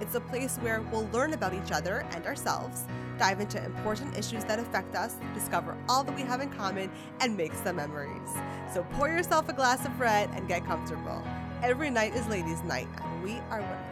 It's 0.00 0.14
a 0.14 0.20
place 0.20 0.56
where 0.58 0.80
we'll 0.90 1.08
learn 1.12 1.32
about 1.32 1.54
each 1.54 1.70
other 1.72 2.06
and 2.10 2.26
ourselves, 2.26 2.84
dive 3.18 3.40
into 3.40 3.64
important 3.64 4.16
issues 4.16 4.44
that 4.44 4.58
affect 4.58 4.96
us, 4.96 5.16
discover 5.34 5.76
all 5.88 6.02
that 6.04 6.16
we 6.16 6.22
have 6.22 6.40
in 6.40 6.50
common, 6.50 6.90
and 7.20 7.36
make 7.36 7.54
some 7.54 7.76
memories. 7.76 8.30
So 8.72 8.84
pour 8.92 9.08
yourself 9.08 9.48
a 9.48 9.52
glass 9.52 9.86
of 9.86 10.00
red 10.00 10.30
and 10.34 10.48
get 10.48 10.64
comfortable. 10.64 11.22
Every 11.62 11.90
night 11.90 12.14
is 12.14 12.26
ladies' 12.26 12.62
night, 12.64 12.88
and 13.02 13.22
we 13.22 13.38
are 13.50 13.60
women. 13.60 13.91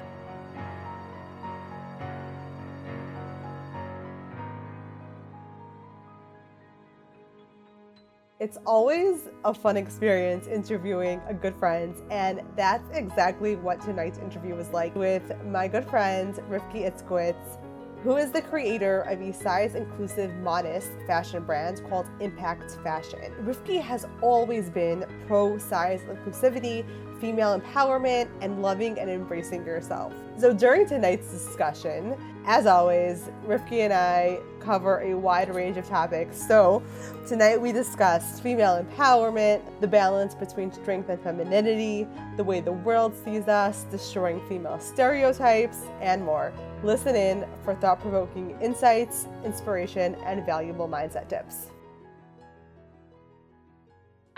It's 8.40 8.56
always 8.64 9.28
a 9.44 9.52
fun 9.52 9.76
experience 9.76 10.46
interviewing 10.46 11.20
a 11.28 11.34
good 11.34 11.54
friend, 11.54 11.94
and 12.10 12.40
that's 12.56 12.88
exactly 12.96 13.54
what 13.54 13.82
tonight's 13.82 14.16
interview 14.18 14.54
was 14.54 14.70
like 14.70 14.94
with 14.94 15.30
my 15.44 15.68
good 15.68 15.84
friend 15.84 16.34
Rivky 16.48 16.90
Itzkowitz, 16.90 17.58
who 18.02 18.16
is 18.16 18.32
the 18.32 18.40
creator 18.40 19.02
of 19.02 19.20
a 19.20 19.30
size 19.34 19.74
inclusive 19.74 20.34
modest 20.36 20.92
fashion 21.06 21.44
brand 21.44 21.82
called 21.90 22.06
Impact 22.20 22.78
Fashion. 22.82 23.30
Rivky 23.42 23.78
has 23.78 24.06
always 24.22 24.70
been 24.70 25.04
pro 25.26 25.58
size 25.58 26.00
inclusivity, 26.04 26.86
female 27.20 27.60
empowerment, 27.60 28.30
and 28.40 28.62
loving 28.62 28.98
and 28.98 29.10
embracing 29.10 29.66
yourself. 29.66 30.14
So 30.40 30.54
during 30.54 30.86
tonight's 30.86 31.30
discussion, 31.30 32.16
as 32.46 32.64
always, 32.64 33.28
Rivky 33.46 33.80
and 33.80 33.92
I 33.92 34.40
cover 34.58 35.00
a 35.00 35.12
wide 35.12 35.54
range 35.54 35.76
of 35.76 35.86
topics. 35.86 36.42
So 36.48 36.82
tonight 37.26 37.60
we 37.60 37.72
discussed 37.72 38.42
female 38.42 38.82
empowerment, 38.82 39.60
the 39.82 39.86
balance 39.86 40.34
between 40.34 40.72
strength 40.72 41.10
and 41.10 41.20
femininity, 41.20 42.08
the 42.38 42.44
way 42.44 42.62
the 42.62 42.72
world 42.72 43.14
sees 43.22 43.48
us, 43.48 43.84
destroying 43.90 44.40
female 44.48 44.80
stereotypes, 44.80 45.82
and 46.00 46.24
more. 46.24 46.54
Listen 46.82 47.14
in 47.14 47.44
for 47.62 47.74
thought 47.74 48.00
provoking 48.00 48.58
insights, 48.62 49.26
inspiration, 49.44 50.14
and 50.24 50.46
valuable 50.46 50.88
mindset 50.88 51.28
tips. 51.28 51.66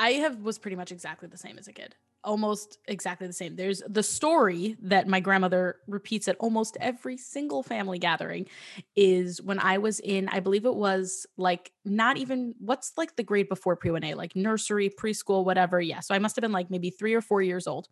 I 0.00 0.14
have 0.14 0.39
was 0.39 0.58
pretty 0.58 0.77
much 0.77 0.91
exactly 0.91 1.28
the 1.28 1.39
same 1.39 1.58
as 1.58 1.69
a 1.69 1.73
kid 1.73 1.95
almost 2.25 2.78
exactly 2.87 3.27
the 3.27 3.33
same. 3.33 3.56
There's 3.56 3.83
the 3.89 4.03
story 4.03 4.77
that 4.83 5.09
my 5.09 5.20
grandmother 5.20 5.77
repeats 5.87 6.29
at 6.29 6.37
almost 6.39 6.77
every 6.81 7.17
single 7.17 7.62
family 7.62 7.98
gathering 7.98 8.47
is 8.97 9.41
when 9.42 9.59
I 9.59 9.79
was 9.79 10.01
in, 10.01 10.29
I 10.29 10.41
believe 10.41 10.64
it 10.64 10.75
was 10.75 11.27
like 11.37 11.73
not 11.84 12.17
even 12.17 12.55
what's 12.59 12.92
like 12.97 13.17
the 13.17 13.23
grade 13.23 13.48
before 13.48 13.77
pre 13.77 13.91
1A, 13.91 14.17
like 14.17 14.37
nursery, 14.37 14.91
preschool, 14.91 15.45
whatever. 15.45 15.81
Yeah. 15.81 16.01
So 16.01 16.14
I 16.14 16.19
must 16.19 16.37
have 16.37 16.42
been 16.42 16.53
like 16.53 16.70
maybe 16.70 16.91
three 16.91 17.14
or 17.14 17.20
four 17.20 17.42
years 17.42 17.67
old. 17.67 17.89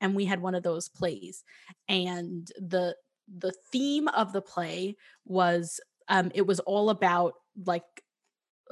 And 0.00 0.14
we 0.14 0.24
had 0.24 0.40
one 0.40 0.54
of 0.54 0.62
those 0.62 0.88
plays. 0.88 1.44
And 1.88 2.50
the 2.58 2.96
the 3.38 3.54
theme 3.72 4.08
of 4.08 4.32
the 4.32 4.42
play 4.42 4.96
was 5.24 5.80
um 6.08 6.30
it 6.34 6.46
was 6.46 6.60
all 6.60 6.90
about 6.90 7.34
like 7.64 7.84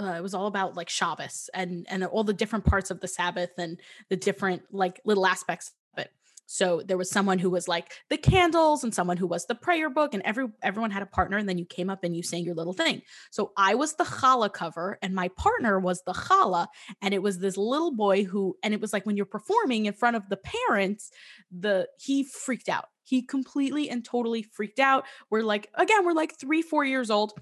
uh, 0.01 0.15
it 0.17 0.23
was 0.23 0.35
all 0.35 0.47
about 0.47 0.77
like 0.77 0.89
Shabbos 0.89 1.51
and 1.55 1.87
and 1.89 2.05
all 2.05 2.25
the 2.25 2.33
different 2.33 2.65
parts 2.65 2.91
of 2.91 3.01
the 3.01 3.09
Sabbath 3.09 3.51
and 3.59 3.81
the 4.09 4.17
different 4.17 4.63
like 4.71 5.01
little 5.05 5.27
aspects 5.27 5.73
of 5.95 6.05
it. 6.05 6.13
So 6.47 6.83
there 6.85 6.97
was 6.97 7.11
someone 7.11 7.39
who 7.39 7.51
was 7.51 7.69
like 7.69 7.93
the 8.11 8.17
candles 8.17 8.85
and 8.85 8.95
someone 8.95 9.17
who 9.17 9.27
was 9.27 9.47
the 9.47 9.55
prayer 9.55 9.91
book 9.91 10.15
and 10.15 10.23
every 10.25 10.49
everyone 10.63 10.91
had 10.91 11.03
a 11.03 11.07
partner 11.07 11.37
and 11.37 11.49
then 11.49 11.59
you 11.59 11.65
came 11.65 11.91
up 11.91 12.05
and 12.05 12.17
you 12.17 12.23
sang 12.23 12.45
your 12.45 12.55
little 12.55 12.73
thing. 12.73 13.03
So 13.31 13.53
I 13.57 13.75
was 13.75 13.95
the 13.95 14.05
challah 14.05 14.53
cover 14.53 14.99
and 15.03 15.15
my 15.15 15.29
partner 15.29 15.79
was 15.79 16.03
the 16.05 16.13
challah 16.13 16.69
and 17.01 17.15
it 17.15 17.23
was 17.23 17.39
this 17.39 17.57
little 17.57 17.93
boy 17.93 18.25
who 18.25 18.57
and 18.63 18.75
it 18.75 18.81
was 18.81 18.93
like 18.93 19.07
when 19.07 19.17
you're 19.17 19.27
performing 19.27 19.87
in 19.87 19.93
front 19.93 20.17
of 20.17 20.29
the 20.29 20.39
parents 20.39 21.11
the 21.51 21.89
he 21.99 22.25
freaked 22.25 22.69
out. 22.69 22.87
He 23.05 23.23
completely 23.23 23.91
and 23.91 24.05
totally 24.05 24.43
freaked 24.43 24.79
out. 24.79 25.05
We're 25.31 25.43
like 25.43 25.71
again 25.75 26.05
we're 26.05 26.13
like 26.13 26.39
3 26.39 26.63
4 26.63 26.85
years 26.85 27.11
old 27.11 27.35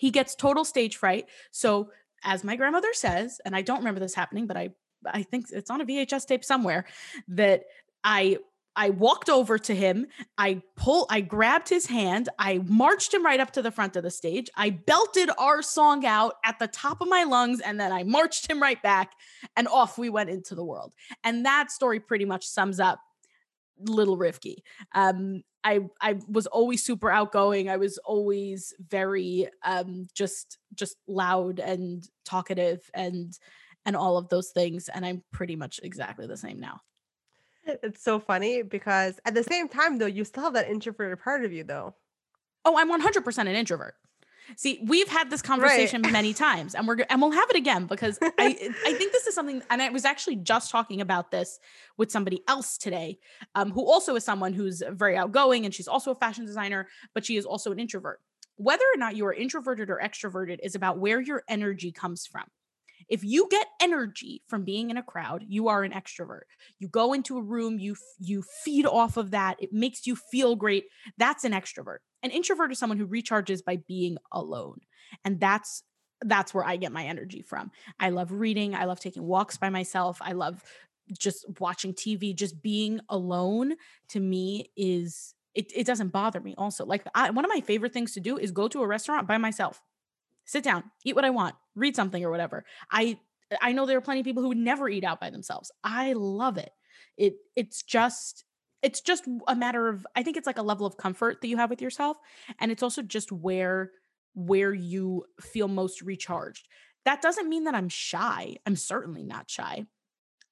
he 0.00 0.10
gets 0.10 0.34
total 0.34 0.64
stage 0.64 0.96
fright. 0.96 1.26
So, 1.50 1.90
as 2.24 2.42
my 2.42 2.56
grandmother 2.56 2.92
says, 2.94 3.38
and 3.44 3.54
I 3.54 3.60
don't 3.60 3.78
remember 3.78 4.00
this 4.00 4.14
happening, 4.14 4.46
but 4.46 4.56
I 4.56 4.70
I 5.06 5.22
think 5.22 5.46
it's 5.52 5.70
on 5.70 5.82
a 5.82 5.84
VHS 5.84 6.26
tape 6.26 6.42
somewhere 6.42 6.86
that 7.28 7.64
I 8.02 8.38
I 8.74 8.90
walked 8.90 9.28
over 9.28 9.58
to 9.58 9.74
him. 9.74 10.06
I 10.38 10.62
pull 10.74 11.06
I 11.10 11.20
grabbed 11.20 11.68
his 11.68 11.84
hand. 11.84 12.30
I 12.38 12.62
marched 12.64 13.12
him 13.12 13.22
right 13.22 13.40
up 13.40 13.50
to 13.52 13.62
the 13.62 13.70
front 13.70 13.94
of 13.96 14.02
the 14.02 14.10
stage. 14.10 14.48
I 14.56 14.70
belted 14.70 15.28
our 15.36 15.60
song 15.60 16.06
out 16.06 16.36
at 16.46 16.58
the 16.58 16.68
top 16.68 17.02
of 17.02 17.08
my 17.08 17.24
lungs 17.24 17.60
and 17.60 17.78
then 17.78 17.92
I 17.92 18.04
marched 18.04 18.50
him 18.50 18.62
right 18.62 18.82
back 18.82 19.12
and 19.54 19.68
off 19.68 19.98
we 19.98 20.08
went 20.08 20.30
into 20.30 20.54
the 20.54 20.64
world. 20.64 20.94
And 21.24 21.44
that 21.44 21.70
story 21.70 22.00
pretty 22.00 22.24
much 22.24 22.46
sums 22.46 22.80
up 22.80 23.00
little 23.78 24.16
Rivky. 24.16 24.56
Um, 24.94 25.42
I 25.64 25.80
I 26.00 26.18
was 26.28 26.46
always 26.46 26.82
super 26.82 27.10
outgoing. 27.10 27.68
I 27.68 27.76
was 27.76 27.98
always 27.98 28.72
very 28.78 29.48
um, 29.64 30.08
just 30.14 30.58
just 30.74 30.96
loud 31.06 31.58
and 31.58 32.08
talkative 32.24 32.90
and 32.94 33.38
and 33.84 33.96
all 33.96 34.16
of 34.16 34.28
those 34.28 34.50
things. 34.50 34.88
And 34.88 35.04
I'm 35.04 35.22
pretty 35.32 35.56
much 35.56 35.80
exactly 35.82 36.26
the 36.26 36.36
same 36.36 36.60
now. 36.60 36.80
It's 37.64 38.02
so 38.02 38.18
funny 38.18 38.62
because 38.62 39.20
at 39.24 39.34
the 39.34 39.44
same 39.44 39.68
time 39.68 39.98
though, 39.98 40.06
you 40.06 40.24
still 40.24 40.44
have 40.44 40.54
that 40.54 40.68
introverted 40.68 41.22
part 41.22 41.44
of 41.44 41.52
you 41.52 41.64
though. 41.64 41.94
Oh, 42.64 42.76
I'm 42.76 42.90
100% 42.90 43.38
an 43.38 43.48
introvert. 43.48 43.94
See, 44.56 44.80
we've 44.86 45.08
had 45.08 45.30
this 45.30 45.42
conversation 45.42 46.02
right. 46.02 46.12
many 46.12 46.34
times, 46.34 46.74
and 46.74 46.86
we're 46.86 47.04
and 47.08 47.20
we'll 47.20 47.30
have 47.30 47.48
it 47.50 47.56
again 47.56 47.86
because 47.86 48.18
I 48.22 48.72
I 48.86 48.94
think 48.94 49.12
this 49.12 49.26
is 49.26 49.34
something, 49.34 49.62
and 49.70 49.82
I 49.82 49.88
was 49.90 50.04
actually 50.04 50.36
just 50.36 50.70
talking 50.70 51.00
about 51.00 51.30
this 51.30 51.58
with 51.96 52.10
somebody 52.10 52.42
else 52.48 52.78
today, 52.78 53.18
um, 53.54 53.70
who 53.70 53.84
also 53.84 54.16
is 54.16 54.24
someone 54.24 54.52
who's 54.52 54.82
very 54.90 55.16
outgoing, 55.16 55.64
and 55.64 55.74
she's 55.74 55.88
also 55.88 56.10
a 56.10 56.16
fashion 56.16 56.44
designer, 56.44 56.88
but 57.14 57.24
she 57.24 57.36
is 57.36 57.44
also 57.44 57.72
an 57.72 57.78
introvert. 57.78 58.20
Whether 58.56 58.84
or 58.92 58.98
not 58.98 59.16
you 59.16 59.24
are 59.26 59.34
introverted 59.34 59.88
or 59.88 60.00
extroverted 60.02 60.58
is 60.62 60.74
about 60.74 60.98
where 60.98 61.20
your 61.20 61.42
energy 61.48 61.92
comes 61.92 62.26
from. 62.26 62.44
If 63.08 63.24
you 63.24 63.48
get 63.50 63.66
energy 63.80 64.42
from 64.46 64.64
being 64.64 64.90
in 64.90 64.96
a 64.96 65.02
crowd, 65.02 65.44
you 65.48 65.68
are 65.68 65.82
an 65.82 65.92
extrovert. 65.92 66.42
You 66.78 66.88
go 66.88 67.12
into 67.12 67.38
a 67.38 67.42
room, 67.42 67.78
you 67.78 67.96
you 68.18 68.42
feed 68.64 68.86
off 68.86 69.16
of 69.16 69.32
that. 69.32 69.56
It 69.60 69.72
makes 69.72 70.06
you 70.06 70.16
feel 70.16 70.56
great. 70.56 70.84
That's 71.18 71.44
an 71.44 71.52
extrovert. 71.52 71.98
An 72.22 72.30
introvert 72.30 72.72
is 72.72 72.78
someone 72.78 72.98
who 72.98 73.06
recharges 73.06 73.64
by 73.64 73.76
being 73.76 74.18
alone. 74.32 74.80
And 75.24 75.40
that's 75.40 75.82
that's 76.22 76.52
where 76.52 76.64
I 76.64 76.76
get 76.76 76.92
my 76.92 77.04
energy 77.06 77.40
from. 77.40 77.70
I 77.98 78.10
love 78.10 78.30
reading, 78.30 78.74
I 78.74 78.84
love 78.84 79.00
taking 79.00 79.22
walks 79.22 79.56
by 79.56 79.70
myself. 79.70 80.18
I 80.20 80.32
love 80.32 80.62
just 81.18 81.46
watching 81.58 81.94
TV, 81.94 82.34
just 82.34 82.62
being 82.62 83.00
alone 83.08 83.74
to 84.08 84.20
me 84.20 84.70
is 84.76 85.34
it, 85.54 85.72
it 85.74 85.86
doesn't 85.86 86.08
bother 86.08 86.40
me 86.40 86.54
also. 86.56 86.84
Like 86.84 87.04
I, 87.14 87.30
one 87.30 87.44
of 87.44 87.48
my 87.48 87.60
favorite 87.60 87.92
things 87.92 88.12
to 88.12 88.20
do 88.20 88.38
is 88.38 88.52
go 88.52 88.68
to 88.68 88.82
a 88.82 88.86
restaurant 88.86 89.26
by 89.26 89.38
myself. 89.38 89.82
Sit 90.44 90.62
down, 90.62 90.84
eat 91.04 91.14
what 91.14 91.24
I 91.24 91.30
want, 91.30 91.54
read 91.74 91.96
something 91.96 92.24
or 92.24 92.30
whatever. 92.30 92.64
I 92.90 93.18
I 93.60 93.72
know 93.72 93.86
there 93.86 93.98
are 93.98 94.02
plenty 94.02 94.20
of 94.20 94.24
people 94.24 94.42
who 94.42 94.48
would 94.48 94.58
never 94.58 94.88
eat 94.88 95.04
out 95.04 95.20
by 95.20 95.30
themselves. 95.30 95.72
I 95.82 96.12
love 96.12 96.56
it. 96.56 96.70
It 97.16 97.34
it's 97.56 97.82
just 97.82 98.44
it's 98.82 99.00
just 99.00 99.24
a 99.48 99.56
matter 99.56 99.88
of 99.88 100.06
i 100.16 100.22
think 100.22 100.36
it's 100.36 100.46
like 100.46 100.58
a 100.58 100.62
level 100.62 100.86
of 100.86 100.96
comfort 100.96 101.40
that 101.40 101.48
you 101.48 101.56
have 101.56 101.70
with 101.70 101.82
yourself 101.82 102.16
and 102.58 102.70
it's 102.70 102.82
also 102.82 103.02
just 103.02 103.32
where 103.32 103.90
where 104.34 104.72
you 104.72 105.24
feel 105.40 105.66
most 105.66 106.02
recharged. 106.02 106.68
That 107.04 107.20
doesn't 107.20 107.48
mean 107.48 107.64
that 107.64 107.74
i'm 107.74 107.88
shy 107.88 108.56
i'm 108.66 108.76
certainly 108.76 109.24
not 109.24 109.50
shy 109.50 109.86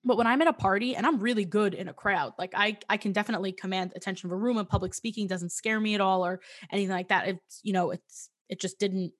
but 0.04 0.16
when 0.16 0.26
i'm 0.26 0.40
at 0.40 0.48
a 0.48 0.52
party 0.52 0.96
and 0.96 1.06
i'm 1.06 1.20
really 1.20 1.44
good 1.44 1.74
in 1.74 1.88
a 1.88 1.92
crowd 1.92 2.32
like 2.38 2.52
i 2.54 2.78
i 2.88 2.96
can 2.96 3.12
definitely 3.12 3.52
command 3.52 3.92
attention 3.94 4.28
of 4.28 4.32
a 4.32 4.36
room 4.36 4.56
and 4.56 4.68
public 4.68 4.94
speaking 4.94 5.26
doesn't 5.26 5.52
scare 5.52 5.78
me 5.78 5.94
at 5.94 6.00
all 6.00 6.24
or 6.24 6.40
anything 6.72 6.94
like 6.94 7.08
that 7.08 7.28
it's 7.28 7.60
you 7.62 7.72
know 7.74 7.90
it's 7.90 8.30
it 8.48 8.60
just 8.60 8.78
didn't 8.78 9.12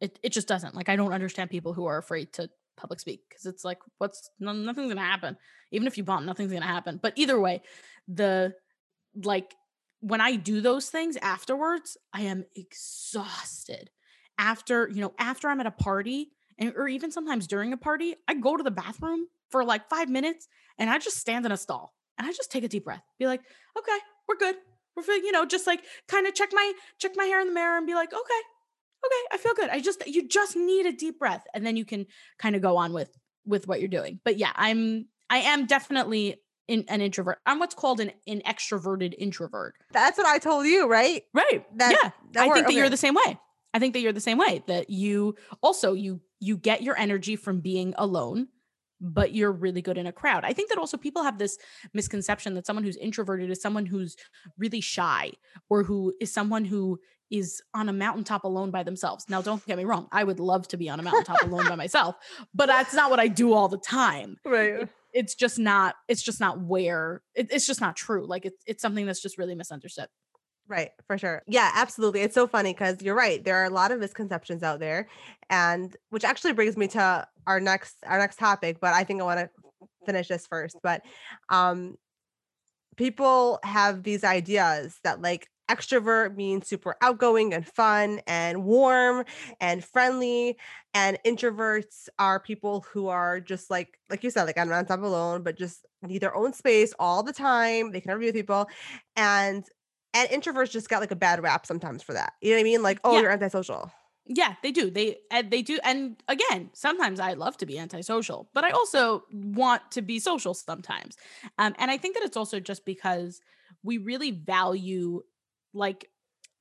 it, 0.00 0.18
it 0.22 0.30
just 0.30 0.46
doesn't 0.46 0.74
like 0.74 0.90
i 0.90 0.96
don't 0.96 1.14
understand 1.14 1.48
people 1.48 1.72
who 1.72 1.86
are 1.86 1.96
afraid 1.98 2.32
to 2.34 2.50
public 2.76 3.00
speak 3.00 3.22
because 3.28 3.46
it's 3.46 3.64
like 3.64 3.78
what's 3.98 4.30
nothing's 4.38 4.88
gonna 4.88 5.00
happen 5.00 5.36
even 5.70 5.86
if 5.86 5.96
you 5.96 6.04
bomb 6.04 6.26
nothing's 6.26 6.52
gonna 6.52 6.64
happen 6.64 6.98
but 7.02 7.12
either 7.16 7.40
way 7.40 7.62
the 8.08 8.54
like 9.22 9.54
when 10.04 10.20
I 10.20 10.36
do 10.36 10.60
those 10.60 10.90
things 10.90 11.16
afterwards, 11.22 11.96
I 12.12 12.22
am 12.22 12.44
exhausted. 12.54 13.88
After, 14.36 14.90
you 14.90 15.00
know, 15.00 15.14
after 15.18 15.48
I'm 15.48 15.60
at 15.60 15.66
a 15.66 15.70
party 15.70 16.32
and 16.58 16.74
or 16.76 16.88
even 16.88 17.10
sometimes 17.10 17.46
during 17.46 17.72
a 17.72 17.78
party, 17.78 18.14
I 18.28 18.34
go 18.34 18.56
to 18.56 18.62
the 18.62 18.70
bathroom 18.70 19.28
for 19.48 19.64
like 19.64 19.88
5 19.88 20.10
minutes 20.10 20.46
and 20.78 20.90
I 20.90 20.98
just 20.98 21.16
stand 21.16 21.46
in 21.46 21.52
a 21.52 21.56
stall 21.56 21.94
and 22.18 22.26
I 22.26 22.32
just 22.32 22.52
take 22.52 22.64
a 22.64 22.68
deep 22.68 22.84
breath. 22.84 23.02
Be 23.18 23.26
like, 23.26 23.40
"Okay, 23.78 23.98
we're 24.28 24.36
good. 24.36 24.56
We're 24.94 25.04
you 25.14 25.32
know, 25.32 25.46
just 25.46 25.66
like 25.66 25.82
kind 26.06 26.26
of 26.26 26.34
check 26.34 26.50
my 26.52 26.72
check 26.98 27.12
my 27.16 27.24
hair 27.24 27.40
in 27.40 27.46
the 27.46 27.54
mirror 27.54 27.78
and 27.78 27.86
be 27.86 27.94
like, 27.94 28.12
"Okay, 28.12 28.40
okay, 29.06 29.26
I 29.32 29.36
feel 29.38 29.54
good. 29.54 29.70
I 29.70 29.80
just 29.80 30.06
you 30.06 30.28
just 30.28 30.56
need 30.56 30.86
a 30.86 30.92
deep 30.92 31.18
breath 31.18 31.44
and 31.54 31.66
then 31.66 31.76
you 31.76 31.84
can 31.84 32.06
kind 32.38 32.56
of 32.56 32.62
go 32.62 32.76
on 32.76 32.92
with 32.92 33.16
with 33.46 33.68
what 33.68 33.80
you're 33.80 33.88
doing. 33.88 34.20
But 34.24 34.38
yeah, 34.38 34.52
I'm 34.54 35.06
I 35.30 35.38
am 35.38 35.66
definitely 35.66 36.40
in, 36.68 36.84
an 36.88 37.00
introvert. 37.00 37.38
I'm 37.46 37.58
what's 37.58 37.74
called 37.74 38.00
an, 38.00 38.12
an 38.26 38.42
extroverted 38.46 39.14
introvert. 39.18 39.74
That's 39.92 40.18
what 40.18 40.26
I 40.26 40.38
told 40.38 40.66
you, 40.66 40.88
right? 40.88 41.22
Right. 41.32 41.64
That, 41.78 41.92
yeah. 41.92 42.10
That 42.32 42.42
I 42.42 42.52
think 42.52 42.66
that 42.66 42.66
okay. 42.66 42.76
you're 42.76 42.88
the 42.88 42.96
same 42.96 43.14
way. 43.14 43.38
I 43.72 43.78
think 43.78 43.94
that 43.94 44.00
you're 44.00 44.12
the 44.12 44.20
same 44.20 44.38
way. 44.38 44.62
That 44.66 44.90
you 44.90 45.36
also 45.62 45.92
you 45.92 46.20
you 46.40 46.56
get 46.56 46.82
your 46.82 46.96
energy 46.96 47.36
from 47.36 47.60
being 47.60 47.94
alone, 47.98 48.48
but 49.00 49.34
you're 49.34 49.52
really 49.52 49.82
good 49.82 49.98
in 49.98 50.06
a 50.06 50.12
crowd. 50.12 50.44
I 50.44 50.52
think 50.52 50.68
that 50.68 50.78
also 50.78 50.96
people 50.96 51.22
have 51.22 51.38
this 51.38 51.58
misconception 51.92 52.54
that 52.54 52.66
someone 52.66 52.84
who's 52.84 52.96
introverted 52.96 53.50
is 53.50 53.60
someone 53.60 53.86
who's 53.86 54.16
really 54.58 54.80
shy 54.80 55.32
or 55.68 55.82
who 55.82 56.14
is 56.20 56.32
someone 56.32 56.64
who 56.64 56.98
is 57.30 57.62
on 57.72 57.88
a 57.88 57.92
mountaintop 57.92 58.44
alone 58.44 58.70
by 58.70 58.82
themselves. 58.82 59.24
Now, 59.28 59.42
don't 59.42 59.64
get 59.66 59.78
me 59.78 59.84
wrong. 59.84 60.08
I 60.12 60.24
would 60.24 60.38
love 60.38 60.68
to 60.68 60.76
be 60.76 60.88
on 60.88 61.00
a 61.00 61.02
mountaintop 61.02 61.42
alone 61.42 61.68
by 61.68 61.74
myself, 61.84 62.16
but 62.54 62.66
that's 62.66 62.94
not 62.94 63.10
what 63.10 63.18
I 63.18 63.28
do 63.28 63.52
all 63.52 63.68
the 63.68 63.78
time. 63.78 64.36
Right 64.44 64.88
it's 65.14 65.34
just 65.34 65.58
not 65.58 65.94
it's 66.08 66.22
just 66.22 66.40
not 66.40 66.60
where 66.60 67.22
it, 67.34 67.46
it's 67.50 67.66
just 67.66 67.80
not 67.80 67.96
true 67.96 68.26
like 68.26 68.44
it's 68.44 68.62
it's 68.66 68.82
something 68.82 69.06
that's 69.06 69.22
just 69.22 69.38
really 69.38 69.54
misunderstood 69.54 70.08
Right, 70.66 70.90
for 71.06 71.18
sure. 71.18 71.42
Yeah, 71.46 71.70
absolutely. 71.74 72.20
It's 72.20 72.34
so 72.34 72.46
funny 72.46 72.72
because 72.72 73.02
you're 73.02 73.14
right. 73.14 73.44
There 73.44 73.56
are 73.56 73.66
a 73.66 73.70
lot 73.70 73.92
of 73.92 74.00
misconceptions 74.00 74.62
out 74.62 74.80
there, 74.80 75.08
and 75.50 75.94
which 76.08 76.24
actually 76.24 76.54
brings 76.54 76.76
me 76.76 76.88
to 76.88 77.26
our 77.46 77.60
next 77.60 77.96
our 78.06 78.18
next 78.18 78.38
topic. 78.38 78.78
But 78.80 78.94
I 78.94 79.04
think 79.04 79.20
I 79.20 79.24
want 79.24 79.40
to 79.40 79.50
finish 80.06 80.28
this 80.28 80.46
first. 80.46 80.76
But 80.82 81.02
um, 81.50 81.96
people 82.96 83.58
have 83.62 84.02
these 84.02 84.24
ideas 84.24 84.98
that 85.04 85.20
like 85.20 85.48
extrovert 85.70 86.36
means 86.36 86.68
super 86.68 86.94
outgoing 87.00 87.54
and 87.54 87.66
fun 87.66 88.20
and 88.26 88.64
warm 88.64 89.24
and 89.60 89.82
friendly 89.82 90.58
and 90.92 91.18
introverts 91.26 92.08
are 92.18 92.38
people 92.38 92.84
who 92.92 93.08
are 93.08 93.40
just 93.40 93.70
like 93.70 93.98
like 94.10 94.22
you 94.22 94.28
said 94.30 94.44
like 94.44 94.58
i'm 94.58 94.68
not 94.68 94.90
alone 94.90 95.42
but 95.42 95.56
just 95.56 95.86
need 96.02 96.20
their 96.20 96.36
own 96.36 96.52
space 96.52 96.92
all 96.98 97.22
the 97.22 97.32
time 97.32 97.92
they 97.92 98.00
can 98.00 98.10
never 98.10 98.20
be 98.20 98.26
with 98.26 98.34
people 98.34 98.66
and 99.16 99.64
and 100.14 100.28
introverts 100.30 100.70
just 100.70 100.88
got 100.88 101.00
like 101.00 101.10
a 101.10 101.16
bad 101.16 101.42
rap 101.42 101.66
sometimes 101.66 102.02
for 102.02 102.14
that 102.14 102.32
you 102.40 102.50
know 102.50 102.56
what 102.56 102.60
i 102.60 102.64
mean 102.64 102.82
like 102.82 102.98
oh 103.04 103.14
yeah. 103.14 103.20
you're 103.20 103.32
antisocial 103.32 103.90
yeah, 104.26 104.54
they 104.62 104.72
do. 104.72 104.90
They 104.90 105.18
and 105.30 105.50
they 105.50 105.60
do. 105.60 105.78
And 105.84 106.16
again, 106.28 106.70
sometimes 106.72 107.20
I 107.20 107.34
love 107.34 107.58
to 107.58 107.66
be 107.66 107.78
antisocial, 107.78 108.48
but 108.54 108.64
I 108.64 108.70
also 108.70 109.24
want 109.30 109.82
to 109.90 110.02
be 110.02 110.18
social 110.18 110.54
sometimes. 110.54 111.16
Um, 111.58 111.74
and 111.78 111.90
I 111.90 111.98
think 111.98 112.14
that 112.14 112.24
it's 112.24 112.36
also 112.36 112.58
just 112.58 112.86
because 112.86 113.42
we 113.82 113.98
really 113.98 114.30
value 114.30 115.22
like 115.74 116.08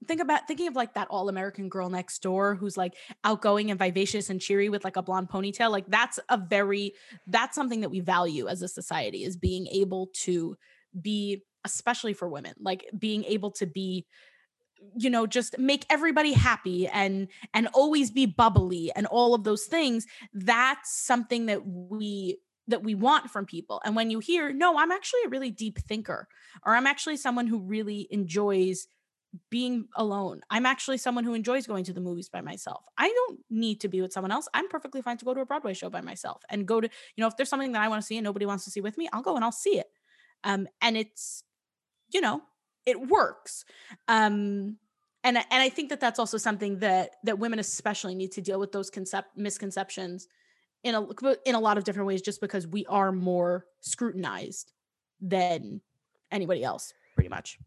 think 0.07 0.19
about 0.19 0.45
thinking 0.45 0.67
of 0.67 0.75
like 0.75 0.95
that 0.95 1.07
all 1.09 1.29
American 1.29 1.69
girl 1.69 1.89
next 1.89 2.21
door 2.21 2.55
who's 2.55 2.75
like 2.75 2.95
outgoing 3.23 3.71
and 3.71 3.79
vivacious 3.79 4.29
and 4.29 4.41
cheery 4.41 4.67
with 4.67 4.83
like 4.83 4.97
a 4.97 5.01
blonde 5.01 5.29
ponytail. 5.29 5.71
Like 5.71 5.87
that's 5.87 6.19
a 6.27 6.37
very 6.37 6.93
that's 7.27 7.55
something 7.55 7.79
that 7.79 7.89
we 7.89 8.01
value 8.01 8.49
as 8.49 8.61
a 8.61 8.67
society 8.67 9.23
is 9.23 9.37
being 9.37 9.67
able 9.67 10.09
to 10.23 10.57
be 11.01 11.43
especially 11.65 12.13
for 12.13 12.27
women, 12.27 12.53
like 12.59 12.85
being 12.97 13.23
able 13.25 13.51
to 13.51 13.65
be 13.65 14.05
you 14.97 15.09
know 15.09 15.25
just 15.25 15.57
make 15.57 15.85
everybody 15.89 16.33
happy 16.33 16.87
and 16.89 17.29
and 17.53 17.69
always 17.73 18.11
be 18.11 18.25
bubbly 18.25 18.91
and 18.97 19.07
all 19.07 19.33
of 19.33 19.45
those 19.45 19.63
things 19.63 20.05
that's 20.33 20.93
something 20.93 21.45
that 21.45 21.65
we 21.65 22.37
that 22.67 22.83
we 22.83 22.93
want 22.93 23.29
from 23.29 23.45
people 23.45 23.81
and 23.85 23.95
when 23.95 24.09
you 24.09 24.19
hear 24.19 24.51
no 24.51 24.77
i'm 24.77 24.91
actually 24.91 25.21
a 25.25 25.29
really 25.29 25.49
deep 25.49 25.79
thinker 25.87 26.27
or 26.65 26.75
i'm 26.75 26.85
actually 26.85 27.15
someone 27.15 27.47
who 27.47 27.59
really 27.59 28.09
enjoys 28.11 28.87
being 29.49 29.87
alone. 29.95 30.41
I'm 30.49 30.65
actually 30.65 30.97
someone 30.97 31.23
who 31.23 31.33
enjoys 31.33 31.65
going 31.65 31.83
to 31.85 31.93
the 31.93 32.01
movies 32.01 32.29
by 32.29 32.41
myself. 32.41 32.83
I 32.97 33.07
don't 33.07 33.39
need 33.49 33.81
to 33.81 33.87
be 33.87 34.01
with 34.01 34.13
someone 34.13 34.31
else. 34.31 34.47
I'm 34.53 34.69
perfectly 34.69 35.01
fine 35.01 35.17
to 35.17 35.25
go 35.25 35.33
to 35.33 35.41
a 35.41 35.45
Broadway 35.45 35.73
show 35.73 35.89
by 35.89 36.01
myself 36.01 36.43
and 36.49 36.67
go 36.67 36.79
to, 36.79 36.87
you 37.15 37.21
know, 37.21 37.27
if 37.27 37.35
there's 37.35 37.49
something 37.49 37.71
that 37.71 37.81
I 37.81 37.87
want 37.87 38.01
to 38.01 38.05
see 38.05 38.17
and 38.17 38.23
nobody 38.23 38.45
wants 38.45 38.65
to 38.65 38.71
see 38.71 38.81
with 38.81 38.97
me, 38.97 39.09
I'll 39.11 39.23
go 39.23 39.35
and 39.35 39.43
I'll 39.43 39.51
see 39.51 39.79
it. 39.79 39.87
Um, 40.43 40.67
and 40.81 40.97
it's, 40.97 41.43
you 42.13 42.21
know, 42.21 42.41
it 42.85 42.99
works. 43.07 43.65
Um, 44.07 44.77
and 45.23 45.37
and 45.37 45.45
I 45.49 45.69
think 45.69 45.89
that 45.89 45.99
that's 45.99 46.19
also 46.19 46.37
something 46.37 46.79
that 46.79 47.11
that 47.23 47.39
women 47.39 47.59
especially 47.59 48.15
need 48.15 48.31
to 48.33 48.41
deal 48.41 48.59
with 48.59 48.71
those 48.71 48.89
concept 48.89 49.37
misconceptions 49.37 50.27
in 50.83 50.95
a 50.95 51.07
in 51.45 51.55
a 51.55 51.59
lot 51.59 51.77
of 51.77 51.85
different 51.85 52.07
ways, 52.07 52.21
just 52.21 52.41
because 52.41 52.67
we 52.67 52.85
are 52.87 53.11
more 53.11 53.65
scrutinized 53.79 54.73
than 55.21 55.81
anybody 56.31 56.63
else, 56.63 56.93
pretty 57.15 57.29
much. 57.29 57.57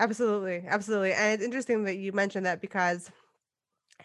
Absolutely. 0.00 0.64
Absolutely. 0.66 1.12
And 1.12 1.34
it's 1.34 1.44
interesting 1.44 1.84
that 1.84 1.96
you 1.96 2.12
mentioned 2.12 2.46
that 2.46 2.60
because 2.60 3.10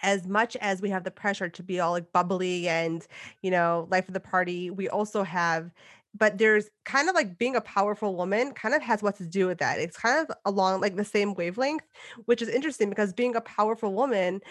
as 0.01 0.27
much 0.27 0.55
as 0.57 0.81
we 0.81 0.89
have 0.89 1.03
the 1.03 1.11
pressure 1.11 1.49
to 1.49 1.63
be 1.63 1.79
all 1.79 1.91
like 1.91 2.11
bubbly 2.11 2.67
and, 2.67 3.05
you 3.41 3.51
know, 3.51 3.87
life 3.91 4.07
of 4.07 4.13
the 4.13 4.19
party, 4.19 4.69
we 4.69 4.87
also 4.87 5.23
have 5.23 5.71
but 6.13 6.37
there's 6.37 6.69
kind 6.85 7.09
of 7.09 7.15
like 7.15 7.37
being 7.37 7.55
a 7.55 7.61
powerful 7.61 8.15
woman 8.15 8.51
kind 8.53 8.75
of 8.75 8.81
has 8.81 9.01
what 9.01 9.15
to 9.17 9.25
do 9.25 9.47
with 9.47 9.59
that. 9.59 9.79
It's 9.79 9.97
kind 9.97 10.19
of 10.19 10.35
along 10.45 10.81
like 10.81 10.95
the 10.95 11.05
same 11.05 11.33
wavelength, 11.33 11.85
which 12.25 12.41
is 12.41 12.49
interesting 12.49 12.89
because 12.89 13.13
being 13.13 13.35
a 13.35 13.41
powerful 13.41 13.93
woman 13.93 14.41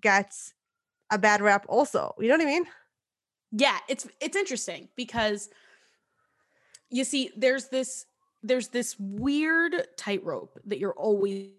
gets 0.00 0.54
a 1.10 1.18
bad 1.18 1.40
rap 1.40 1.64
also. 1.68 2.14
You 2.18 2.28
know 2.28 2.34
what 2.34 2.42
I 2.42 2.46
mean? 2.46 2.64
Yeah, 3.52 3.78
it's 3.88 4.06
it's 4.20 4.36
interesting 4.36 4.88
because 4.96 5.48
you 6.90 7.04
see 7.04 7.30
there's 7.36 7.68
this 7.68 8.06
there's 8.42 8.68
this 8.68 8.96
weird 8.98 9.86
tightrope 9.96 10.58
that 10.66 10.78
you're 10.78 10.94
always 10.94 11.50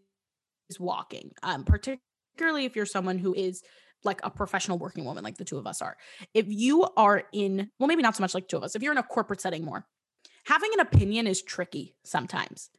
walking, 0.80 1.32
um, 1.44 1.64
particularly 1.64 2.66
if 2.66 2.76
you're 2.76 2.86
someone 2.86 3.18
who 3.18 3.34
is 3.34 3.64
like 4.07 4.21
a 4.24 4.31
professional 4.31 4.80
working 4.80 5.06
woman, 5.06 5.24
like 5.24 5.38
the 5.38 5.45
two 5.45 5.59
of 5.59 5.68
us 5.68 5.83
are. 5.83 5.98
If 6.33 6.48
you 6.48 6.88
are 6.98 7.25
in, 7.31 7.69
well, 7.77 7.88
maybe 7.88 8.01
not 8.01 8.15
so 8.15 8.24
much 8.24 8.33
like 8.33 8.48
two 8.48 8.57
of 8.57 8.63
us, 8.63 8.75
if 8.75 8.81
you're 8.81 8.92
in 8.92 8.98
a 8.98 9.04
corporate 9.04 9.42
setting 9.42 9.63
more, 9.63 9.86
having 10.45 10.71
an 10.74 10.80
opinion 10.80 11.27
is 11.27 11.44
tricky 11.44 11.95
sometimes. 12.04 12.71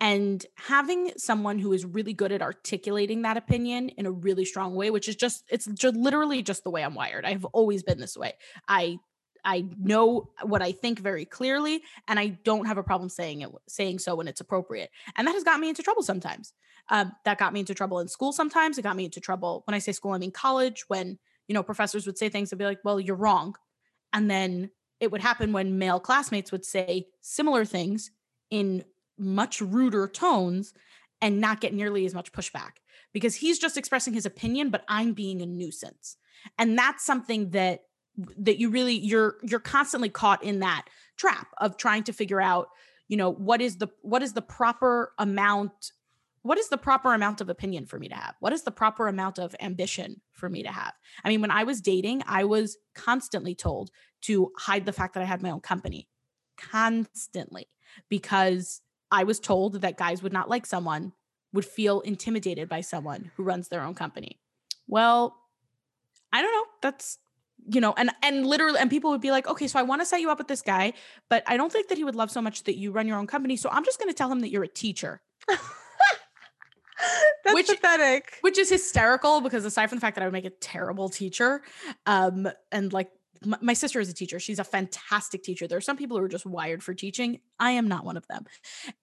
And 0.00 0.44
having 0.56 1.12
someone 1.16 1.58
who 1.58 1.72
is 1.72 1.84
really 1.84 2.12
good 2.12 2.30
at 2.30 2.42
articulating 2.42 3.22
that 3.22 3.38
opinion 3.38 3.88
in 3.90 4.06
a 4.06 4.10
really 4.10 4.44
strong 4.44 4.74
way, 4.74 4.90
which 4.90 5.08
is 5.08 5.16
just, 5.16 5.44
it's 5.50 5.66
just 5.66 5.96
literally 5.96 6.42
just 6.42 6.64
the 6.64 6.70
way 6.70 6.82
I'm 6.82 6.94
wired. 6.94 7.24
I've 7.24 7.46
always 7.46 7.82
been 7.82 7.98
this 7.98 8.16
way. 8.16 8.34
I 8.68 8.98
I 9.46 9.64
know 9.80 10.30
what 10.42 10.60
I 10.60 10.72
think 10.72 10.98
very 10.98 11.24
clearly, 11.24 11.82
and 12.08 12.18
I 12.18 12.28
don't 12.44 12.66
have 12.66 12.78
a 12.78 12.82
problem 12.82 13.08
saying 13.08 13.42
it, 13.42 13.50
saying 13.68 14.00
so 14.00 14.16
when 14.16 14.26
it's 14.26 14.40
appropriate. 14.40 14.90
And 15.16 15.26
that 15.26 15.34
has 15.34 15.44
got 15.44 15.60
me 15.60 15.68
into 15.68 15.84
trouble 15.84 16.02
sometimes. 16.02 16.52
Um, 16.88 17.12
that 17.24 17.38
got 17.38 17.52
me 17.52 17.60
into 17.60 17.74
trouble 17.74 18.00
in 18.00 18.08
school 18.08 18.32
sometimes. 18.32 18.76
It 18.76 18.82
got 18.82 18.96
me 18.96 19.04
into 19.04 19.20
trouble 19.20 19.62
when 19.66 19.74
I 19.74 19.78
say 19.78 19.92
school, 19.92 20.12
I 20.12 20.18
mean 20.18 20.32
college. 20.32 20.84
When 20.88 21.18
you 21.46 21.54
know 21.54 21.62
professors 21.62 22.06
would 22.06 22.18
say 22.18 22.28
things 22.28 22.52
and 22.52 22.58
be 22.58 22.64
like, 22.64 22.80
"Well, 22.84 23.00
you're 23.00 23.16
wrong," 23.16 23.54
and 24.12 24.30
then 24.30 24.70
it 24.98 25.12
would 25.12 25.22
happen 25.22 25.52
when 25.52 25.78
male 25.78 26.00
classmates 26.00 26.50
would 26.50 26.64
say 26.64 27.06
similar 27.20 27.64
things 27.64 28.10
in 28.50 28.84
much 29.18 29.60
ruder 29.60 30.08
tones 30.08 30.74
and 31.20 31.40
not 31.40 31.60
get 31.60 31.72
nearly 31.72 32.04
as 32.04 32.14
much 32.14 32.32
pushback 32.32 32.72
because 33.12 33.36
he's 33.36 33.58
just 33.58 33.76
expressing 33.76 34.12
his 34.12 34.26
opinion, 34.26 34.70
but 34.70 34.84
I'm 34.88 35.12
being 35.12 35.40
a 35.40 35.46
nuisance. 35.46 36.16
And 36.58 36.78
that's 36.78 37.04
something 37.04 37.50
that 37.50 37.80
that 38.38 38.58
you 38.58 38.70
really 38.70 38.94
you're 38.94 39.36
you're 39.42 39.60
constantly 39.60 40.08
caught 40.08 40.42
in 40.42 40.60
that 40.60 40.86
trap 41.16 41.48
of 41.58 41.76
trying 41.76 42.02
to 42.04 42.12
figure 42.12 42.40
out 42.40 42.68
you 43.08 43.16
know 43.16 43.30
what 43.30 43.60
is 43.60 43.76
the 43.76 43.88
what 44.02 44.22
is 44.22 44.32
the 44.32 44.42
proper 44.42 45.12
amount 45.18 45.92
what 46.42 46.58
is 46.58 46.68
the 46.68 46.78
proper 46.78 47.12
amount 47.12 47.40
of 47.40 47.48
opinion 47.48 47.86
for 47.86 47.98
me 47.98 48.06
to 48.08 48.14
have? 48.14 48.36
What 48.38 48.52
is 48.52 48.62
the 48.62 48.70
proper 48.70 49.08
amount 49.08 49.40
of 49.40 49.56
ambition 49.58 50.20
for 50.32 50.48
me 50.48 50.62
to 50.62 50.70
have? 50.70 50.92
I 51.24 51.28
mean 51.28 51.40
when 51.40 51.50
i 51.50 51.64
was 51.64 51.80
dating 51.80 52.22
i 52.26 52.44
was 52.44 52.78
constantly 52.94 53.54
told 53.54 53.90
to 54.22 54.52
hide 54.58 54.86
the 54.86 54.92
fact 54.92 55.14
that 55.14 55.22
i 55.22 55.26
had 55.26 55.42
my 55.42 55.50
own 55.50 55.60
company 55.60 56.08
constantly 56.56 57.68
because 58.08 58.80
i 59.10 59.24
was 59.24 59.38
told 59.40 59.80
that 59.82 59.98
guys 59.98 60.22
would 60.22 60.32
not 60.32 60.48
like 60.48 60.66
someone 60.66 61.12
would 61.52 61.64
feel 61.64 62.00
intimidated 62.00 62.68
by 62.68 62.80
someone 62.80 63.30
who 63.36 63.42
runs 63.42 63.68
their 63.68 63.82
own 63.82 63.94
company. 63.94 64.38
Well 64.86 65.36
i 66.32 66.42
don't 66.42 66.52
know 66.52 66.64
that's 66.82 67.18
you 67.68 67.80
know 67.80 67.94
and 67.96 68.10
and 68.22 68.46
literally 68.46 68.78
and 68.78 68.90
people 68.90 69.10
would 69.10 69.20
be 69.20 69.30
like 69.30 69.46
okay 69.48 69.66
so 69.66 69.78
i 69.78 69.82
want 69.82 70.00
to 70.00 70.06
set 70.06 70.20
you 70.20 70.30
up 70.30 70.38
with 70.38 70.48
this 70.48 70.62
guy 70.62 70.92
but 71.28 71.42
i 71.46 71.56
don't 71.56 71.72
think 71.72 71.88
that 71.88 71.98
he 71.98 72.04
would 72.04 72.14
love 72.14 72.30
so 72.30 72.40
much 72.40 72.64
that 72.64 72.76
you 72.76 72.92
run 72.92 73.06
your 73.06 73.18
own 73.18 73.26
company 73.26 73.56
so 73.56 73.68
i'm 73.70 73.84
just 73.84 73.98
going 73.98 74.08
to 74.08 74.14
tell 74.14 74.30
him 74.30 74.40
that 74.40 74.50
you're 74.50 74.64
a 74.64 74.68
teacher 74.68 75.20
That's 77.44 77.54
which, 77.54 77.68
pathetic. 77.68 78.38
Which 78.40 78.58
is 78.58 78.70
hysterical 78.70 79.40
because 79.40 79.64
aside 79.64 79.88
from 79.88 79.98
the 79.98 80.00
fact 80.00 80.16
that 80.16 80.22
I 80.22 80.26
would 80.26 80.32
make 80.32 80.44
a 80.46 80.50
terrible 80.50 81.08
teacher, 81.08 81.62
um, 82.06 82.48
and 82.72 82.92
like 82.92 83.10
my, 83.44 83.58
my 83.60 83.72
sister 83.74 84.00
is 84.00 84.08
a 84.08 84.14
teacher, 84.14 84.40
she's 84.40 84.58
a 84.58 84.64
fantastic 84.64 85.42
teacher. 85.42 85.68
There 85.68 85.78
are 85.78 85.82
some 85.82 85.96
people 85.96 86.16
who 86.16 86.24
are 86.24 86.28
just 86.28 86.46
wired 86.46 86.82
for 86.82 86.94
teaching. 86.94 87.40
I 87.60 87.72
am 87.72 87.86
not 87.88 88.04
one 88.04 88.16
of 88.16 88.26
them. 88.28 88.46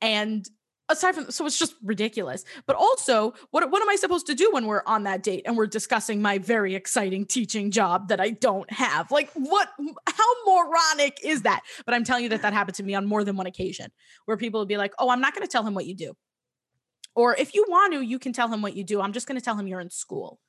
And 0.01 0.45
aside 0.93 1.15
from 1.15 1.31
so 1.31 1.45
it's 1.45 1.59
just 1.59 1.75
ridiculous. 1.83 2.43
But 2.65 2.75
also 2.75 3.33
what 3.51 3.69
what 3.69 3.81
am 3.81 3.89
i 3.89 3.95
supposed 3.95 4.27
to 4.27 4.35
do 4.35 4.51
when 4.51 4.65
we're 4.65 4.83
on 4.85 5.03
that 5.03 5.23
date 5.23 5.43
and 5.45 5.57
we're 5.57 5.67
discussing 5.67 6.21
my 6.21 6.37
very 6.37 6.75
exciting 6.75 7.25
teaching 7.25 7.71
job 7.71 8.07
that 8.09 8.19
i 8.19 8.29
don't 8.29 8.71
have? 8.71 9.11
Like 9.11 9.29
what 9.33 9.69
how 10.07 10.45
moronic 10.45 11.19
is 11.23 11.43
that? 11.43 11.61
But 11.85 11.93
i'm 11.95 12.03
telling 12.03 12.23
you 12.23 12.29
that 12.29 12.41
that 12.41 12.53
happened 12.53 12.75
to 12.75 12.83
me 12.83 12.95
on 12.95 13.05
more 13.05 13.23
than 13.23 13.35
one 13.35 13.47
occasion 13.47 13.91
where 14.25 14.37
people 14.37 14.59
would 14.61 14.69
be 14.69 14.77
like 14.77 14.93
oh 14.99 15.09
i'm 15.09 15.21
not 15.21 15.33
going 15.33 15.45
to 15.45 15.51
tell 15.51 15.65
him 15.65 15.73
what 15.73 15.85
you 15.85 15.95
do. 15.95 16.13
Or 17.15 17.35
if 17.35 17.53
you 17.53 17.65
want 17.67 17.93
to 17.93 18.01
you 18.01 18.19
can 18.19 18.33
tell 18.33 18.47
him 18.47 18.61
what 18.61 18.75
you 18.75 18.83
do. 18.83 19.01
I'm 19.01 19.13
just 19.13 19.27
going 19.27 19.39
to 19.39 19.43
tell 19.43 19.57
him 19.57 19.67
you're 19.67 19.79
in 19.79 19.89
school. 19.89 20.39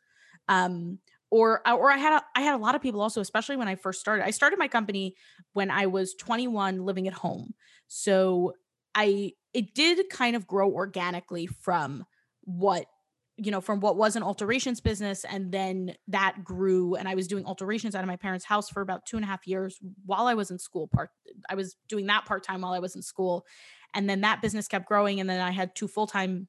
Um, 0.49 0.99
or 1.35 1.67
uh, 1.67 1.75
or 1.75 1.91
I 1.91 1.97
had 1.97 2.19
a, 2.19 2.23
I 2.37 2.43
had 2.43 2.55
a 2.55 2.59
lot 2.59 2.77
of 2.77 2.83
people 2.83 3.01
also, 3.01 3.21
especially 3.21 3.57
when 3.57 3.67
I 3.67 3.75
first 3.75 3.99
started. 3.99 4.25
I 4.25 4.31
started 4.31 4.57
my 4.59 4.69
company 4.69 5.17
when 5.53 5.69
I 5.69 5.87
was 5.87 6.15
21, 6.15 6.85
living 6.85 7.09
at 7.09 7.15
home. 7.15 7.55
So 7.89 8.55
I 8.95 9.33
it 9.53 9.75
did 9.75 10.09
kind 10.11 10.37
of 10.37 10.47
grow 10.47 10.71
organically 10.71 11.47
from 11.47 12.05
what 12.43 12.87
you 13.37 13.51
know 13.51 13.61
from 13.61 13.81
what 13.81 13.97
was 13.97 14.17
an 14.17 14.23
alterations 14.23 14.81
business 14.81 15.25
and 15.25 15.51
then 15.51 15.95
that 16.07 16.45
grew 16.45 16.95
and 16.95 17.09
i 17.09 17.15
was 17.17 17.27
doing 17.27 17.45
alterations 17.47 17.95
out 17.95 18.03
of 18.03 18.07
my 18.07 18.17
parents 18.17 18.45
house 18.45 18.69
for 18.69 18.81
about 18.81 19.07
two 19.07 19.17
and 19.17 19.25
a 19.25 19.27
half 19.27 19.45
years 19.47 19.79
while 20.07 20.27
i 20.27 20.35
was 20.35 20.51
in 20.53 20.59
school 20.59 20.87
part 20.87 21.11
i 21.49 21.55
was 21.55 21.77
doing 21.89 22.07
that 22.07 22.25
part-time 22.27 22.61
while 22.61 22.73
i 22.73 22.79
was 22.79 22.95
in 22.95 23.03
school 23.03 23.45
and 23.93 24.09
then 24.09 24.21
that 24.21 24.41
business 24.41 24.69
kept 24.69 24.87
growing 24.87 25.19
and 25.19 25.29
then 25.29 25.41
i 25.41 25.51
had 25.51 25.75
two 25.75 25.89
full-time 25.89 26.47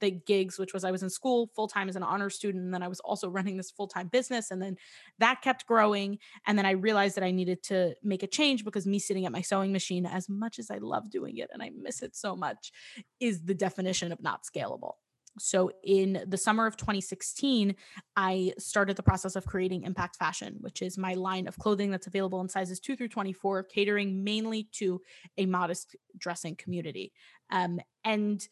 the 0.00 0.10
gigs 0.10 0.58
which 0.58 0.72
was 0.72 0.84
i 0.84 0.90
was 0.90 1.02
in 1.02 1.10
school 1.10 1.50
full-time 1.54 1.88
as 1.88 1.96
an 1.96 2.02
honor 2.02 2.30
student 2.30 2.64
and 2.64 2.74
then 2.74 2.82
i 2.82 2.88
was 2.88 3.00
also 3.00 3.28
running 3.28 3.56
this 3.56 3.70
full-time 3.70 4.08
business 4.08 4.50
and 4.50 4.60
then 4.60 4.76
that 5.18 5.40
kept 5.42 5.66
growing 5.66 6.18
and 6.46 6.58
then 6.58 6.66
i 6.66 6.70
realized 6.70 7.16
that 7.16 7.24
i 7.24 7.30
needed 7.30 7.62
to 7.62 7.94
make 8.02 8.22
a 8.22 8.26
change 8.26 8.64
because 8.64 8.86
me 8.86 8.98
sitting 8.98 9.26
at 9.26 9.32
my 9.32 9.40
sewing 9.40 9.72
machine 9.72 10.06
as 10.06 10.28
much 10.28 10.58
as 10.58 10.70
i 10.70 10.78
love 10.78 11.10
doing 11.10 11.38
it 11.38 11.48
and 11.52 11.62
i 11.62 11.70
miss 11.80 12.02
it 12.02 12.14
so 12.14 12.36
much 12.36 12.72
is 13.20 13.44
the 13.44 13.54
definition 13.54 14.12
of 14.12 14.22
not 14.22 14.42
scalable 14.44 14.94
so, 15.38 15.70
in 15.82 16.24
the 16.26 16.36
summer 16.36 16.66
of 16.66 16.76
2016, 16.76 17.74
I 18.16 18.52
started 18.58 18.96
the 18.96 19.02
process 19.02 19.36
of 19.36 19.46
creating 19.46 19.84
Impact 19.84 20.16
Fashion, 20.16 20.56
which 20.60 20.82
is 20.82 20.98
my 20.98 21.14
line 21.14 21.46
of 21.46 21.58
clothing 21.58 21.90
that's 21.90 22.06
available 22.06 22.40
in 22.40 22.48
sizes 22.48 22.80
2 22.80 22.96
through 22.96 23.08
24, 23.08 23.64
catering 23.64 24.24
mainly 24.24 24.68
to 24.72 25.00
a 25.36 25.46
modest 25.46 25.96
dressing 26.16 26.56
community. 26.56 27.12
Um, 27.50 27.80
and 28.04 28.46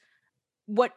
what 0.67 0.93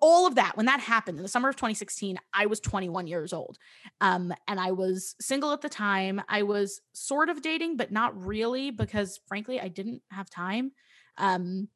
all 0.00 0.26
of 0.26 0.34
that 0.34 0.56
when 0.56 0.66
that 0.66 0.80
happened 0.80 1.18
in 1.18 1.22
the 1.22 1.28
summer 1.28 1.48
of 1.48 1.56
2016 1.56 2.18
i 2.32 2.46
was 2.46 2.60
21 2.60 3.06
years 3.06 3.32
old 3.32 3.58
um, 4.00 4.32
and 4.48 4.58
i 4.58 4.72
was 4.72 5.14
single 5.20 5.52
at 5.52 5.60
the 5.60 5.68
time 5.68 6.20
i 6.28 6.42
was 6.42 6.80
sort 6.92 7.28
of 7.28 7.42
dating 7.42 7.76
but 7.76 7.92
not 7.92 8.26
really 8.26 8.70
because 8.70 9.20
frankly 9.26 9.60
i 9.60 9.68
didn't 9.68 10.02
have 10.10 10.28
time 10.28 10.72
um, 11.18 11.68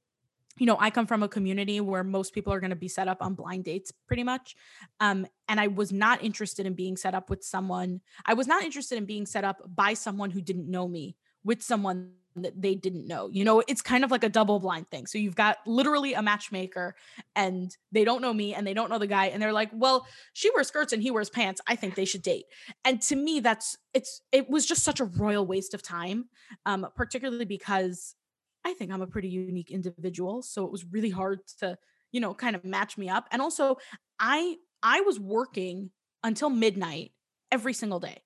you 0.58 0.66
know, 0.66 0.76
I 0.78 0.90
come 0.90 1.06
from 1.06 1.22
a 1.22 1.28
community 1.28 1.80
where 1.80 2.04
most 2.04 2.34
people 2.34 2.52
are 2.52 2.60
going 2.60 2.70
to 2.70 2.76
be 2.76 2.86
set 2.86 3.08
up 3.08 3.22
on 3.22 3.34
blind 3.34 3.64
dates 3.64 3.92
pretty 4.06 4.22
much. 4.22 4.54
Um, 5.00 5.26
and 5.48 5.58
I 5.58 5.68
was 5.68 5.90
not 5.90 6.22
interested 6.22 6.66
in 6.66 6.74
being 6.74 6.98
set 6.98 7.14
up 7.14 7.30
with 7.30 7.42
someone. 7.42 8.02
I 8.26 8.34
was 8.34 8.46
not 8.46 8.62
interested 8.62 8.98
in 8.98 9.06
being 9.06 9.24
set 9.24 9.42
up 9.42 9.62
by 9.74 9.94
someone 9.94 10.30
who 10.30 10.42
didn't 10.42 10.70
know 10.70 10.86
me 10.86 11.16
with 11.44 11.62
someone 11.62 12.12
that 12.37 12.60
they 12.60 12.75
didn't 12.75 13.06
know. 13.06 13.28
You 13.32 13.44
know, 13.44 13.62
it's 13.66 13.82
kind 13.82 14.04
of 14.04 14.10
like 14.10 14.25
a 14.25 14.28
double 14.28 14.60
blind 14.60 14.90
thing. 14.90 15.06
So 15.06 15.18
you've 15.18 15.37
got 15.37 15.58
literally 15.66 16.14
a 16.14 16.22
matchmaker 16.22 16.94
and 17.34 17.76
they 17.92 18.04
don't 18.04 18.22
know 18.22 18.32
me 18.32 18.54
and 18.54 18.66
they 18.66 18.75
don't 18.75 18.90
know 18.90 18.99
the 18.99 19.06
guy 19.06 19.26
and 19.26 19.42
they're 19.42 19.52
like, 19.52 19.70
"Well, 19.72 20.06
she 20.32 20.50
wears 20.50 20.68
skirts 20.68 20.92
and 20.92 21.02
he 21.02 21.10
wears 21.10 21.30
pants. 21.30 21.60
I 21.66 21.76
think 21.76 21.94
they 21.94 22.04
should 22.04 22.22
date." 22.22 22.44
And 22.84 23.00
to 23.02 23.16
me 23.16 23.40
that's 23.40 23.76
it's 23.94 24.22
it 24.32 24.49
was 24.49 24.66
just 24.66 24.82
such 24.82 25.00
a 25.00 25.04
royal 25.04 25.46
waste 25.46 25.75
of 25.75 25.82
time. 25.82 26.28
Um 26.66 26.87
particularly 26.96 27.44
because 27.44 28.14
I 28.64 28.75
think 28.75 28.92
I'm 28.92 29.02
a 29.02 29.06
pretty 29.06 29.28
unique 29.28 29.70
individual. 29.70 30.42
So 30.42 30.64
it 30.64 30.72
was 30.72 30.84
really 30.84 31.10
hard 31.10 31.40
to, 31.60 31.78
you 32.12 32.20
know, 32.20 32.34
kind 32.34 32.54
of 32.54 32.64
match 32.64 32.99
me 32.99 33.08
up. 33.08 33.26
And 33.30 33.40
also, 33.40 33.76
I 34.18 34.56
I 34.82 35.00
was 35.02 35.18
working 35.18 35.90
until 36.22 36.50
midnight 36.50 37.12
every 37.50 37.72
single 37.72 38.00
day. 38.00 38.22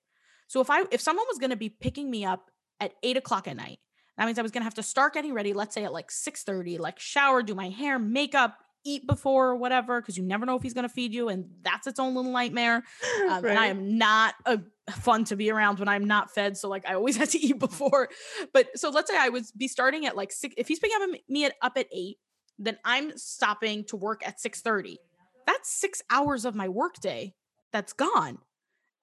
So 0.47 0.61
if 0.61 0.69
I 0.69 0.83
if 0.91 1.01
someone 1.01 1.25
was 1.29 1.39
going 1.39 1.49
to 1.51 1.55
be 1.55 1.69
picking 1.69 2.09
me 2.09 2.25
up 2.25 2.51
at 2.79 2.93
eight 3.03 3.17
o'clock 3.17 3.47
at 3.47 3.55
night, 3.55 3.79
that 4.17 4.25
means 4.25 4.39
I 4.39 4.41
was 4.41 4.51
going 4.51 4.61
to 4.61 4.65
have 4.65 4.75
to 4.75 4.83
start 4.83 5.13
getting 5.13 5.33
ready. 5.33 5.53
Let's 5.53 5.73
say 5.73 5.83
at 5.83 5.93
like 5.93 6.09
six 6.09 6.43
thirty, 6.43 6.77
like 6.77 6.99
shower, 6.99 7.43
do 7.43 7.53
my 7.53 7.69
hair, 7.69 7.99
makeup, 7.99 8.57
eat 8.85 9.05
before 9.05 9.49
or 9.49 9.55
whatever, 9.55 9.99
because 9.99 10.17
you 10.17 10.23
never 10.23 10.45
know 10.45 10.55
if 10.55 10.63
he's 10.63 10.73
going 10.73 10.87
to 10.87 10.93
feed 10.93 11.13
you, 11.13 11.27
and 11.27 11.45
that's 11.63 11.87
its 11.87 11.99
own 11.99 12.15
little 12.15 12.31
nightmare. 12.31 12.83
Um, 13.25 13.43
right. 13.43 13.51
And 13.51 13.59
I 13.59 13.67
am 13.67 13.97
not 13.97 14.35
a 14.45 14.59
fun 14.91 15.23
to 15.25 15.35
be 15.35 15.49
around 15.49 15.79
when 15.79 15.87
I'm 15.87 16.05
not 16.05 16.29
fed. 16.29 16.57
So 16.57 16.69
like 16.69 16.87
I 16.87 16.93
always 16.93 17.17
had 17.21 17.29
to 17.31 17.39
eat 17.39 17.57
before. 17.57 18.07
But 18.53 18.77
so 18.77 18.91
let's 18.91 19.09
say 19.09 19.17
I 19.17 19.29
would 19.29 19.45
be 19.57 19.67
starting 19.67 20.05
at 20.05 20.15
like 20.15 20.31
six. 20.31 20.53
If 20.57 20.67
he's 20.67 20.77
picking 20.77 20.97
up 21.01 21.09
me 21.27 21.45
at 21.45 21.55
up 21.61 21.73
at 21.75 21.87
eight, 21.91 22.17
then 22.59 22.77
I'm 22.85 23.17
stopping 23.17 23.85
to 23.85 23.95
work 23.95 24.21
at 24.27 24.39
six 24.39 24.61
thirty. 24.61 24.99
That's 25.47 25.71
six 25.71 26.03
hours 26.11 26.45
of 26.45 26.53
my 26.53 26.69
workday 26.69 27.33
that's 27.71 27.93
gone, 27.93 28.37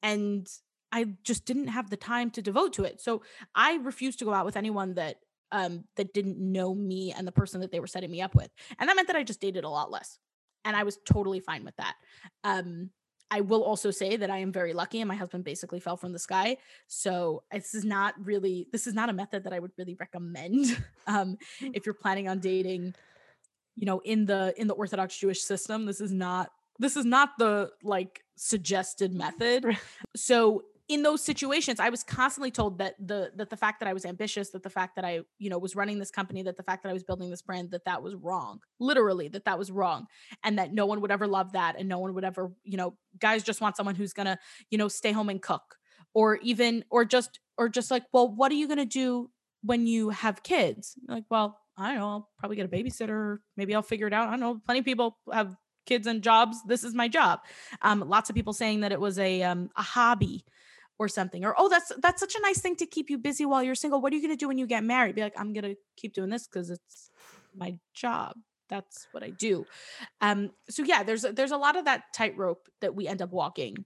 and 0.04 0.47
I 0.92 1.06
just 1.25 1.46
didn't 1.46 1.68
have 1.68 1.90
the 1.90 1.96
time 1.96 2.30
to 2.32 2.42
devote 2.42 2.75
to 2.75 2.84
it. 2.84 3.00
So 3.00 3.22
I 3.54 3.76
refused 3.76 4.18
to 4.20 4.25
go 4.25 4.34
out 4.34 4.44
with 4.44 4.56
anyone 4.56 4.94
that 4.94 5.16
um 5.50 5.84
that 5.96 6.14
didn't 6.14 6.38
know 6.38 6.75
me 6.75 7.12
and 7.12 7.26
the 7.26 7.32
person 7.32 7.61
that 7.61 7.72
they 7.72 7.80
were 7.80 7.87
setting 7.87 8.11
me 8.11 8.20
up 8.20 8.34
with, 8.34 8.50
and 8.78 8.88
that 8.88 8.96
meant 8.96 9.08
that 9.08 9.16
I 9.16 9.22
just 9.22 9.40
dated 9.40 9.64
a 9.64 9.68
lot 9.68 9.90
less, 9.90 10.18
and 10.64 10.76
I 10.76 10.84
was 10.84 10.99
totally 11.04 11.40
fine 11.40 11.64
with 11.64 11.76
that. 11.76 11.94
Um, 12.44 12.90
I 13.32 13.40
will 13.40 13.64
also 13.64 13.90
say 13.90 14.16
that 14.16 14.30
I 14.30 14.38
am 14.38 14.52
very 14.52 14.75
lucky 14.75 15.00
and 15.00 15.08
my 15.08 15.14
husband 15.14 15.42
basically 15.42 15.80
fell 15.80 15.96
from 15.96 16.12
the 16.12 16.18
sky. 16.18 16.58
So 16.87 17.44
this 17.50 17.75
is 17.75 17.82
not 17.82 18.14
really 18.22 18.68
this 18.72 18.87
is 18.87 18.92
not 18.92 19.08
a 19.08 19.14
method 19.14 19.44
that 19.44 19.54
I 19.54 19.58
would 19.58 19.72
really 19.78 19.96
recommend 19.99 20.78
um, 21.06 21.38
mm. 21.61 21.70
if 21.72 21.87
you're 21.87 21.94
planning 21.94 22.28
on 22.28 22.40
dating 22.40 22.94
you 23.75 23.87
know 23.87 24.00
in 24.00 24.26
the 24.26 24.52
in 24.58 24.66
the 24.66 24.75
orthodox 24.75 25.16
Jewish 25.16 25.40
system 25.40 25.87
this 25.87 26.02
is 26.02 26.12
not 26.12 26.50
this 26.78 26.94
is 26.94 27.06
not 27.06 27.30
the 27.38 27.70
like 27.82 28.22
suggested 28.37 29.14
method. 29.14 29.64
So 30.14 30.64
in 30.92 31.02
those 31.02 31.22
situations 31.22 31.80
i 31.80 31.88
was 31.88 32.02
constantly 32.02 32.50
told 32.50 32.78
that 32.78 32.94
the 32.99 33.32
that 33.37 33.50
the 33.50 33.56
fact 33.56 33.80
that 33.80 33.88
i 33.88 33.92
was 33.92 34.04
ambitious 34.04 34.50
that 34.50 34.62
the 34.62 34.70
fact 34.70 34.94
that 34.96 35.04
i 35.04 35.20
you 35.38 35.49
know 35.49 35.58
was 35.58 35.75
running 35.75 35.99
this 35.99 36.11
company 36.11 36.42
that 36.42 36.56
the 36.56 36.62
fact 36.62 36.82
that 36.82 36.90
i 36.90 36.92
was 36.92 37.02
building 37.02 37.30
this 37.30 37.42
brand 37.42 37.70
that 37.70 37.84
that 37.84 38.02
was 38.02 38.14
wrong 38.14 38.61
literally 38.78 39.28
that 39.28 39.44
that 39.44 39.58
was 39.58 39.70
wrong 39.70 40.06
and 40.44 40.58
that 40.58 40.72
no 40.72 40.87
one 40.87 41.00
would 41.00 41.11
ever 41.11 41.26
love 41.26 41.52
that 41.52 41.76
and 41.78 41.88
no 41.88 41.99
one 41.99 42.14
would 42.14 42.25
ever 42.25 42.52
you 42.64 42.76
know 42.76 42.94
guys 43.18 43.42
just 43.42 43.61
want 43.61 43.76
someone 43.76 43.94
who's 43.94 44.12
gonna 44.12 44.38
you 44.70 44.78
know 44.78 44.88
stay 44.88 45.12
home 45.12 45.28
and 45.28 45.42
cook 45.42 45.76
or 46.14 46.37
even 46.37 46.84
or 46.90 47.04
just 47.04 47.40
or 47.56 47.68
just 47.68 47.90
like 47.90 48.04
well 48.12 48.28
what 48.28 48.52
are 48.52 48.56
you 48.56 48.68
gonna 48.68 48.84
do 48.84 49.30
when 49.64 49.87
you 49.87 50.11
have 50.11 50.42
kids? 50.42 50.96
Like 51.08 51.25
well 51.30 51.58
i 51.78 51.88
don't 51.90 52.00
know 52.00 52.08
i'll 52.08 52.30
probably 52.38 52.56
get 52.56 52.66
a 52.66 52.68
babysitter 52.68 53.38
maybe 53.56 53.75
i'll 53.75 53.80
figure 53.80 54.06
it 54.06 54.12
out 54.12 54.28
i 54.28 54.32
don't 54.32 54.40
know 54.40 54.61
plenty 54.66 54.80
of 54.80 54.84
people 54.84 55.16
have 55.32 55.56
kids 55.87 56.06
and 56.06 56.22
jobs 56.22 56.58
this 56.66 56.84
is 56.84 56.94
my 56.94 57.08
job. 57.08 57.40
Um, 57.80 58.00
lots 58.00 58.30
of 58.30 58.37
people 58.37 58.52
saying 58.52 58.80
that 58.80 58.92
it 58.92 59.00
was 59.00 59.18
a 59.18 59.42
um, 59.42 59.70
a 59.76 59.82
hobby 59.82 60.44
or 60.99 61.08
something 61.08 61.44
or 61.44 61.54
oh 61.58 61.68
that's 61.68 61.90
that's 62.00 62.20
such 62.20 62.34
a 62.34 62.40
nice 62.42 62.61
thing 62.61 62.76
to 62.76 62.87
keep 62.87 63.11
you 63.11 63.18
busy 63.18 63.44
while 63.46 63.62
you're 63.62 63.75
single. 63.75 64.00
What 64.00 64.12
are 64.12 64.16
you 64.16 64.22
going 64.22 64.37
to 64.37 64.40
do 64.40 64.49
when 64.49 64.58
you 64.58 64.66
get 64.66 64.84
married? 64.84 65.14
Be 65.14 65.22
like 65.22 65.34
i'm 65.37 65.52
going 65.52 65.64
to 65.64 65.76
keep 65.96 66.14
doing 66.14 66.30
this 66.30 66.46
because 66.46 66.70
it's 66.70 67.11
my 67.56 67.78
job. 67.94 68.37
That's 68.68 69.06
what 69.12 69.22
i 69.22 69.30
do. 69.30 69.66
Um 70.20 70.50
so 70.68 70.82
yeah 70.82 71.02
there's 71.02 71.22
there's 71.22 71.50
a 71.50 71.56
lot 71.56 71.76
of 71.76 71.87
that 71.87 72.04
tightrope 72.14 72.68
that 72.80 72.94
we 72.94 73.06
end 73.08 73.22
up 73.22 73.32
walking 73.32 73.84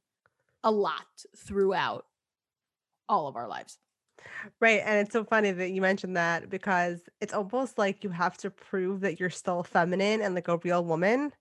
a 0.62 0.70
lot 0.70 1.06
throughout 1.36 2.06
all 3.08 3.28
of 3.28 3.36
our 3.36 3.48
lives 3.48 3.78
Right. 4.60 4.82
And 4.84 5.00
it's 5.00 5.12
so 5.12 5.24
funny 5.24 5.50
that 5.50 5.70
you 5.70 5.80
mentioned 5.80 6.16
that 6.16 6.48
because 6.50 7.00
it's 7.20 7.34
almost 7.34 7.78
like 7.78 8.04
you 8.04 8.10
have 8.10 8.36
to 8.38 8.50
prove 8.50 9.00
that 9.00 9.20
you're 9.20 9.30
still 9.30 9.62
feminine 9.62 10.22
and 10.22 10.34
like 10.34 10.48
a 10.48 10.58
real 10.58 10.84
woman, 10.84 11.32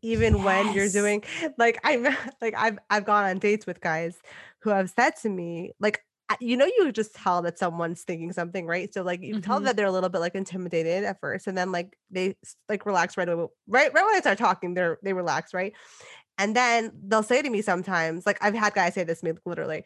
even 0.00 0.36
yes. 0.36 0.44
when 0.44 0.72
you're 0.74 0.88
doing 0.88 1.22
like 1.58 1.80
I'm 1.84 2.06
like 2.40 2.54
I've 2.56 2.78
I've 2.90 3.04
gone 3.04 3.24
on 3.24 3.38
dates 3.38 3.66
with 3.66 3.80
guys 3.80 4.16
who 4.60 4.70
have 4.70 4.90
said 4.90 5.16
to 5.22 5.28
me, 5.28 5.72
like, 5.80 6.02
you 6.40 6.56
know, 6.56 6.64
you 6.64 6.92
just 6.92 7.14
tell 7.14 7.42
that 7.42 7.58
someone's 7.58 8.02
thinking 8.02 8.32
something, 8.32 8.66
right? 8.66 8.92
So 8.94 9.02
like 9.02 9.22
you 9.22 9.34
mm-hmm. 9.34 9.42
tell 9.42 9.60
that 9.60 9.76
they're 9.76 9.86
a 9.86 9.92
little 9.92 10.08
bit 10.08 10.20
like 10.20 10.34
intimidated 10.34 11.04
at 11.04 11.20
first, 11.20 11.46
and 11.46 11.58
then 11.58 11.72
like 11.72 11.96
they 12.10 12.36
like 12.68 12.86
relax 12.86 13.16
right 13.16 13.28
away. 13.28 13.48
Right, 13.66 13.92
right 13.92 14.04
when 14.04 14.14
I 14.14 14.20
start 14.20 14.38
talking, 14.38 14.74
they're 14.74 14.98
they 15.02 15.12
relax, 15.12 15.52
right? 15.52 15.74
And 16.38 16.56
then 16.56 16.92
they'll 17.06 17.22
say 17.22 17.42
to 17.42 17.50
me 17.50 17.60
sometimes, 17.60 18.24
like 18.24 18.38
I've 18.40 18.54
had 18.54 18.74
guys 18.74 18.94
say 18.94 19.04
this 19.04 19.20
to 19.20 19.26
me 19.26 19.32
literally, 19.44 19.84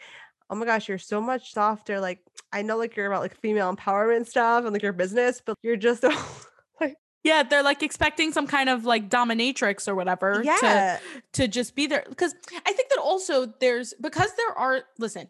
oh 0.50 0.54
my 0.54 0.66
gosh, 0.66 0.88
you're 0.88 0.98
so 0.98 1.20
much 1.20 1.52
softer. 1.52 2.00
Like 2.00 2.20
I 2.52 2.62
know 2.62 2.76
like 2.76 2.96
you're 2.96 3.06
about 3.06 3.22
like 3.22 3.40
female 3.40 3.74
empowerment 3.74 4.26
stuff 4.26 4.64
and 4.64 4.72
like 4.72 4.82
your 4.82 4.92
business, 4.92 5.42
but 5.44 5.56
you're 5.62 5.76
just 5.76 6.02
so 6.02 6.10
like 6.80 6.96
yeah, 7.24 7.42
they're 7.42 7.62
like 7.62 7.82
expecting 7.82 8.32
some 8.32 8.46
kind 8.46 8.68
of 8.68 8.84
like 8.84 9.08
dominatrix 9.08 9.88
or 9.88 9.94
whatever 9.94 10.42
yeah. 10.44 10.98
to 11.32 11.42
to 11.42 11.48
just 11.48 11.74
be 11.74 11.86
there. 11.86 12.04
Because 12.08 12.34
I 12.52 12.72
think 12.72 12.88
that 12.90 12.98
also 12.98 13.52
there's 13.60 13.94
because 14.00 14.30
there 14.36 14.52
are 14.56 14.82
listen, 14.98 15.28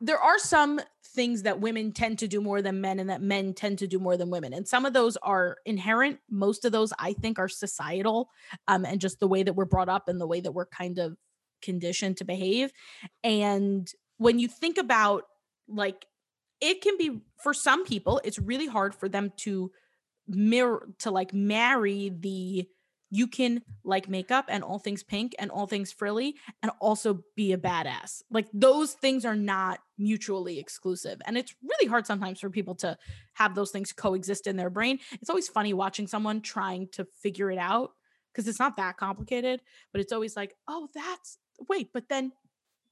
there 0.00 0.18
are 0.18 0.38
some 0.38 0.80
things 1.04 1.42
that 1.42 1.60
women 1.60 1.92
tend 1.92 2.18
to 2.18 2.28
do 2.28 2.40
more 2.40 2.60
than 2.60 2.80
men 2.80 2.98
and 2.98 3.08
that 3.08 3.22
men 3.22 3.54
tend 3.54 3.78
to 3.78 3.86
do 3.86 3.98
more 3.98 4.18
than 4.18 4.28
women 4.28 4.52
and 4.52 4.68
some 4.68 4.84
of 4.84 4.92
those 4.92 5.16
are 5.22 5.56
inherent 5.64 6.18
most 6.30 6.66
of 6.66 6.72
those 6.72 6.92
i 6.98 7.14
think 7.14 7.38
are 7.38 7.48
societal 7.48 8.28
um, 8.68 8.84
and 8.84 9.00
just 9.00 9.18
the 9.18 9.26
way 9.26 9.42
that 9.42 9.54
we're 9.54 9.64
brought 9.64 9.88
up 9.88 10.08
and 10.08 10.20
the 10.20 10.26
way 10.26 10.40
that 10.40 10.52
we're 10.52 10.66
kind 10.66 10.98
of 10.98 11.16
conditioned 11.62 12.18
to 12.18 12.24
behave 12.24 12.70
and 13.24 13.92
when 14.18 14.38
you 14.38 14.48
think 14.48 14.78
about 14.78 15.24
like 15.68 16.06
it 16.60 16.80
can 16.80 16.96
be 16.96 17.20
for 17.42 17.52
some 17.52 17.84
people 17.84 18.20
it's 18.24 18.38
really 18.38 18.66
hard 18.66 18.94
for 18.94 19.08
them 19.08 19.32
to 19.36 19.70
mirror 20.28 20.88
to 20.98 21.10
like 21.10 21.32
marry 21.32 22.10
the 22.20 22.66
you 23.10 23.26
can 23.26 23.62
like 23.84 24.08
makeup 24.08 24.46
and 24.48 24.64
all 24.64 24.78
things 24.78 25.02
pink 25.02 25.34
and 25.38 25.50
all 25.50 25.66
things 25.66 25.92
frilly 25.92 26.34
and 26.62 26.72
also 26.80 27.22
be 27.36 27.52
a 27.52 27.58
badass. 27.58 28.22
Like 28.30 28.48
those 28.52 28.92
things 28.94 29.24
are 29.24 29.36
not 29.36 29.78
mutually 29.96 30.58
exclusive. 30.58 31.20
And 31.24 31.38
it's 31.38 31.54
really 31.62 31.88
hard 31.88 32.06
sometimes 32.06 32.40
for 32.40 32.50
people 32.50 32.74
to 32.76 32.98
have 33.34 33.54
those 33.54 33.70
things 33.70 33.92
coexist 33.92 34.46
in 34.46 34.56
their 34.56 34.70
brain. 34.70 34.98
It's 35.12 35.30
always 35.30 35.48
funny 35.48 35.72
watching 35.72 36.06
someone 36.06 36.40
trying 36.40 36.88
to 36.92 37.06
figure 37.22 37.50
it 37.50 37.58
out 37.58 37.92
because 38.32 38.48
it's 38.48 38.58
not 38.58 38.76
that 38.76 38.96
complicated, 38.96 39.60
but 39.92 40.00
it's 40.00 40.12
always 40.12 40.36
like, 40.36 40.54
oh, 40.66 40.88
that's 40.94 41.38
wait, 41.68 41.90
but 41.94 42.08
then 42.08 42.32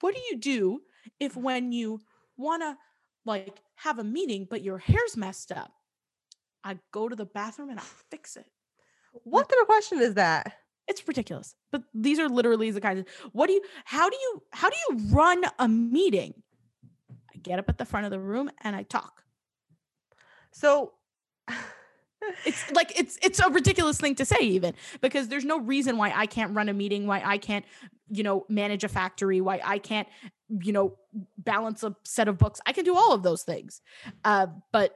what 0.01 0.15
do 0.15 0.21
you 0.31 0.39
do 0.39 0.81
if 1.21 1.37
when 1.37 1.73
you 1.73 2.01
want 2.37 2.63
to 2.63 2.77
like 3.25 3.61
have 3.77 3.99
a 3.99 4.05
meeting 4.05 4.47
but 4.49 4.63
your 4.63 4.79
hair's 4.79 5.17
messed 5.17 5.53
up 5.53 5.73
i 6.63 6.79
go 6.93 7.09
to 7.09 7.17
the 7.17 7.25
bathroom 7.25 7.71
and 7.71 7.79
i 7.79 7.83
fix 8.11 8.37
it. 8.37 8.47
What 9.23 9.49
kind 9.49 9.61
of 9.61 9.69
question 9.69 10.01
is 10.01 10.15
that? 10.15 10.55
It's 10.89 11.07
ridiculous 11.07 11.55
but 11.73 11.83
these 11.95 12.19
are 12.19 12.29
literally 12.29 12.71
the 12.71 12.81
kinds 12.81 13.01
of 13.01 13.07
what 13.33 13.47
do 13.47 13.55
you 13.55 13.63
how 13.85 14.11
do 14.11 14.17
you 14.17 14.43
how 14.53 14.69
do 14.69 14.77
you 14.89 14.99
run 15.11 15.45
a 15.59 15.69
meeting? 15.69 16.35
I 17.35 17.39
get 17.39 17.59
up 17.59 17.69
at 17.69 17.79
the 17.79 17.85
front 17.85 18.07
of 18.07 18.13
the 18.13 18.21
room 18.21 18.51
and 18.63 18.77
i 18.77 18.83
talk. 18.83 19.23
So 20.53 20.93
it's 22.45 22.71
like 22.73 22.99
it's 22.99 23.19
it's 23.23 23.41
a 23.41 23.51
ridiculous 23.51 23.99
thing 23.99 24.15
to 24.17 24.25
say 24.25 24.39
even 24.41 24.75
because 25.01 25.29
there's 25.29 25.45
no 25.45 25.59
reason 25.59 25.97
why 25.97 26.13
I 26.15 26.27
can't 26.27 26.55
run 26.55 26.69
a 26.69 26.75
meeting, 26.75 27.07
why 27.07 27.23
I 27.25 27.39
can't, 27.39 27.65
you 28.09 28.23
know, 28.23 28.45
manage 28.49 28.85
a 28.85 28.89
factory, 28.89 29.41
why 29.41 29.61
I 29.65 29.79
can't, 29.79 30.09
you 30.49 30.73
know, 30.73 30.97
balance 31.39 31.83
a 31.83 31.97
set 32.05 32.29
of 32.29 32.39
books. 32.39 32.61
I 32.67 32.73
can 32.73 32.85
do 32.85 32.97
all 32.97 33.13
of 33.13 33.23
those 33.23 33.43
things. 33.43 33.81
Uh, 34.25 34.49
but 34.73 34.95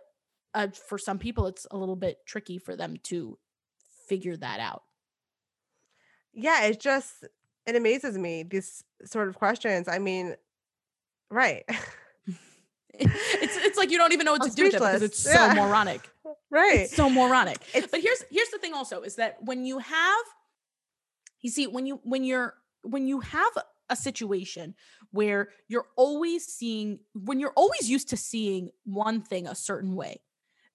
uh, 0.55 0.69
for 0.89 0.99
some 0.99 1.19
people, 1.19 1.47
it's 1.47 1.67
a 1.71 1.77
little 1.77 1.97
bit 1.97 2.19
tricky 2.27 2.59
for 2.59 2.77
them 2.77 2.97
to 3.05 3.39
figure 4.09 4.37
that 4.37 4.61
out. 4.61 4.83
Yeah, 6.33 6.65
it 6.65 6.81
just 6.81 7.25
it 7.67 7.77
amazes 7.77 8.17
me 8.17 8.43
these 8.43 8.85
sort 9.05 9.29
of 9.29 9.37
questions. 9.37 9.89
I 9.89 9.99
mean, 9.99 10.35
right. 11.31 11.65
it's 13.01 13.57
it's 13.59 13.79
like 13.79 13.91
you 13.91 13.99
don't 13.99 14.13
even 14.13 14.25
know 14.25 14.33
what 14.33 14.43
I'm 14.43 14.49
to 14.49 14.53
speechless. 14.53 14.73
do 14.73 14.79
because 14.79 15.03
it's 15.03 15.27
yeah. 15.27 15.55
so 15.55 15.55
moronic. 15.63 16.09
Right. 16.51 16.81
It's 16.81 16.97
so 16.97 17.11
moronic. 17.11 17.59
It's, 17.75 17.87
but 17.89 18.01
here's 18.01 18.25
here's 18.31 18.49
the 18.51 18.59
thing 18.59 18.75
also 18.75 19.03
is 19.03 19.17
that 19.17 19.37
when 19.43 19.67
you 19.67 19.79
have 19.79 20.25
you 21.41 21.51
see 21.51 21.67
when 21.67 21.87
you 21.87 22.01
when 22.05 22.25
you're 22.25 22.55
when 22.83 23.07
you 23.07 23.21
have 23.21 23.53
a 23.91 23.97
situation 23.97 24.75
where 25.11 25.49
you're 25.69 25.87
always 25.97 26.45
seeing 26.47 27.01
when 27.15 27.41
you're 27.41 27.53
always 27.57 27.91
used 27.91 28.09
to 28.11 28.17
seeing 28.17 28.71
one 28.85 29.23
thing 29.23 29.47
a 29.47 29.55
certain 29.55 29.95
way. 29.95 30.21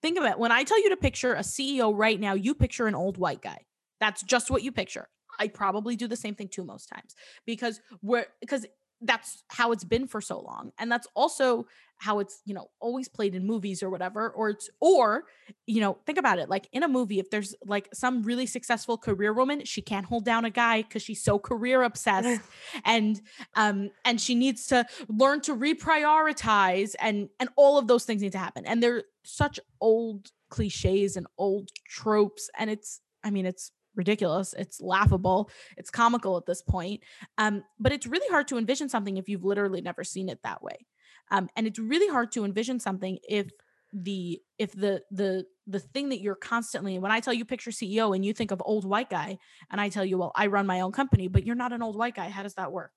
Think 0.02 0.18
of 0.18 0.26
it. 0.26 0.38
When 0.38 0.52
I 0.52 0.64
tell 0.64 0.82
you 0.82 0.90
to 0.90 0.98
picture 0.98 1.34
a 1.34 1.40
CEO 1.40 1.94
right 1.96 2.20
now, 2.20 2.34
you 2.34 2.54
picture 2.54 2.88
an 2.88 2.96
old 2.96 3.18
white 3.18 3.42
guy. 3.42 3.60
That's 4.00 4.22
just 4.22 4.52
what 4.52 4.62
you 4.62 4.72
picture. 4.72 5.08
I 5.40 5.48
probably 5.48 5.96
do 5.96 6.08
the 6.08 6.16
same 6.16 6.36
thing 6.36 6.50
too 6.50 6.66
most 6.66 6.88
times 6.88 7.16
because 7.46 7.80
we're 8.02 8.26
because 8.42 8.66
that's 9.06 9.44
how 9.50 9.72
it's 9.72 9.84
been 9.84 10.08
for 10.08 10.22
so 10.22 10.40
long 10.40 10.72
and 10.80 10.92
that's 10.92 11.08
also 11.16 11.66
how 11.98 12.20
it's 12.20 12.42
you 12.46 12.54
know 12.54 12.70
always 12.80 13.08
played 13.08 13.36
in 13.36 13.46
movies 13.46 13.82
or 13.84 13.90
whatever 13.90 14.30
or 14.32 14.50
it's 14.50 14.70
or 14.80 15.24
you 15.68 15.80
know 15.80 15.98
think 16.06 16.18
about 16.18 16.40
it 16.40 16.50
like 16.50 16.68
in 16.72 16.84
a 16.84 16.88
movie 16.88 17.20
if 17.20 17.30
there's 17.30 17.56
like 17.66 17.88
some 17.94 18.24
really 18.24 18.46
successful 18.46 18.98
career 18.98 19.34
woman 19.34 19.64
she 19.64 19.82
can't 19.82 20.06
hold 20.06 20.26
down 20.26 20.44
a 20.46 20.50
guy 20.50 20.82
because 20.82 21.02
she's 21.02 21.24
so 21.24 21.38
career 21.38 21.84
obsessed 21.84 22.42
and 22.86 23.22
um 23.56 23.90
and 24.06 24.20
she 24.20 24.36
needs 24.36 24.68
to 24.68 24.86
learn 25.08 25.40
to 25.40 25.56
reprioritize 25.56 26.94
and 27.00 27.30
and 27.40 27.50
all 27.56 27.78
of 27.78 27.88
those 27.88 28.06
things 28.06 28.22
need 28.22 28.32
to 28.32 28.38
happen 28.38 28.66
and 28.66 28.82
they're 28.82 29.04
such 29.24 29.60
old 29.80 30.30
cliches 30.50 31.16
and 31.16 31.28
old 31.38 31.70
tropes 31.88 32.50
and 32.58 32.70
it's 32.70 33.02
i 33.24 33.30
mean 33.30 33.46
it's 33.46 33.72
ridiculous. 33.96 34.54
It's 34.58 34.82
laughable. 34.82 35.50
It's 35.78 35.90
comical 35.90 36.38
at 36.38 36.46
this 36.46 36.62
point. 36.62 37.02
Um, 37.38 37.64
but 37.80 37.92
it's 37.92 38.08
really 38.08 38.28
hard 38.30 38.48
to 38.50 38.58
envision 38.58 38.90
something 38.90 39.18
if 39.18 39.30
you've 39.30 39.44
literally 39.44 39.82
never 39.82 40.04
seen 40.04 40.30
it 40.30 40.40
that 40.44 40.64
way. 40.64 40.86
Um, 41.32 41.50
and 41.56 41.68
it's 41.68 41.80
really 41.80 42.10
hard 42.10 42.32
to 42.34 42.46
envision 42.46 42.80
something 42.80 43.18
if 43.28 43.50
the 43.94 44.42
if 44.58 44.72
the 44.72 45.04
the 45.12 45.46
the 45.68 45.80
thing 45.80 46.10
that 46.10 46.20
you're 46.20 46.36
constantly 46.36 46.98
when 46.98 47.12
I 47.12 47.20
tell 47.20 47.34
you 47.34 47.46
picture 47.46 47.70
CEO 47.70 48.16
and 48.16 48.26
you 48.26 48.34
think 48.34 48.50
of 48.50 48.62
old 48.66 48.86
white 48.86 49.10
guy 49.10 49.38
and 49.70 49.80
I 49.80 49.90
tell 49.90 50.04
you 50.04 50.18
well 50.18 50.32
I 50.36 50.48
run 50.48 50.66
my 50.66 50.82
own 50.82 50.92
company 50.92 51.28
but 51.28 51.46
you're 51.46 51.56
not 51.56 51.74
an 51.74 51.84
old 51.84 51.96
white 51.96 52.16
guy 52.16 52.30
how 52.30 52.42
does 52.42 52.56
that 52.56 52.72
work 52.72 52.92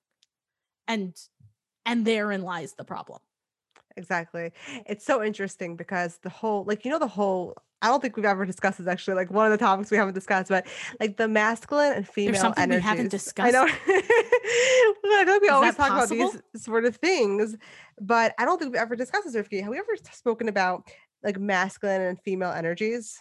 and 0.87 1.15
and 1.85 2.03
therein 2.03 2.41
lies 2.41 2.73
the 2.73 2.83
problem 2.83 3.19
exactly 3.97 4.51
it's 4.85 5.05
so 5.05 5.23
interesting 5.23 5.75
because 5.75 6.19
the 6.23 6.29
whole 6.29 6.63
like 6.65 6.85
you 6.85 6.91
know 6.91 6.99
the 6.99 7.07
whole 7.07 7.55
I 7.81 7.89
don't 7.89 8.01
think 8.01 8.15
we've 8.15 8.25
ever 8.25 8.45
discussed 8.45 8.79
this 8.79 8.87
actually. 8.87 9.13
Like 9.13 9.29
one 9.29 9.45
of 9.45 9.51
the 9.51 9.63
topics 9.63 9.91
we 9.91 9.97
haven't 9.97 10.15
discussed, 10.15 10.49
but 10.49 10.65
like 10.99 11.17
the 11.17 11.27
masculine 11.27 11.93
and 11.93 12.07
female 12.07 12.31
There's 12.31 12.41
something 12.41 12.63
energies. 12.63 12.83
we 12.83 12.89
haven't 12.89 13.11
discussed. 13.11 13.47
I 13.47 13.51
know. 13.51 13.67
I 15.05 15.23
know 15.25 15.37
we 15.39 15.47
Is 15.47 15.53
always 15.53 15.75
talk 15.75 15.89
possible? 15.89 16.29
about 16.29 16.41
these 16.53 16.63
sort 16.63 16.85
of 16.85 16.95
things, 16.95 17.55
but 18.01 18.33
I 18.39 18.45
don't 18.45 18.57
think 18.57 18.73
we've 18.73 18.81
ever 18.81 18.95
discussed 18.95 19.31
this, 19.31 19.35
Rivky. 19.35 19.61
Have 19.61 19.69
we 19.69 19.77
ever 19.77 19.95
spoken 20.11 20.49
about 20.49 20.89
like 21.23 21.39
masculine 21.39 22.01
and 22.01 22.19
female 22.21 22.51
energies? 22.51 23.19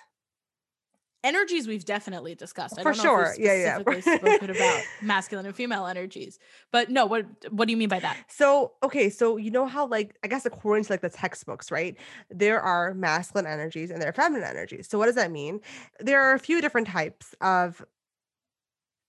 Energies 1.24 1.66
we've 1.66 1.85
definitely 1.85 2.35
discussed. 2.35 2.79
I 2.79 2.83
For 2.83 2.94
sure. 2.94 3.35
yeah, 3.38 3.81
yeah. 3.83 4.00
spoken 4.00 4.50
about 4.50 4.83
masculine 5.02 5.46
and 5.46 5.55
female 5.55 5.87
energies. 5.87 6.38
But 6.72 6.90
no, 6.90 7.07
what 7.07 7.26
what 7.50 7.66
do 7.66 7.72
you 7.72 7.76
mean 7.76 7.88
by 7.88 8.00
that? 8.00 8.16
So, 8.29 8.72
okay, 8.83 9.11
so 9.11 9.37
you 9.37 9.50
know 9.50 9.66
how 9.66 9.87
like 9.87 10.16
I 10.22 10.29
guess 10.29 10.46
according 10.46 10.85
to 10.85 10.92
like 10.92 11.00
the 11.00 11.09
textbooks, 11.09 11.70
right? 11.70 11.96
There 12.31 12.61
are 12.61 12.94
masculine 12.94 13.46
energies 13.46 13.90
and 13.90 14.00
there 14.00 14.09
are 14.09 14.14
feminine 14.14 14.48
energies. 14.48 14.88
So 14.88 14.98
what 14.98 15.07
does 15.07 15.16
that 15.16 15.31
mean? 15.31 15.61
There 16.00 16.22
are 16.22 16.35
a 16.35 16.38
few 16.38 16.61
different 16.61 16.88
types 16.88 17.35
of 17.40 17.85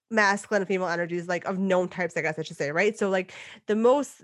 masculine 0.10 0.62
and 0.62 0.68
female 0.68 0.88
energies, 0.88 1.28
like 1.28 1.46
of 1.46 1.60
known 1.60 1.90
types, 1.90 2.16
I 2.18 2.22
guess 2.22 2.40
I 2.40 2.44
should 2.44 2.58
say, 2.58 2.72
right? 2.72 2.98
So 2.98 3.10
like 3.10 3.34
the 3.68 3.76
most 3.76 4.24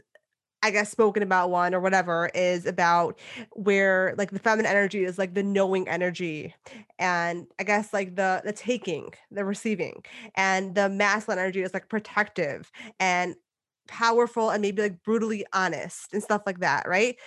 I 0.64 0.72
guess 0.72 0.90
spoken 0.90 1.24
about 1.24 1.50
one 1.52 1.76
or 1.76 1.82
whatever 1.82 2.32
is 2.34 2.66
about 2.66 3.20
where 3.52 4.16
like 4.18 4.32
the 4.32 4.40
feminine 4.40 4.72
energy 4.72 5.04
is 5.04 5.18
like 5.20 5.34
the 5.34 5.44
knowing 5.44 5.90
energy 5.90 6.56
and 6.98 7.48
I 7.60 7.66
guess 7.66 7.94
like 7.94 8.16
the 8.16 8.42
the 8.46 8.54
taking, 8.54 9.14
the 9.30 9.46
receiving 9.46 10.04
and 10.36 10.74
the 10.74 10.90
masculine 10.90 11.40
energy 11.40 11.62
is 11.64 11.74
like 11.74 11.90
protective 11.90 12.72
and 13.00 13.36
powerful 13.90 14.50
and 14.52 14.62
maybe 14.62 14.82
like 14.82 15.04
brutally 15.04 15.46
honest 15.54 16.14
and 16.14 16.24
stuff 16.24 16.44
like 16.46 16.60
that, 16.62 16.88
right? 16.88 17.18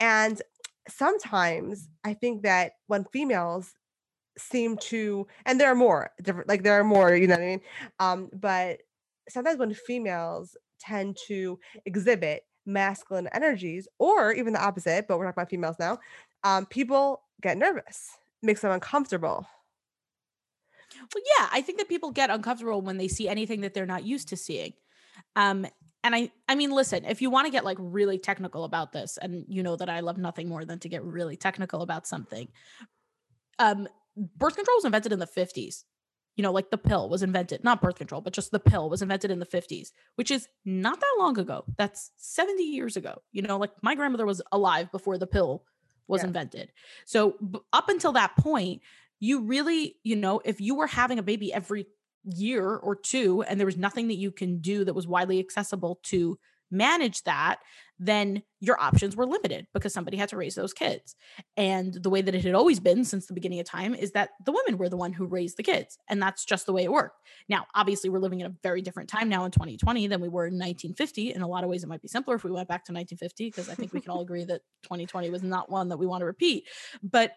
And 0.00 0.40
sometimes 0.88 1.88
I 2.04 2.14
think 2.14 2.42
that 2.42 2.72
when 2.88 3.04
females 3.12 3.74
seem 4.38 4.76
to 4.78 5.26
and 5.46 5.60
there 5.60 5.70
are 5.70 5.74
more 5.76 6.10
different 6.22 6.48
like 6.48 6.62
there 6.62 6.78
are 6.78 6.84
more, 6.84 7.14
you 7.16 7.26
know 7.26 7.34
what 7.34 7.42
I 7.42 7.46
mean? 7.46 7.60
Um 8.00 8.30
but 8.34 8.80
sometimes 9.28 9.58
when 9.58 9.74
females 9.74 10.56
tend 10.80 11.16
to 11.28 11.58
exhibit 11.86 12.44
masculine 12.66 13.28
energies, 13.32 13.88
or 13.98 14.32
even 14.32 14.52
the 14.52 14.62
opposite, 14.62 15.06
but 15.08 15.18
we're 15.18 15.24
talking 15.24 15.38
about 15.38 15.50
females 15.50 15.76
now, 15.78 15.98
um, 16.44 16.66
people 16.66 17.22
get 17.40 17.56
nervous, 17.56 18.10
makes 18.42 18.60
them 18.60 18.72
uncomfortable. 18.72 19.46
Well, 21.14 21.24
yeah, 21.38 21.48
I 21.52 21.60
think 21.62 21.78
that 21.78 21.88
people 21.88 22.10
get 22.10 22.30
uncomfortable 22.30 22.80
when 22.80 22.98
they 22.98 23.08
see 23.08 23.28
anything 23.28 23.60
that 23.62 23.74
they're 23.74 23.86
not 23.86 24.04
used 24.04 24.28
to 24.28 24.36
seeing. 24.36 24.72
Um, 25.34 25.66
and 26.04 26.14
I, 26.14 26.30
I 26.48 26.54
mean, 26.54 26.70
listen, 26.70 27.04
if 27.04 27.20
you 27.20 27.30
want 27.30 27.46
to 27.46 27.50
get 27.50 27.64
like 27.64 27.78
really 27.80 28.18
technical 28.18 28.64
about 28.64 28.92
this, 28.92 29.18
and 29.20 29.44
you 29.48 29.62
know 29.62 29.76
that 29.76 29.88
I 29.88 30.00
love 30.00 30.18
nothing 30.18 30.48
more 30.48 30.64
than 30.64 30.78
to 30.80 30.88
get 30.88 31.02
really 31.02 31.36
technical 31.36 31.82
about 31.82 32.06
something. 32.06 32.48
Um, 33.58 33.88
birth 34.16 34.54
control 34.54 34.76
was 34.76 34.84
invented 34.84 35.12
in 35.12 35.18
the 35.18 35.26
50s 35.26 35.84
you 36.36 36.42
know, 36.42 36.52
like 36.52 36.70
the 36.70 36.78
pill 36.78 37.08
was 37.08 37.22
invented, 37.22 37.64
not 37.64 37.80
birth 37.80 37.96
control, 37.96 38.20
but 38.20 38.34
just 38.34 38.50
the 38.50 38.60
pill 38.60 38.90
was 38.90 39.02
invented 39.02 39.30
in 39.30 39.38
the 39.38 39.46
50s, 39.46 39.88
which 40.16 40.30
is 40.30 40.48
not 40.64 41.00
that 41.00 41.16
long 41.18 41.38
ago. 41.38 41.64
That's 41.78 42.12
70 42.18 42.62
years 42.62 42.96
ago. 42.96 43.22
You 43.32 43.42
know, 43.42 43.56
like 43.56 43.72
my 43.82 43.94
grandmother 43.94 44.26
was 44.26 44.42
alive 44.52 44.92
before 44.92 45.16
the 45.16 45.26
pill 45.26 45.64
was 46.06 46.20
yeah. 46.20 46.28
invented. 46.28 46.72
So 47.06 47.36
up 47.72 47.88
until 47.88 48.12
that 48.12 48.36
point, 48.36 48.82
you 49.18 49.42
really, 49.42 49.96
you 50.04 50.14
know, 50.14 50.40
if 50.44 50.60
you 50.60 50.74
were 50.74 50.86
having 50.86 51.18
a 51.18 51.22
baby 51.22 51.52
every 51.52 51.86
year 52.24 52.76
or 52.76 52.94
two 52.94 53.42
and 53.42 53.58
there 53.58 53.66
was 53.66 53.76
nothing 53.76 54.08
that 54.08 54.16
you 54.16 54.30
can 54.30 54.58
do 54.58 54.84
that 54.84 54.94
was 54.94 55.06
widely 55.06 55.38
accessible 55.38 56.00
to 56.02 56.38
manage 56.70 57.22
that, 57.24 57.58
then 57.98 58.42
your 58.60 58.78
options 58.80 59.16
were 59.16 59.26
limited 59.26 59.66
because 59.72 59.94
somebody 59.94 60.16
had 60.16 60.28
to 60.28 60.36
raise 60.36 60.54
those 60.54 60.72
kids. 60.72 61.14
And 61.56 61.94
the 61.94 62.10
way 62.10 62.20
that 62.20 62.34
it 62.34 62.44
had 62.44 62.54
always 62.54 62.78
been 62.78 63.04
since 63.04 63.26
the 63.26 63.34
beginning 63.34 63.60
of 63.60 63.66
time 63.66 63.94
is 63.94 64.12
that 64.12 64.30
the 64.44 64.52
women 64.52 64.76
were 64.76 64.88
the 64.88 64.96
one 64.96 65.12
who 65.12 65.26
raised 65.26 65.56
the 65.56 65.62
kids. 65.62 65.96
And 66.08 66.20
that's 66.20 66.44
just 66.44 66.66
the 66.66 66.72
way 66.72 66.84
it 66.84 66.92
worked. 66.92 67.20
Now, 67.48 67.66
obviously, 67.74 68.10
we're 68.10 68.18
living 68.18 68.40
in 68.40 68.46
a 68.46 68.54
very 68.62 68.82
different 68.82 69.08
time 69.08 69.28
now 69.28 69.44
in 69.44 69.50
2020 69.50 70.08
than 70.08 70.20
we 70.20 70.28
were 70.28 70.46
in 70.46 70.54
1950. 70.54 71.32
In 71.32 71.42
a 71.42 71.48
lot 71.48 71.64
of 71.64 71.70
ways, 71.70 71.84
it 71.84 71.88
might 71.88 72.02
be 72.02 72.08
simpler 72.08 72.34
if 72.34 72.44
we 72.44 72.50
went 72.50 72.68
back 72.68 72.84
to 72.84 72.92
1950, 72.92 73.46
because 73.46 73.68
I 73.70 73.74
think 73.74 73.92
we 73.92 74.00
can 74.00 74.10
all 74.10 74.20
agree 74.26 74.44
that 74.44 74.60
2020 74.84 75.30
was 75.30 75.42
not 75.42 75.70
one 75.70 75.88
that 75.88 75.98
we 75.98 76.06
want 76.06 76.20
to 76.20 76.26
repeat. 76.26 76.64
But 77.02 77.32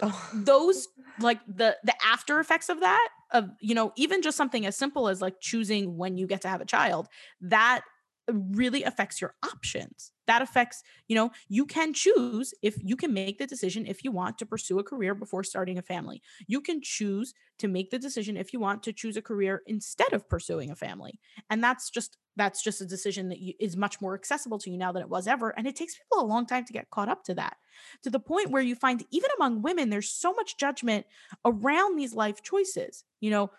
oh. 0.00 0.30
those 0.34 0.88
like 1.18 1.40
the 1.48 1.76
the 1.84 1.94
after 2.04 2.38
effects 2.38 2.68
of 2.68 2.80
that 2.80 3.08
of 3.32 3.48
you 3.60 3.74
know 3.74 3.92
even 3.96 4.22
just 4.22 4.36
something 4.36 4.66
as 4.66 4.76
simple 4.76 5.08
as 5.08 5.20
like 5.20 5.40
choosing 5.40 5.96
when 5.96 6.16
you 6.16 6.26
get 6.26 6.42
to 6.42 6.48
have 6.48 6.60
a 6.60 6.66
child 6.66 7.08
that 7.40 7.82
really 8.28 8.82
affects 8.82 9.20
your 9.20 9.34
options. 9.44 10.12
That 10.26 10.42
affects, 10.42 10.82
you 11.06 11.14
know, 11.14 11.30
you 11.48 11.66
can 11.66 11.92
choose 11.92 12.52
if 12.62 12.76
you 12.82 12.96
can 12.96 13.12
make 13.14 13.38
the 13.38 13.46
decision 13.46 13.86
if 13.86 14.02
you 14.02 14.10
want 14.10 14.38
to 14.38 14.46
pursue 14.46 14.78
a 14.78 14.84
career 14.84 15.14
before 15.14 15.44
starting 15.44 15.78
a 15.78 15.82
family. 15.82 16.20
You 16.48 16.60
can 16.60 16.80
choose 16.82 17.32
to 17.58 17.68
make 17.68 17.90
the 17.90 17.98
decision 17.98 18.36
if 18.36 18.52
you 18.52 18.58
want 18.58 18.82
to 18.82 18.92
choose 18.92 19.16
a 19.16 19.22
career 19.22 19.62
instead 19.66 20.12
of 20.12 20.28
pursuing 20.28 20.70
a 20.70 20.76
family. 20.76 21.20
And 21.48 21.62
that's 21.62 21.90
just 21.90 22.18
that's 22.38 22.62
just 22.62 22.82
a 22.82 22.86
decision 22.86 23.30
that 23.30 23.38
you, 23.38 23.54
is 23.58 23.76
much 23.76 24.00
more 24.00 24.14
accessible 24.14 24.58
to 24.58 24.70
you 24.70 24.76
now 24.76 24.92
than 24.92 25.02
it 25.02 25.08
was 25.08 25.26
ever 25.26 25.50
and 25.56 25.66
it 25.66 25.74
takes 25.74 25.96
people 25.96 26.22
a 26.22 26.26
long 26.26 26.44
time 26.44 26.64
to 26.66 26.72
get 26.72 26.90
caught 26.90 27.08
up 27.08 27.24
to 27.24 27.34
that. 27.34 27.56
To 28.02 28.10
the 28.10 28.20
point 28.20 28.50
where 28.50 28.62
you 28.62 28.74
find 28.74 29.04
even 29.10 29.30
among 29.36 29.62
women 29.62 29.90
there's 29.90 30.10
so 30.10 30.32
much 30.34 30.56
judgment 30.56 31.06
around 31.44 31.96
these 31.96 32.14
life 32.14 32.42
choices. 32.42 33.04
You 33.20 33.30
know, 33.30 33.50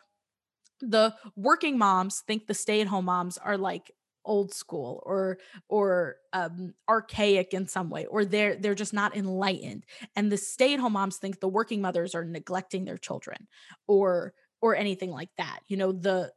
the 0.80 1.16
working 1.36 1.78
moms 1.78 2.22
think 2.28 2.46
the 2.46 2.54
stay-at-home 2.54 3.06
moms 3.06 3.38
are 3.38 3.58
like 3.58 3.92
old 4.28 4.54
school 4.54 5.02
or 5.06 5.40
or 5.70 6.18
um, 6.34 6.74
archaic 6.88 7.54
in 7.54 7.68
some 7.68 7.90
way 7.90 8.06
or 8.06 8.26
they're 8.26 8.56
they're 8.56 8.76
just 8.76 8.94
not 8.94 9.16
enlightened. 9.16 9.86
And 10.16 10.32
the 10.32 10.38
stay-at-home 10.38 10.94
moms 10.94 11.18
think 11.18 11.40
the 11.40 11.48
working 11.48 11.82
mothers 11.82 12.14
are 12.14 12.26
neglecting 12.26 12.86
their 12.86 12.98
children 12.98 13.48
or 13.88 14.34
or 14.62 14.76
anything 14.76 15.12
like 15.12 15.30
that. 15.38 15.62
You 15.68 15.78
know 15.78 15.92
the 15.92 16.32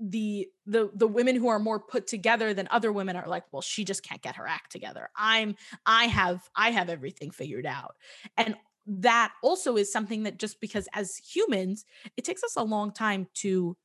the 0.00 0.48
the 0.66 0.90
the 0.94 1.06
women 1.06 1.36
who 1.36 1.48
are 1.48 1.58
more 1.58 1.78
put 1.78 2.06
together 2.06 2.52
than 2.52 2.68
other 2.70 2.92
women 2.92 3.16
are 3.16 3.28
like 3.28 3.44
well 3.52 3.62
she 3.62 3.84
just 3.84 4.02
can't 4.02 4.22
get 4.22 4.36
her 4.36 4.46
act 4.46 4.72
together. 4.72 5.08
I'm 5.16 5.54
i 5.86 6.06
have 6.06 6.48
i 6.56 6.70
have 6.70 6.90
everything 6.90 7.30
figured 7.30 7.66
out. 7.66 7.94
And 8.36 8.56
that 8.86 9.32
also 9.42 9.76
is 9.76 9.90
something 9.90 10.24
that 10.24 10.38
just 10.38 10.60
because 10.60 10.88
as 10.92 11.16
humans 11.16 11.86
it 12.16 12.24
takes 12.24 12.44
us 12.44 12.56
a 12.56 12.62
long 12.62 12.92
time 12.92 13.28
to 13.34 13.76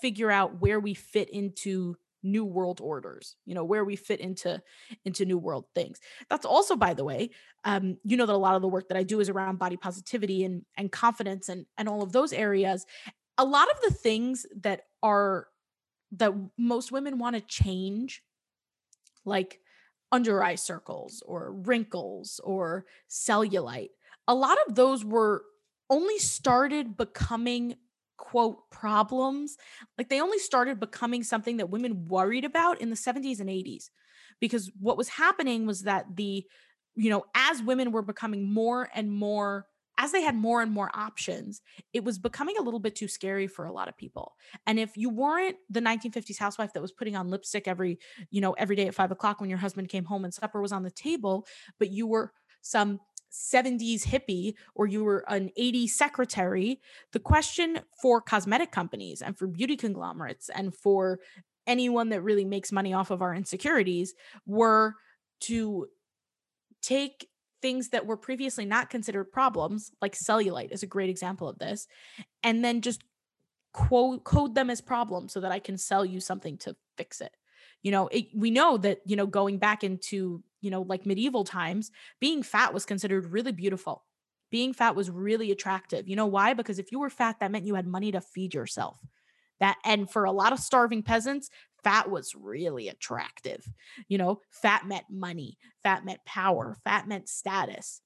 figure 0.00 0.30
out 0.30 0.60
where 0.60 0.80
we 0.80 0.94
fit 0.94 1.28
into 1.30 1.96
new 2.22 2.44
world 2.44 2.80
orders 2.82 3.36
you 3.46 3.54
know 3.54 3.64
where 3.64 3.84
we 3.84 3.96
fit 3.96 4.20
into 4.20 4.62
into 5.04 5.24
new 5.24 5.38
world 5.38 5.66
things. 5.74 6.00
That's 6.28 6.46
also 6.46 6.76
by 6.76 6.94
the 6.94 7.04
way 7.04 7.30
um 7.64 7.98
you 8.04 8.16
know 8.16 8.26
that 8.26 8.34
a 8.34 8.36
lot 8.36 8.56
of 8.56 8.62
the 8.62 8.68
work 8.68 8.88
that 8.88 8.96
i 8.96 9.02
do 9.02 9.20
is 9.20 9.28
around 9.28 9.58
body 9.58 9.76
positivity 9.76 10.44
and 10.44 10.64
and 10.76 10.92
confidence 10.92 11.48
and 11.48 11.66
and 11.78 11.88
all 11.88 12.02
of 12.02 12.12
those 12.12 12.32
areas. 12.32 12.86
A 13.38 13.44
lot 13.44 13.68
of 13.70 13.80
the 13.88 13.94
things 13.94 14.46
that 14.62 14.82
are 15.02 15.46
that 16.12 16.32
most 16.58 16.92
women 16.92 17.18
want 17.18 17.36
to 17.36 17.42
change 17.42 18.22
like 19.24 19.60
under 20.12 20.42
eye 20.42 20.56
circles 20.56 21.22
or 21.26 21.52
wrinkles 21.52 22.40
or 22.42 22.84
cellulite 23.08 23.90
a 24.26 24.34
lot 24.34 24.58
of 24.66 24.74
those 24.74 25.04
were 25.04 25.44
only 25.88 26.18
started 26.18 26.96
becoming 26.96 27.76
quote 28.20 28.70
problems 28.70 29.56
like 29.96 30.10
they 30.10 30.20
only 30.20 30.38
started 30.38 30.78
becoming 30.78 31.22
something 31.22 31.56
that 31.56 31.70
women 31.70 32.06
worried 32.06 32.44
about 32.44 32.80
in 32.80 32.90
the 32.90 32.96
70s 32.96 33.40
and 33.40 33.48
80s 33.48 33.88
because 34.40 34.70
what 34.78 34.98
was 34.98 35.08
happening 35.08 35.66
was 35.66 35.82
that 35.82 36.04
the 36.14 36.44
you 36.94 37.08
know 37.08 37.24
as 37.34 37.62
women 37.62 37.92
were 37.92 38.02
becoming 38.02 38.52
more 38.52 38.90
and 38.94 39.10
more 39.10 39.66
as 39.96 40.12
they 40.12 40.20
had 40.20 40.34
more 40.34 40.60
and 40.60 40.70
more 40.70 40.90
options 40.92 41.62
it 41.94 42.04
was 42.04 42.18
becoming 42.18 42.56
a 42.58 42.62
little 42.62 42.78
bit 42.78 42.94
too 42.94 43.08
scary 43.08 43.46
for 43.46 43.64
a 43.64 43.72
lot 43.72 43.88
of 43.88 43.96
people. 43.96 44.34
And 44.66 44.78
if 44.78 44.96
you 44.96 45.10
weren't 45.10 45.56
the 45.70 45.80
1950s 45.80 46.38
housewife 46.38 46.72
that 46.74 46.82
was 46.82 46.92
putting 46.92 47.16
on 47.16 47.28
lipstick 47.28 47.66
every 47.66 47.98
you 48.30 48.42
know 48.42 48.52
every 48.52 48.76
day 48.76 48.86
at 48.86 48.94
five 48.94 49.10
o'clock 49.10 49.40
when 49.40 49.48
your 49.50 49.58
husband 49.58 49.88
came 49.88 50.04
home 50.04 50.24
and 50.24 50.34
supper 50.34 50.60
was 50.60 50.72
on 50.72 50.82
the 50.82 50.90
table 50.90 51.46
but 51.78 51.90
you 51.90 52.06
were 52.06 52.32
some 52.62 53.00
70s 53.30 54.04
hippie 54.04 54.54
or 54.74 54.86
you 54.86 55.04
were 55.04 55.24
an 55.28 55.50
80s 55.58 55.90
secretary, 55.90 56.80
the 57.12 57.18
question 57.18 57.80
for 58.00 58.20
cosmetic 58.20 58.72
companies 58.72 59.22
and 59.22 59.38
for 59.38 59.46
beauty 59.46 59.76
conglomerates 59.76 60.48
and 60.48 60.74
for 60.74 61.20
anyone 61.66 62.08
that 62.08 62.22
really 62.22 62.44
makes 62.44 62.72
money 62.72 62.92
off 62.92 63.10
of 63.10 63.22
our 63.22 63.34
insecurities 63.34 64.14
were 64.46 64.94
to 65.40 65.86
take 66.82 67.28
things 67.62 67.90
that 67.90 68.06
were 68.06 68.16
previously 68.16 68.64
not 68.64 68.90
considered 68.90 69.30
problems, 69.30 69.92
like 70.00 70.16
cellulite 70.16 70.72
is 70.72 70.82
a 70.82 70.86
great 70.86 71.10
example 71.10 71.48
of 71.48 71.58
this, 71.58 71.86
and 72.42 72.64
then 72.64 72.80
just 72.80 73.04
quote 73.72 74.24
code 74.24 74.54
them 74.54 74.70
as 74.70 74.80
problems 74.80 75.32
so 75.32 75.40
that 75.40 75.52
I 75.52 75.58
can 75.58 75.78
sell 75.78 76.04
you 76.04 76.20
something 76.20 76.58
to 76.58 76.74
fix 76.96 77.20
it. 77.20 77.36
You 77.82 77.90
know, 77.90 78.08
it, 78.08 78.26
we 78.34 78.50
know 78.50 78.76
that, 78.78 79.00
you 79.06 79.16
know, 79.16 79.26
going 79.26 79.58
back 79.58 79.82
into 79.84 80.42
you 80.60 80.70
know, 80.70 80.82
like 80.82 81.06
medieval 81.06 81.44
times, 81.44 81.90
being 82.20 82.42
fat 82.42 82.74
was 82.74 82.84
considered 82.84 83.26
really 83.32 83.52
beautiful. 83.52 84.04
Being 84.50 84.72
fat 84.72 84.96
was 84.96 85.10
really 85.10 85.50
attractive. 85.50 86.08
You 86.08 86.16
know 86.16 86.26
why? 86.26 86.54
Because 86.54 86.78
if 86.78 86.92
you 86.92 87.00
were 87.00 87.10
fat, 87.10 87.40
that 87.40 87.50
meant 87.50 87.66
you 87.66 87.74
had 87.74 87.86
money 87.86 88.12
to 88.12 88.20
feed 88.20 88.54
yourself. 88.54 88.98
That 89.60 89.76
and 89.84 90.10
for 90.10 90.24
a 90.24 90.32
lot 90.32 90.52
of 90.52 90.58
starving 90.58 91.02
peasants, 91.02 91.50
fat 91.84 92.10
was 92.10 92.34
really 92.34 92.88
attractive. 92.88 93.64
You 94.08 94.18
know, 94.18 94.40
fat 94.50 94.86
meant 94.86 95.04
money, 95.10 95.58
fat 95.82 96.04
meant 96.04 96.24
power, 96.24 96.76
fat 96.84 97.06
meant 97.06 97.28
status. 97.28 98.00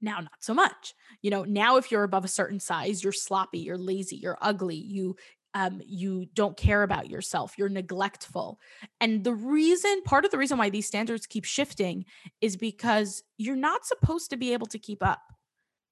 Now, 0.00 0.20
not 0.20 0.32
so 0.40 0.52
much. 0.52 0.94
You 1.22 1.30
know, 1.30 1.44
now 1.44 1.76
if 1.76 1.90
you're 1.90 2.02
above 2.02 2.24
a 2.24 2.28
certain 2.28 2.60
size, 2.60 3.02
you're 3.02 3.12
sloppy, 3.12 3.60
you're 3.60 3.78
lazy, 3.78 4.16
you're 4.16 4.38
ugly, 4.42 4.76
you 4.76 5.16
um, 5.56 5.80
you 5.86 6.26
don't 6.34 6.54
care 6.54 6.82
about 6.82 7.08
yourself, 7.08 7.54
you're 7.56 7.70
neglectful. 7.70 8.60
And 9.00 9.24
the 9.24 9.32
reason, 9.32 10.02
part 10.02 10.26
of 10.26 10.30
the 10.30 10.36
reason 10.36 10.58
why 10.58 10.68
these 10.68 10.86
standards 10.86 11.26
keep 11.26 11.46
shifting 11.46 12.04
is 12.42 12.58
because 12.58 13.22
you're 13.38 13.56
not 13.56 13.86
supposed 13.86 14.28
to 14.30 14.36
be 14.36 14.52
able 14.52 14.66
to 14.66 14.78
keep 14.78 15.02
up. 15.02 15.22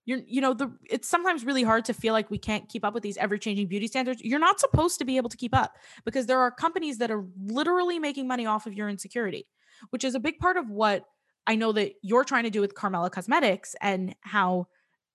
You're, 0.05 0.21
you 0.27 0.43
know, 0.43 0.53
the 0.53 0.71
it's 0.91 1.09
sometimes 1.09 1.47
really 1.47 1.63
hard 1.63 1.87
to 1.87 1.95
feel 1.95 2.13
like 2.13 2.31
we 2.31 2.37
can't 2.37 2.69
keep 2.69 2.85
up 2.85 2.93
with 2.93 3.03
these 3.03 3.17
ever-changing 3.17 3.69
beauty 3.69 3.87
standards. 3.87 4.21
You're 4.23 4.39
not 4.39 4.61
supposed 4.61 4.99
to 4.99 5.07
be 5.07 5.17
able 5.17 5.31
to 5.31 5.37
keep 5.39 5.55
up 5.55 5.79
because 6.05 6.27
there 6.27 6.41
are 6.41 6.51
companies 6.51 6.99
that 6.99 7.11
are 7.11 7.25
literally 7.47 7.99
making 7.99 8.29
money 8.29 8.45
off 8.45 8.67
of 8.67 8.75
your 8.75 8.91
insecurity, 8.91 9.47
which 9.89 10.05
is 10.05 10.15
a 10.15 10.21
big 10.21 10.39
part 10.39 10.59
of 10.59 10.69
what 10.69 11.05
I 11.47 11.55
know 11.55 11.73
that 11.73 11.95
you're 12.03 12.25
trying 12.25 12.45
to 12.45 12.51
do 12.51 12.61
with 12.61 12.75
Karmela 12.75 13.11
Cosmetics 13.11 13.75
and 13.81 14.15
how 14.21 14.67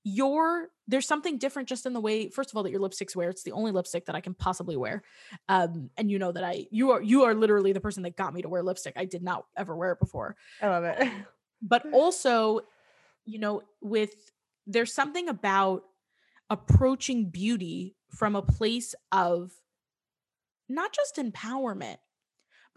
your 0.04 0.70
there's 0.88 1.08
something 1.08 1.38
different 1.38 1.68
just 1.68 1.86
in 1.86 1.94
the 1.94 2.00
way 2.00 2.30
first 2.30 2.50
of 2.50 2.58
all 2.58 2.64
that 2.64 2.72
your 2.72 2.80
lipsticks 2.80 3.16
wear 3.16 3.30
it's 3.30 3.44
the 3.44 3.52
only 3.52 3.72
lipstick 3.72 4.06
that 4.06 4.16
i 4.16 4.22
can 4.22 4.34
possibly 4.34 4.78
wear 4.78 5.04
um 5.50 5.90
and 5.98 6.10
you 6.10 6.18
know 6.18 6.32
that 6.32 6.44
i 6.44 6.66
you 6.72 6.92
are 6.92 7.02
you 7.02 7.24
are 7.24 7.34
literally 7.34 7.74
the 7.74 7.82
person 7.82 8.04
that 8.04 8.16
got 8.16 8.34
me 8.34 8.42
to 8.42 8.50
wear 8.50 8.64
lipstick 8.64 8.94
i 8.96 9.06
did 9.06 9.22
not 9.22 9.46
ever 9.58 9.76
wear 9.76 9.92
it 9.92 10.00
before. 10.00 10.36
I 10.62 10.68
love 10.70 10.84
it. 10.86 11.10
But 11.62 11.86
also 11.94 12.62
you 13.26 13.40
know 13.40 13.62
with 13.82 14.14
there's 14.66 14.94
something 14.94 15.28
about 15.28 15.84
approaching 16.50 17.30
beauty 17.30 17.96
from 18.10 18.36
a 18.36 18.42
place 18.42 18.96
of 19.12 19.52
not 20.68 20.94
just 20.94 21.18
empowerment 21.18 21.98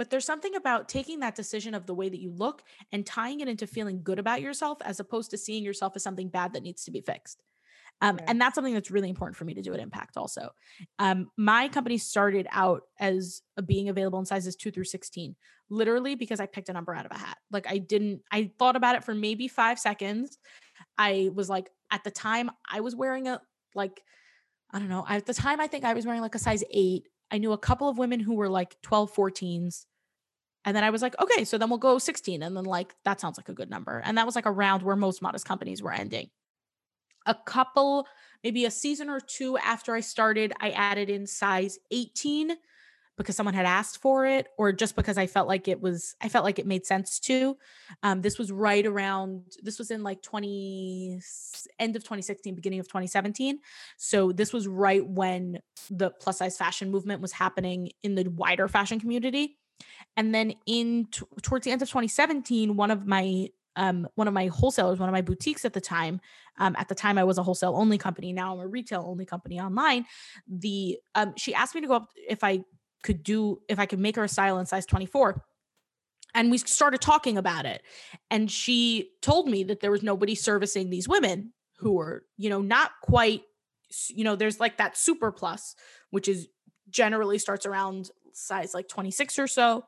but 0.03 0.11
there's 0.11 0.25
something 0.25 0.57
about 0.57 0.88
taking 0.88 1.21
that 1.21 1.37
decision 1.37 1.75
of 1.75 1.87
the 1.87 1.95
way 1.95 2.09
that 2.09 2.19
you 2.19 2.33
look 2.33 2.65
and 2.91 3.07
tying 3.07 3.38
it 3.38 3.47
into 3.47 3.69
feeling 3.69 4.03
good 4.03 4.19
about 4.19 4.43
yourself 4.43 4.79
as 4.85 4.99
opposed 4.99 5.31
to 5.31 5.38
seeing 5.38 5.62
yourself 5.62 5.93
as 5.95 6.03
something 6.03 6.27
bad 6.27 6.55
that 6.55 6.65
needs 6.65 6.83
to 6.83 6.91
be 6.91 7.01
fixed. 7.01 7.41
Um, 8.01 8.19
And 8.27 8.41
that's 8.41 8.57
something 8.57 8.75
that's 8.75 8.91
really 8.91 9.09
important 9.09 9.37
for 9.37 9.45
me 9.45 9.55
to 9.55 9.62
do 9.62 9.73
at 9.73 9.79
Impact 9.79 10.17
also. 10.17 10.51
Um, 10.99 11.31
my 11.37 11.69
company 11.69 11.99
started 11.99 12.49
out 12.51 12.83
as 12.99 13.43
being 13.65 13.91
available 13.91 14.19
in 14.19 14.25
sizes 14.25 14.57
two 14.57 14.73
through 14.73 14.87
16, 14.87 15.37
literally 15.71 16.17
because 16.17 16.41
I 16.41 16.47
picked 16.47 16.69
a 16.69 16.73
number 16.73 16.97
out 16.97 17.07
of 17.07 17.12
a 17.12 17.19
hat. 17.19 17.38
Like 17.53 17.71
I 17.71 17.79
didn't, 17.79 18.23
I 18.33 18.51
thought 18.59 18.75
about 18.75 18.97
it 18.97 19.05
for 19.05 19.15
maybe 19.15 19.47
five 19.47 19.79
seconds. 19.79 20.37
I 20.99 21.31
was 21.33 21.49
like, 21.49 21.71
at 21.93 22.03
the 22.03 22.11
time, 22.11 22.51
I 22.69 22.81
was 22.81 22.97
wearing 22.97 23.29
a, 23.29 23.41
like, 23.77 24.03
I 24.73 24.81
don't 24.81 24.88
know, 24.88 25.07
at 25.09 25.27
the 25.27 25.35
time, 25.35 25.61
I 25.61 25.69
think 25.69 25.85
I 25.85 25.95
was 25.95 26.07
wearing 26.07 26.23
like 26.23 26.35
a 26.35 26.41
size 26.41 26.65
eight. 26.73 27.07
I 27.31 27.38
knew 27.38 27.53
a 27.53 27.59
couple 27.59 27.88
of 27.88 27.99
women 27.99 28.19
who 28.19 28.35
were 28.35 28.49
like 28.49 28.75
12, 28.83 29.15
14s. 29.15 29.87
And 30.64 30.77
then 30.77 30.85
I 30.85 30.90
was 30.90 31.03
like, 31.03 31.18
okay, 31.20 31.44
so 31.44 31.59
then 31.59 31.68
we'll 31.68 31.79
go 31.79 31.98
16. 31.98 32.42
And 32.42 32.57
then, 32.57 32.64
like, 32.64 32.94
that 33.05 33.20
sounds 33.20 33.38
like 33.38 33.48
a 33.48 33.55
good 33.55 33.70
number. 33.70 34.03
And 34.05 34.16
that 34.18 34.27
was 34.27 34.37
like 34.37 34.46
around 34.46 34.83
where 34.83 34.96
most 34.96 35.22
modest 35.22 35.46
companies 35.46 35.83
were 35.83 35.92
ending. 35.92 36.31
A 37.27 37.35
couple, 37.35 38.07
maybe 38.44 38.64
a 38.64 38.70
season 38.70 39.09
or 39.09 39.20
two 39.20 39.57
after 39.59 39.94
I 39.94 40.01
started, 40.01 40.53
I 40.61 40.70
added 40.70 41.11
in 41.11 41.27
size 41.27 41.79
18 41.90 42.53
because 43.16 43.37
someone 43.37 43.55
had 43.55 43.66
asked 43.66 44.01
for 44.01 44.25
it 44.27 44.48
or 44.57 44.72
just 44.72 44.96
because 44.96 45.18
I 45.18 45.27
felt 45.27 45.46
like 45.46 45.68
it 45.68 45.81
was, 45.81 46.16
I 46.20 46.29
felt 46.29 46.44
like 46.44 46.59
it 46.59 46.66
made 46.66 46.87
sense 46.87 47.20
to. 47.20 47.57
Um, 48.03 48.22
this 48.22 48.38
was 48.38 48.51
right 48.51 48.85
around, 48.85 49.42
this 49.62 49.79
was 49.79 49.90
in 49.90 50.03
like 50.03 50.22
20, 50.22 51.20
end 51.79 51.94
of 51.94 52.03
2016, 52.03 52.55
beginning 52.55 52.81
of 52.81 52.88
2017. 52.88 53.59
So 53.98 54.33
this 54.33 54.53
was 54.53 54.66
right 54.66 55.07
when 55.07 55.61
the 55.90 56.11
plus 56.11 56.38
size 56.38 56.57
fashion 56.57 56.90
movement 56.90 57.20
was 57.20 57.33
happening 57.33 57.90
in 58.03 58.14
the 58.14 58.29
wider 58.29 58.66
fashion 58.66 58.98
community. 58.98 59.59
And 60.16 60.35
then 60.35 60.55
in 60.66 61.07
t- 61.11 61.25
towards 61.42 61.64
the 61.64 61.71
end 61.71 61.83
of 61.83 61.88
2017, 61.88 62.77
one 62.77 62.90
of 62.90 63.07
my 63.07 63.49
um, 63.75 64.07
one 64.16 64.29
of 64.29 64.35
my 64.35 64.49
wholesalers, 64.49 64.99
one 64.99 65.09
of 65.09 65.14
my 65.14 65.23
boutiques 65.23 65.64
at 65.64 65.73
the 65.73 65.81
time, 65.81 66.21
um, 66.59 66.77
at 66.79 66.88
the 66.88 66.95
time 66.95 67.16
I 67.16 67.25
was 67.25 67.38
a 67.38 67.42
wholesale 67.42 67.75
only 67.75 67.97
company. 67.97 68.33
Now 68.33 68.53
I'm 68.53 68.61
a 68.61 68.66
retail 68.66 69.03
only 69.07 69.25
company 69.25 69.59
online. 69.59 70.05
The 70.47 70.99
um, 71.14 71.33
she 71.37 71.55
asked 71.55 71.75
me 71.75 71.81
to 71.81 71.87
go 71.87 71.95
up 71.95 72.11
if 72.29 72.45
I 72.45 72.64
could 73.03 73.23
do 73.23 73.61
if 73.68 73.79
I 73.79 73.87
could 73.87 73.99
make 73.99 74.16
her 74.16 74.25
a 74.25 74.29
style 74.29 74.59
in 74.59 74.66
size 74.66 74.87
24 74.87 75.42
and 76.35 76.51
we 76.51 76.59
started 76.59 77.01
talking 77.01 77.37
about 77.37 77.66
it 77.66 77.83
and 78.31 78.51
she 78.51 79.11
told 79.21 79.49
me 79.49 79.64
that 79.64 79.81
there 79.81 79.90
was 79.90 80.03
nobody 80.03 80.35
servicing 80.35 80.88
these 80.88 81.09
women 81.09 81.53
who 81.79 81.92
were 81.92 82.25
you 82.37 82.49
know 82.49 82.61
not 82.61 82.92
quite 83.03 83.42
you 84.09 84.25
know 84.25 84.37
there's 84.37 84.61
like 84.61 84.79
that 84.79 84.97
super 84.97 85.33
plus 85.33 85.75
which 86.11 86.29
is 86.29 86.49
generally 86.90 87.38
starts 87.38 87.66
around 87.66 88.11
size 88.35 88.75
like 88.75 88.88
26 88.88 89.38
or 89.38 89.47
so 89.47 89.85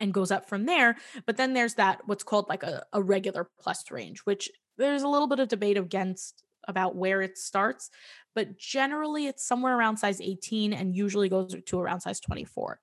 and 0.00 0.12
goes 0.12 0.30
up 0.30 0.48
from 0.48 0.66
there. 0.66 0.96
But 1.24 1.36
then 1.36 1.54
there's 1.54 1.74
that 1.74 2.02
what's 2.06 2.24
called 2.24 2.48
like 2.48 2.62
a, 2.62 2.84
a 2.92 3.02
regular 3.02 3.48
plus 3.60 3.90
range, 3.90 4.20
which 4.20 4.50
there's 4.78 5.02
a 5.02 5.08
little 5.08 5.28
bit 5.28 5.40
of 5.40 5.48
debate 5.48 5.78
against 5.78 6.44
about 6.68 6.96
where 6.96 7.22
it 7.22 7.38
starts, 7.38 7.90
but 8.34 8.58
generally 8.58 9.26
it's 9.26 9.46
somewhere 9.46 9.76
around 9.76 9.96
size 9.96 10.20
18 10.20 10.72
and 10.72 10.94
usually 10.94 11.28
goes 11.28 11.54
to 11.64 11.80
around 11.80 12.00
size 12.00 12.20
24. 12.20 12.80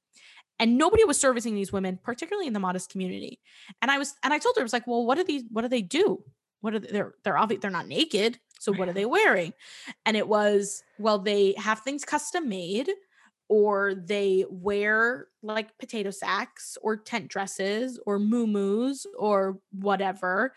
And 0.59 0.77
nobody 0.77 1.03
was 1.03 1.19
servicing 1.19 1.55
these 1.55 1.73
women, 1.73 1.99
particularly 2.01 2.47
in 2.47 2.53
the 2.53 2.59
modest 2.59 2.89
community. 2.89 3.39
And 3.81 3.91
I 3.91 3.97
was, 3.97 4.15
and 4.23 4.33
I 4.33 4.37
told 4.37 4.55
her, 4.55 4.61
I 4.61 4.63
was 4.63 4.73
like, 4.73 4.87
well, 4.87 5.05
what 5.05 5.17
are 5.17 5.23
these, 5.23 5.43
what 5.51 5.63
do 5.63 5.67
they 5.67 5.81
do? 5.81 6.23
What 6.61 6.73
are 6.73 6.79
they, 6.79 6.87
they're, 6.91 7.13
they're 7.23 7.37
obviously, 7.37 7.59
they're 7.61 7.71
not 7.71 7.87
naked. 7.87 8.39
So 8.59 8.71
what 8.71 8.87
are 8.87 8.93
they 8.93 9.05
wearing? 9.17 9.53
And 10.05 10.15
it 10.15 10.27
was, 10.27 10.83
well, 10.99 11.19
they 11.19 11.53
have 11.57 11.79
things 11.79 12.05
custom 12.05 12.47
made 12.47 12.89
or 13.53 13.93
they 13.93 14.45
wear 14.49 15.27
like 15.43 15.77
potato 15.77 16.09
sacks 16.09 16.75
or 16.81 16.97
tent 16.97 17.27
dresses 17.27 17.99
or 18.03 18.17
moo 18.17 18.95
or 19.15 19.59
whatever. 19.71 20.55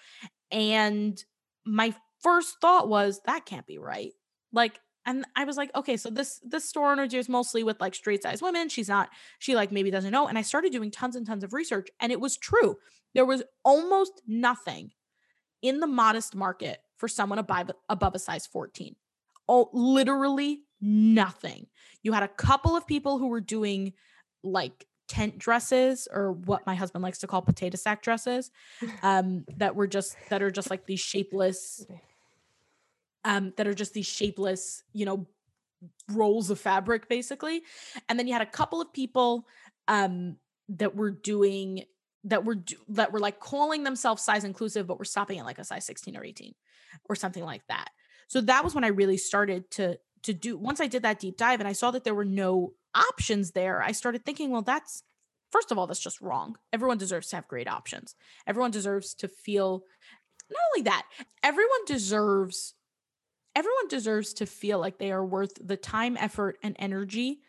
And 0.50 1.22
my 1.66 1.94
first 2.22 2.56
thought 2.62 2.88
was 2.88 3.20
that 3.26 3.44
can't 3.44 3.66
be 3.66 3.76
right. 3.76 4.12
Like 4.50 4.80
and 5.04 5.26
I 5.36 5.44
was 5.44 5.58
like, 5.58 5.70
okay, 5.74 5.98
so 5.98 6.08
this 6.08 6.40
this 6.42 6.64
store 6.64 6.90
owner 6.90 7.06
deals 7.06 7.28
mostly 7.28 7.62
with 7.62 7.82
like 7.82 7.94
straight 7.94 8.22
size 8.22 8.40
women. 8.40 8.70
She's 8.70 8.88
not, 8.88 9.10
she 9.40 9.54
like 9.54 9.70
maybe 9.70 9.90
doesn't 9.90 10.10
know. 10.10 10.26
And 10.26 10.38
I 10.38 10.42
started 10.42 10.72
doing 10.72 10.90
tons 10.90 11.16
and 11.16 11.26
tons 11.26 11.44
of 11.44 11.52
research, 11.52 11.88
and 12.00 12.10
it 12.10 12.20
was 12.20 12.38
true. 12.38 12.78
There 13.14 13.26
was 13.26 13.42
almost 13.62 14.22
nothing 14.26 14.92
in 15.60 15.80
the 15.80 15.86
modest 15.86 16.34
market 16.34 16.78
for 16.96 17.08
someone 17.08 17.38
above 17.38 17.72
above 17.90 18.14
a 18.14 18.18
size 18.18 18.46
14. 18.46 18.96
Oh, 19.48 19.68
literally 19.74 20.62
nothing. 20.80 21.66
You 22.02 22.12
had 22.12 22.22
a 22.22 22.28
couple 22.28 22.76
of 22.76 22.86
people 22.86 23.18
who 23.18 23.28
were 23.28 23.40
doing 23.40 23.92
like 24.42 24.86
tent 25.08 25.38
dresses 25.38 26.08
or 26.12 26.32
what 26.32 26.66
my 26.66 26.74
husband 26.74 27.02
likes 27.02 27.18
to 27.18 27.26
call 27.26 27.40
potato 27.40 27.76
sack 27.76 28.02
dresses 28.02 28.50
um 29.04 29.44
that 29.56 29.76
were 29.76 29.86
just 29.86 30.16
that 30.30 30.42
are 30.42 30.50
just 30.50 30.68
like 30.68 30.84
these 30.84 30.98
shapeless 30.98 31.86
um, 33.26 33.52
that 33.56 33.66
are 33.66 33.74
just 33.74 33.92
these 33.92 34.06
shapeless, 34.06 34.84
you 34.92 35.04
know, 35.04 35.26
rolls 36.10 36.48
of 36.48 36.60
fabric 36.60 37.08
basically. 37.08 37.62
And 38.08 38.18
then 38.18 38.26
you 38.28 38.32
had 38.32 38.40
a 38.40 38.46
couple 38.46 38.80
of 38.80 38.92
people 38.92 39.46
um, 39.88 40.36
that 40.70 40.94
were 40.94 41.10
doing 41.10 41.84
that 42.24 42.44
were 42.44 42.58
that 42.88 43.12
were 43.12 43.20
like 43.20 43.40
calling 43.40 43.82
themselves 43.82 44.22
size 44.22 44.44
inclusive, 44.44 44.86
but 44.86 44.98
were 44.98 45.04
stopping 45.04 45.38
at 45.38 45.44
like 45.44 45.58
a 45.58 45.64
size 45.64 45.84
16 45.84 46.16
or 46.16 46.24
18 46.24 46.54
or 47.08 47.16
something 47.16 47.44
like 47.44 47.62
that. 47.68 47.88
So 48.28 48.40
that 48.42 48.64
was 48.64 48.74
when 48.74 48.84
I 48.84 48.88
really 48.88 49.16
started 49.16 49.70
to 49.72 49.98
to 50.22 50.32
do 50.32 50.56
once 50.56 50.80
I 50.80 50.86
did 50.86 51.02
that 51.02 51.20
deep 51.20 51.36
dive 51.36 51.60
and 51.60 51.68
I 51.68 51.72
saw 51.72 51.90
that 51.90 52.04
there 52.04 52.14
were 52.14 52.24
no 52.24 52.72
options 52.94 53.52
there, 53.52 53.82
I 53.82 53.92
started 53.92 54.24
thinking, 54.24 54.50
well, 54.50 54.62
that's 54.62 55.02
first 55.52 55.70
of 55.70 55.78
all, 55.78 55.86
that's 55.86 56.00
just 56.00 56.20
wrong. 56.20 56.56
Everyone 56.72 56.98
deserves 56.98 57.28
to 57.28 57.36
have 57.36 57.48
great 57.48 57.68
options. 57.68 58.14
Everyone 58.46 58.70
deserves 58.70 59.14
to 59.14 59.28
feel 59.28 59.82
not 60.50 60.60
only 60.74 60.84
that, 60.84 61.06
everyone 61.42 61.84
deserves 61.86 62.74
everyone 63.54 63.88
deserves 63.88 64.34
to 64.34 64.46
feel 64.46 64.78
like 64.78 64.98
they 64.98 65.10
are 65.10 65.24
worth 65.24 65.52
the 65.66 65.78
time, 65.78 66.16
effort, 66.18 66.58
and 66.62 66.76
energy 66.78 67.40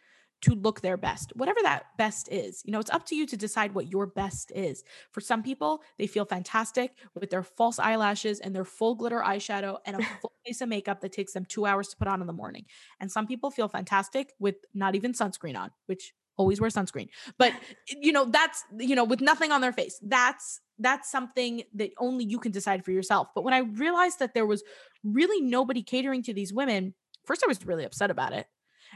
to 0.41 0.53
look 0.53 0.81
their 0.81 0.97
best, 0.97 1.33
whatever 1.35 1.59
that 1.63 1.85
best 1.97 2.29
is. 2.31 2.61
You 2.63 2.71
know, 2.71 2.79
it's 2.79 2.91
up 2.91 3.05
to 3.07 3.15
you 3.15 3.25
to 3.27 3.37
decide 3.37 3.73
what 3.73 3.91
your 3.91 4.05
best 4.05 4.51
is. 4.51 4.83
For 5.11 5.21
some 5.21 5.41
people, 5.41 5.81
they 5.97 6.07
feel 6.07 6.25
fantastic 6.25 6.91
with 7.15 7.29
their 7.29 7.43
false 7.43 7.79
eyelashes 7.79 8.39
and 8.39 8.55
their 8.55 8.65
full 8.65 8.95
glitter 8.95 9.23
eyeshadow 9.25 9.77
and 9.85 9.99
a 9.99 10.03
full 10.21 10.33
face 10.45 10.61
of 10.61 10.69
makeup 10.69 11.01
that 11.01 11.11
takes 11.11 11.33
them 11.33 11.45
two 11.45 11.65
hours 11.65 11.87
to 11.89 11.97
put 11.97 12.07
on 12.07 12.21
in 12.21 12.27
the 12.27 12.33
morning. 12.33 12.65
And 12.99 13.11
some 13.11 13.25
people 13.25 13.49
feel 13.49 13.67
fantastic 13.67 14.33
with 14.39 14.55
not 14.73 14.95
even 14.95 15.13
sunscreen 15.13 15.57
on, 15.57 15.71
which 15.87 16.13
always 16.37 16.61
wear 16.61 16.69
sunscreen. 16.69 17.09
But, 17.39 17.53
you 17.87 18.11
know, 18.11 18.25
that's, 18.25 18.63
you 18.77 18.95
know, 18.95 19.05
with 19.05 19.21
nothing 19.21 19.51
on 19.51 19.61
their 19.61 19.73
face. 19.73 19.99
That's 20.03 20.61
that's 20.79 21.09
something 21.09 21.63
that 21.73 21.89
only 21.97 22.23
you 22.23 22.37
can 22.37 22.51
decide 22.51 22.85
for 22.85 22.91
yourself. 22.91 23.29
But 23.33 23.43
when 23.43 23.55
I 23.55 23.59
realized 23.59 24.19
that 24.19 24.35
there 24.35 24.45
was 24.45 24.63
really 25.03 25.41
nobody 25.41 25.81
catering 25.81 26.21
to 26.23 26.33
these 26.35 26.53
women, 26.53 26.93
first 27.25 27.43
I 27.43 27.47
was 27.47 27.65
really 27.65 27.83
upset 27.83 28.11
about 28.11 28.33
it. 28.33 28.45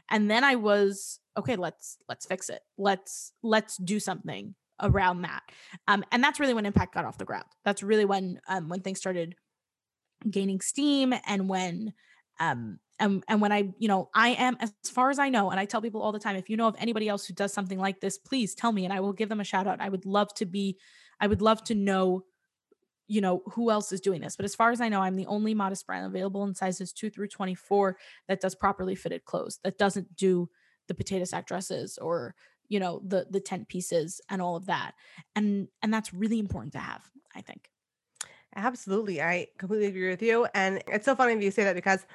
And 0.10 0.30
then 0.30 0.44
I 0.44 0.56
was 0.56 1.20
okay, 1.38 1.56
let's 1.56 1.98
let's 2.10 2.26
fix 2.26 2.50
it. 2.50 2.62
Let's 2.78 3.32
let's 3.44 3.78
do 3.78 4.00
something 4.00 4.56
around 4.82 5.22
that. 5.22 5.44
Um, 5.88 6.04
and 6.12 6.24
that's 6.24 6.40
really 6.40 6.54
when 6.54 6.66
impact 6.66 6.94
got 6.94 7.06
off 7.06 7.18
the 7.18 7.26
ground. 7.26 7.46
That's 7.64 7.84
really 7.84 8.06
when 8.06 8.40
um, 8.48 8.70
when 8.70 8.82
things 8.82 9.00
started 9.00 9.36
gaining 10.30 10.62
steam 10.62 11.14
and 11.26 11.50
when 11.50 11.94
um 12.40 12.78
and 13.00 13.24
and 13.28 13.42
when 13.42 13.52
I, 13.52 13.70
you 13.80 13.88
know, 13.88 14.10
I 14.14 14.30
am 14.30 14.58
as 14.60 14.72
far 14.94 15.10
as 15.10 15.18
I 15.20 15.30
know, 15.30 15.50
and 15.50 15.60
I 15.60 15.66
tell 15.66 15.82
people 15.82 16.02
all 16.02 16.12
the 16.12 16.20
time, 16.20 16.36
if 16.36 16.50
you 16.50 16.56
know 16.56 16.68
of 16.68 16.76
anybody 16.78 17.10
else 17.10 17.26
who 17.26 17.34
does 17.34 17.52
something 17.52 17.80
like 17.80 18.00
this, 18.00 18.18
please 18.18 18.54
tell 18.54 18.72
me 18.72 18.86
and 18.86 18.94
I 18.94 19.00
will 19.00 19.14
give 19.14 19.28
them 19.28 19.40
a 19.40 19.44
shout 19.44 19.68
out. 19.68 19.82
I 19.82 19.90
would 19.90 20.06
love 20.06 20.34
to 20.36 20.46
be 20.46 20.78
I 21.20 21.28
would 21.28 21.42
love 21.42 21.64
to 21.66 21.76
know, 21.76 22.24
you 23.12 23.20
know, 23.20 23.44
who 23.52 23.70
else 23.70 23.92
is 23.92 24.00
doing 24.00 24.22
this. 24.22 24.38
But 24.38 24.46
as 24.46 24.56
far 24.56 24.72
as 24.72 24.80
I 24.80 24.88
know, 24.88 25.02
I'm 25.02 25.18
the 25.18 25.26
only 25.26 25.54
modest 25.54 25.86
brand 25.86 26.06
available 26.06 26.46
in 26.46 26.56
sizes 26.56 26.94
two 26.94 27.10
through 27.10 27.28
24 27.28 27.98
that 28.30 28.40
does 28.40 28.56
properly 28.56 28.96
fitted 28.96 29.26
clothes, 29.26 29.60
that 29.66 29.78
doesn't 29.78 30.16
do 30.16 30.50
the 30.88 30.94
potato 30.94 31.26
sack 31.26 31.46
dresses 31.46 31.98
or 31.98 32.36
you 32.70 32.80
know 32.80 33.02
the 33.06 33.28
the 33.30 33.42
tent 33.42 33.68
pieces 33.68 34.22
and 34.30 34.42
all 34.42 34.56
of 34.56 34.66
that 34.66 34.94
and 35.36 35.68
and 35.82 35.94
that's 35.94 36.14
really 36.14 36.40
important 36.40 36.74
to 36.74 36.80
have 36.80 37.02
i 37.36 37.42
think 37.42 37.70
absolutely 38.56 39.22
i 39.22 39.48
completely 39.58 39.88
agree 39.88 40.10
with 40.10 40.22
you 40.22 40.48
and 40.54 40.82
it's 40.88 41.06
so 41.06 41.16
funny 41.16 41.36
that 41.36 41.44
you 41.44 41.52
say 41.52 41.64
that 41.64 41.76
because 41.76 42.06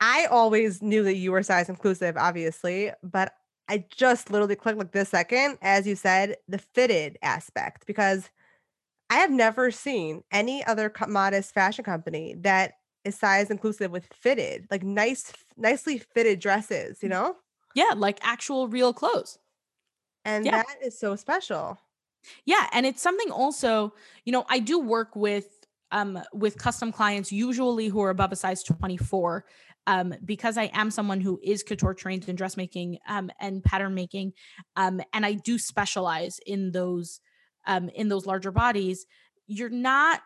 i 0.00 0.26
always 0.26 0.82
knew 0.82 1.02
that 1.02 1.16
you 1.16 1.32
were 1.32 1.42
size 1.42 1.68
inclusive 1.68 2.16
obviously 2.16 2.90
but 3.02 3.34
I 3.70 3.84
just 3.88 4.32
literally 4.32 4.56
clicked 4.56 4.78
like 4.78 4.90
this 4.90 5.10
second, 5.10 5.56
as 5.62 5.86
you 5.86 5.94
said, 5.94 6.38
the 6.48 6.58
fitted 6.58 7.16
aspect, 7.22 7.86
because 7.86 8.28
I 9.10 9.16
have 9.16 9.30
never 9.30 9.70
seen 9.70 10.22
any 10.30 10.64
other 10.64 10.92
modest 11.08 11.52
fashion 11.52 11.84
company 11.84 12.36
that 12.40 12.74
is 13.04 13.18
size 13.18 13.50
inclusive 13.50 13.90
with 13.90 14.06
fitted, 14.14 14.66
like 14.70 14.84
nice, 14.84 15.32
nicely 15.56 15.98
fitted 15.98 16.38
dresses, 16.38 17.02
you 17.02 17.08
mm. 17.08 17.12
know? 17.12 17.36
Yeah, 17.74 17.92
like 17.96 18.18
actual 18.22 18.68
real 18.68 18.92
clothes. 18.92 19.38
And 20.24 20.44
yeah. 20.44 20.62
that 20.62 20.76
is 20.84 20.98
so 20.98 21.16
special. 21.16 21.78
Yeah, 22.44 22.66
and 22.72 22.86
it's 22.86 23.02
something 23.02 23.30
also, 23.30 23.94
you 24.24 24.32
know, 24.32 24.44
I 24.48 24.60
do 24.60 24.78
work 24.78 25.16
with 25.16 25.46
um 25.92 26.20
with 26.32 26.56
custom 26.56 26.92
clients 26.92 27.32
usually 27.32 27.88
who 27.88 28.00
are 28.00 28.10
above 28.10 28.30
a 28.30 28.36
size 28.36 28.62
24 28.62 29.44
um, 29.86 30.14
because 30.24 30.56
I 30.56 30.70
am 30.72 30.90
someone 30.90 31.20
who 31.20 31.40
is 31.42 31.64
couture 31.64 31.94
trained 31.94 32.28
in 32.28 32.36
dressmaking 32.36 32.98
um, 33.08 33.30
and 33.40 33.64
pattern 33.64 33.94
making, 33.94 34.34
um, 34.76 35.00
and 35.12 35.24
I 35.26 35.32
do 35.32 35.58
specialize 35.58 36.38
in 36.46 36.70
those 36.70 37.20
um, 37.66 37.88
in 37.90 38.08
those 38.08 38.26
larger 38.26 38.50
bodies. 38.50 39.06
You're 39.46 39.70
not 39.70 40.20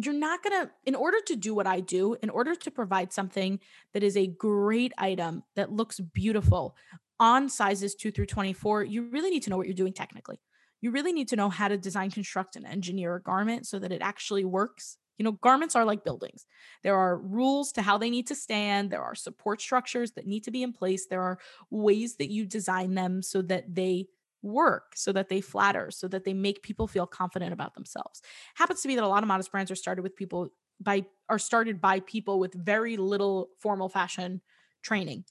you're 0.00 0.14
not 0.14 0.42
going 0.44 0.66
to 0.66 0.70
in 0.86 0.94
order 0.94 1.18
to 1.26 1.34
do 1.34 1.54
what 1.54 1.66
I 1.66 1.80
do, 1.80 2.16
in 2.22 2.30
order 2.30 2.54
to 2.54 2.70
provide 2.70 3.12
something 3.12 3.58
that 3.94 4.04
is 4.04 4.16
a 4.16 4.28
great 4.28 4.92
item 4.96 5.42
that 5.56 5.72
looks 5.72 5.98
beautiful 5.98 6.76
on 7.18 7.48
sizes 7.48 7.96
2 7.96 8.12
through 8.12 8.26
24, 8.26 8.84
you 8.84 9.08
really 9.10 9.30
need 9.30 9.42
to 9.42 9.50
know 9.50 9.56
what 9.56 9.66
you're 9.66 9.74
doing 9.74 9.92
technically. 9.92 10.38
You 10.80 10.92
really 10.92 11.12
need 11.12 11.26
to 11.28 11.36
know 11.36 11.48
how 11.48 11.66
to 11.66 11.76
design, 11.76 12.12
construct 12.12 12.54
and 12.54 12.64
engineer 12.64 13.16
a 13.16 13.20
garment 13.20 13.66
so 13.66 13.80
that 13.80 13.90
it 13.90 14.00
actually 14.00 14.44
works 14.44 14.98
you 15.18 15.24
know, 15.24 15.32
garments 15.32 15.74
are 15.74 15.84
like 15.84 16.04
buildings. 16.04 16.46
There 16.84 16.96
are 16.96 17.18
rules 17.18 17.72
to 17.72 17.82
how 17.82 17.98
they 17.98 18.08
need 18.08 18.28
to 18.28 18.34
stand, 18.34 18.90
there 18.90 19.02
are 19.02 19.16
support 19.16 19.60
structures 19.60 20.12
that 20.12 20.26
need 20.26 20.44
to 20.44 20.50
be 20.50 20.62
in 20.62 20.72
place, 20.72 21.06
there 21.06 21.22
are 21.22 21.38
ways 21.70 22.16
that 22.16 22.30
you 22.30 22.46
design 22.46 22.94
them 22.94 23.22
so 23.22 23.42
that 23.42 23.74
they 23.74 24.06
work 24.42 24.92
so 24.94 25.12
that 25.12 25.28
they 25.28 25.40
flatter 25.40 25.90
so 25.90 26.08
that 26.08 26.24
they 26.24 26.34
make 26.34 26.62
people 26.62 26.86
feel 26.86 27.06
confident 27.06 27.52
about 27.52 27.74
themselves 27.74 28.22
happens 28.54 28.80
to 28.80 28.88
be 28.88 28.94
that 28.94 29.04
a 29.04 29.08
lot 29.08 29.22
of 29.22 29.28
modest 29.28 29.50
brands 29.50 29.70
are 29.70 29.76
started 29.76 30.02
with 30.02 30.14
people 30.16 30.48
by 30.80 31.04
are 31.28 31.38
started 31.38 31.80
by 31.80 32.00
people 32.00 32.38
with 32.38 32.54
very 32.54 32.96
little 32.96 33.48
formal 33.58 33.88
fashion 33.88 34.40
training 34.82 35.24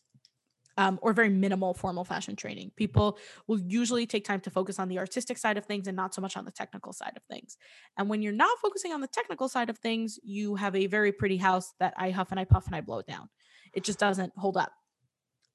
um, 0.78 1.00
or 1.02 1.12
very 1.12 1.30
minimal 1.30 1.74
formal 1.74 2.04
fashion 2.04 2.36
training. 2.36 2.72
People 2.76 3.18
will 3.48 3.60
usually 3.60 4.06
take 4.06 4.24
time 4.24 4.40
to 4.42 4.50
focus 4.50 4.80
on 4.80 4.88
the 4.88 5.00
artistic 5.00 5.38
side 5.38 5.58
of 5.58 5.66
things 5.66 5.88
and 5.88 5.98
not 5.98 6.14
so 6.14 6.22
much 6.22 6.38
on 6.38 6.46
the 6.46 6.52
technical 6.52 6.94
side 6.94 7.14
of 7.16 7.24
things. 7.24 7.58
And 7.98 8.10
when 8.10 8.22
you're 8.22 8.32
not 8.32 8.60
focusing 8.62 8.94
on 8.94 9.02
the 9.02 9.08
technical 9.08 9.50
side 9.50 9.70
of 9.70 9.78
things, 9.80 10.20
you 10.24 10.56
have 10.56 10.76
a 10.76 10.86
very 10.86 11.12
pretty 11.12 11.38
house 11.38 11.74
that 11.80 11.94
I 11.98 12.12
huff 12.12 12.32
and 12.32 12.40
I 12.40 12.46
puff 12.46 12.68
and 12.68 12.76
I 12.76 12.82
blow 12.82 13.02
down. 13.02 13.30
It 13.74 13.84
just 13.84 14.00
doesn't 14.00 14.34
hold 14.38 14.56
up. 14.56 14.72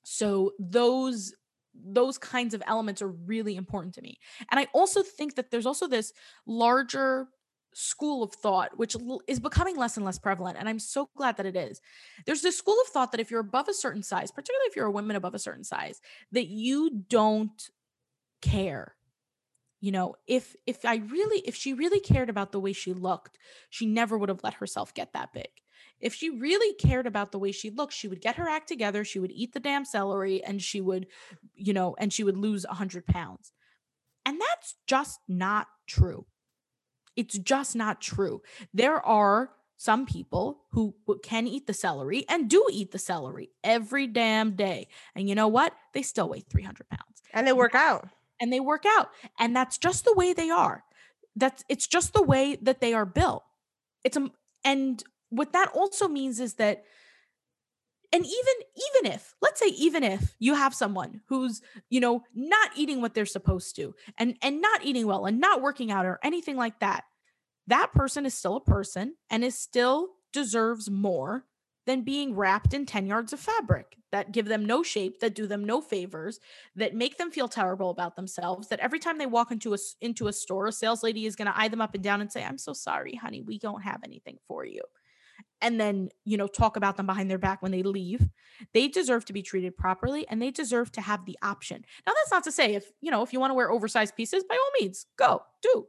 So 0.05 0.53
those 0.59 1.33
those 1.75 2.19
kinds 2.19 2.55
of 2.55 2.63
elements 2.67 3.03
are 3.03 3.09
really 3.09 3.57
important 3.57 3.95
to 3.95 4.03
me. 4.03 4.19
And 4.51 4.61
I 4.61 4.67
also 4.73 5.03
think 5.03 5.37
that 5.37 5.51
there's 5.51 5.67
also 5.67 5.87
this 5.87 6.13
larger 6.47 7.29
school 7.75 8.23
of 8.23 8.33
thought, 8.33 8.77
which 8.77 8.97
is 9.27 9.41
becoming 9.41 9.77
less 9.77 9.97
and 9.97 10.05
less 10.05 10.19
prevalent. 10.19 10.59
And 10.59 10.69
I'm 10.69 10.79
so 10.79 11.09
glad 11.17 11.37
that 11.37 11.47
it 11.47 11.57
is. 11.57 11.81
There's 12.27 12.43
this 12.43 12.59
school 12.59 12.77
of 12.83 12.89
thought 12.89 13.13
that 13.13 13.21
if 13.21 13.31
you're 13.31 13.41
above 13.41 13.69
a 13.69 13.75
certain 13.75 14.03
size, 14.03 14.31
particularly 14.31 14.67
if 14.67 14.77
you're 14.77 14.87
a 14.87 14.93
woman 14.93 15.17
above 15.17 15.35
a 15.35 15.39
certain 15.39 15.65
size, 15.65 16.01
that 16.33 16.47
you 16.49 17.05
don't 17.09 17.71
care. 18.41 18.95
You 19.81 19.91
know, 19.91 20.15
if 20.29 20.55
if 20.67 20.85
I 20.85 20.97
really 20.97 21.41
if 21.41 21.57
she 21.57 21.73
really 21.73 21.99
cared 21.99 22.31
about 22.31 22.53
the 22.53 22.61
way 22.61 22.73
she 22.73 22.93
looked, 22.93 23.37
she 23.69 23.87
never 23.87 24.17
would 24.17 24.29
have 24.29 24.45
let 24.45 24.55
herself 24.55 24.95
get 24.95 25.13
that 25.15 25.33
big. 25.33 25.49
If 26.03 26.15
she 26.15 26.29
really 26.31 26.75
cared 26.75 27.07
about 27.07 27.33
the 27.33 27.39
way 27.39 27.53
she 27.53 27.71
looked, 27.71 27.95
she 27.95 28.09
would 28.09 28.21
get 28.21 28.37
her 28.37 28.49
act 28.49 28.69
together, 28.69 29.05
she 29.05 29.19
would 29.19 29.33
eat 29.33 29.55
the 29.55 29.61
damn 29.61 29.85
celery 29.85 30.43
and 30.45 30.61
she 30.61 30.81
would, 30.81 31.07
you 31.55 31.73
know, 31.73 31.95
and 31.99 32.13
she 32.13 32.25
would 32.25 32.37
lose 32.37 32.67
100 32.67 33.07
pounds. 33.07 33.53
And 34.27 34.41
that's 34.41 34.75
just 34.87 35.21
not 35.29 35.69
true 35.87 36.27
it's 37.17 37.39
just 37.39 37.77
not 37.77 38.01
true. 38.01 38.43
There 38.73 39.05
are 39.05 39.51
some 39.77 40.07
people 40.07 40.63
who 40.71 40.95
can 41.23 41.47
eat 41.47 41.67
the 41.67 41.75
celery 41.75 42.25
and 42.29 42.49
do 42.49 42.67
eat 42.71 42.93
the 42.93 42.99
celery 42.99 43.51
every 43.65 44.07
damn 44.07 44.55
day. 44.55 44.89
And 45.15 45.29
you 45.29 45.35
know 45.35 45.49
what? 45.49 45.75
They 45.93 46.03
still 46.03 46.29
weigh 46.29 46.41
300 46.41 46.89
pounds. 46.89 47.23
And 47.33 47.47
they 47.47 47.53
work 47.53 47.75
out. 47.75 48.09
And 48.41 48.53
they 48.53 48.61
work 48.61 48.85
out. 48.87 49.09
And 49.39 49.55
that's 49.55 49.79
just 49.79 50.05
the 50.05 50.15
way 50.15 50.33
they 50.33 50.51
are. 50.51 50.85
That's 51.35 51.65
it's 51.69 51.87
just 51.87 52.13
the 52.13 52.23
way 52.23 52.57
that 52.63 52.81
they 52.81 52.93
are 52.93 53.07
built. 53.07 53.43
It's 54.05 54.17
a 54.17 54.31
and 54.65 55.03
what 55.33 55.53
that 55.53 55.71
also 55.75 56.09
means 56.09 56.39
is 56.41 56.55
that 56.55 56.85
and 58.13 58.25
even 58.25 58.55
even 58.77 59.13
if 59.13 59.35
let's 59.41 59.59
say 59.59 59.69
even 59.69 60.05
if 60.05 60.35
you 60.39 60.55
have 60.55 60.75
someone 60.75 61.23
who's 61.29 61.63
you 61.89 62.01
know 62.01 62.23
not 62.35 62.71
eating 62.77 63.01
what 63.01 63.15
they're 63.15 63.27
supposed 63.27 63.75
to 63.77 63.95
and 64.19 64.37
and 64.43 64.61
not 64.61 64.85
eating 64.85 65.07
well 65.07 65.27
and 65.27 65.41
not 65.41 65.63
working 65.63 65.91
out 65.91 66.07
or 66.07 66.21
anything 66.23 66.57
like 66.57 66.79
that 66.81 67.05
that 67.67 67.93
person 67.93 68.27
is 68.27 68.35
still 68.35 68.57
a 68.57 68.61
person 68.61 69.15
and 69.31 69.43
is 69.43 69.59
still 69.59 70.11
deserves 70.33 70.91
more 70.91 71.45
than 71.87 72.03
being 72.03 72.37
wrapped 72.37 72.75
in 72.75 72.87
10 72.87 73.07
yards 73.07 73.33
of 73.33 73.41
fabric 73.41 73.97
that 74.13 74.31
give 74.31 74.47
them 74.47 74.65
no 74.65 74.83
shape 74.83 75.21
that 75.21 75.35
do 75.35 75.47
them 75.47 75.65
no 75.65 75.81
favors 75.81 76.39
that 76.77 76.95
make 76.95 77.17
them 77.17 77.31
feel 77.31 77.49
terrible 77.49 77.91
about 77.91 78.15
themselves 78.15 78.69
that 78.69 78.81
every 78.81 78.99
time 78.99 79.19
they 79.19 79.27
walk 79.27 79.51
into 79.51 79.73
a 79.73 79.79
into 80.01 80.29
a 80.29 80.33
store 80.33 80.67
a 80.67 80.73
sales 80.73 81.03
lady 81.03 81.25
is 81.25 81.37
going 81.37 81.51
to 81.51 81.59
eye 81.59 81.69
them 81.69 81.81
up 81.81 81.95
and 81.95 82.05
down 82.05 82.21
and 82.21 82.31
say 82.31 82.45
i'm 82.45 82.59
so 82.59 82.73
sorry 82.73 83.15
honey 83.15 83.41
we 83.41 83.59
don't 83.59 83.83
have 83.83 84.01
anything 84.05 84.37
for 84.47 84.65
you 84.65 84.83
and 85.63 85.81
then 85.81 86.11
you 86.25 86.37
know 86.37 86.49
talk 86.49 86.77
about 86.77 86.97
them 86.97 87.07
behind 87.07 87.31
their 87.31 87.39
back 87.39 87.63
when 87.63 87.73
they 87.73 87.83
leave. 87.83 88.29
They 88.75 88.89
deserve 88.89 89.25
to 89.27 89.33
be 89.33 89.43
treated 89.43 89.77
properly 89.77 90.27
and 90.29 90.43
they 90.43 90.51
deserve 90.51 90.93
to 90.93 91.01
have 91.01 91.25
the 91.25 91.39
option. 91.43 91.85
Now 92.07 92.13
that's 92.15 92.31
not 92.31 92.45
to 92.45 92.53
say 92.53 92.75
if 92.75 92.93
you 93.01 93.11
know 93.11 93.23
if 93.23 93.33
you 93.33 93.41
want 93.41 93.53
to 93.53 93.55
wear 93.55 93.71
oversized 93.71 94.17
pieces 94.17 94.45
by 94.47 94.57
all 94.57 94.71
means 94.81 95.07
go 95.17 95.43
do. 95.63 95.87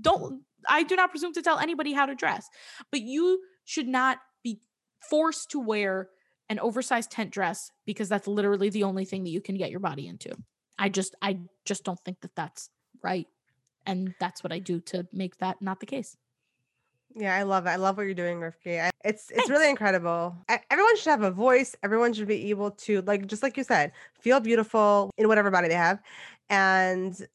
Don't 0.00 0.42
i 0.68 0.82
do 0.82 0.96
not 0.96 1.10
presume 1.10 1.32
to 1.32 1.42
tell 1.42 1.58
anybody 1.58 1.92
how 1.92 2.06
to 2.06 2.14
dress 2.14 2.48
but 2.90 3.00
you 3.00 3.40
should 3.64 3.86
not 3.86 4.18
be 4.42 4.60
forced 5.00 5.50
to 5.50 5.60
wear 5.60 6.08
an 6.48 6.58
oversized 6.58 7.10
tent 7.10 7.30
dress 7.30 7.70
because 7.84 8.08
that's 8.08 8.26
literally 8.26 8.68
the 8.68 8.84
only 8.84 9.04
thing 9.04 9.24
that 9.24 9.30
you 9.30 9.40
can 9.40 9.56
get 9.56 9.70
your 9.70 9.80
body 9.80 10.06
into. 10.06 10.30
I 10.78 10.88
just 10.88 11.14
i 11.22 11.38
just 11.64 11.84
don't 11.84 12.00
think 12.04 12.20
that 12.20 12.34
that's 12.36 12.70
right 13.02 13.26
and 13.86 14.14
that's 14.20 14.42
what 14.42 14.52
i 14.52 14.58
do 14.58 14.80
to 14.80 15.06
make 15.12 15.38
that 15.38 15.60
not 15.60 15.80
the 15.80 15.86
case 15.86 16.16
yeah, 17.16 17.34
I 17.34 17.42
love 17.42 17.66
it. 17.66 17.70
I 17.70 17.76
love 17.76 17.96
what 17.96 18.04
you're 18.04 18.14
doing, 18.14 18.38
Rivky. 18.40 18.80
I, 18.80 18.90
it's 19.04 19.30
it's 19.30 19.48
really 19.48 19.70
incredible. 19.70 20.36
I, 20.48 20.60
everyone 20.70 20.96
should 20.96 21.10
have 21.10 21.22
a 21.22 21.30
voice. 21.30 21.74
Everyone 21.82 22.12
should 22.12 22.28
be 22.28 22.50
able 22.50 22.72
to, 22.72 23.02
like, 23.02 23.26
just 23.26 23.42
like 23.42 23.56
you 23.56 23.64
said, 23.64 23.92
feel 24.20 24.40
beautiful 24.40 25.10
in 25.16 25.26
whatever 25.26 25.50
body 25.50 25.68
they 25.68 25.74
have, 25.74 26.00
and 26.50 27.26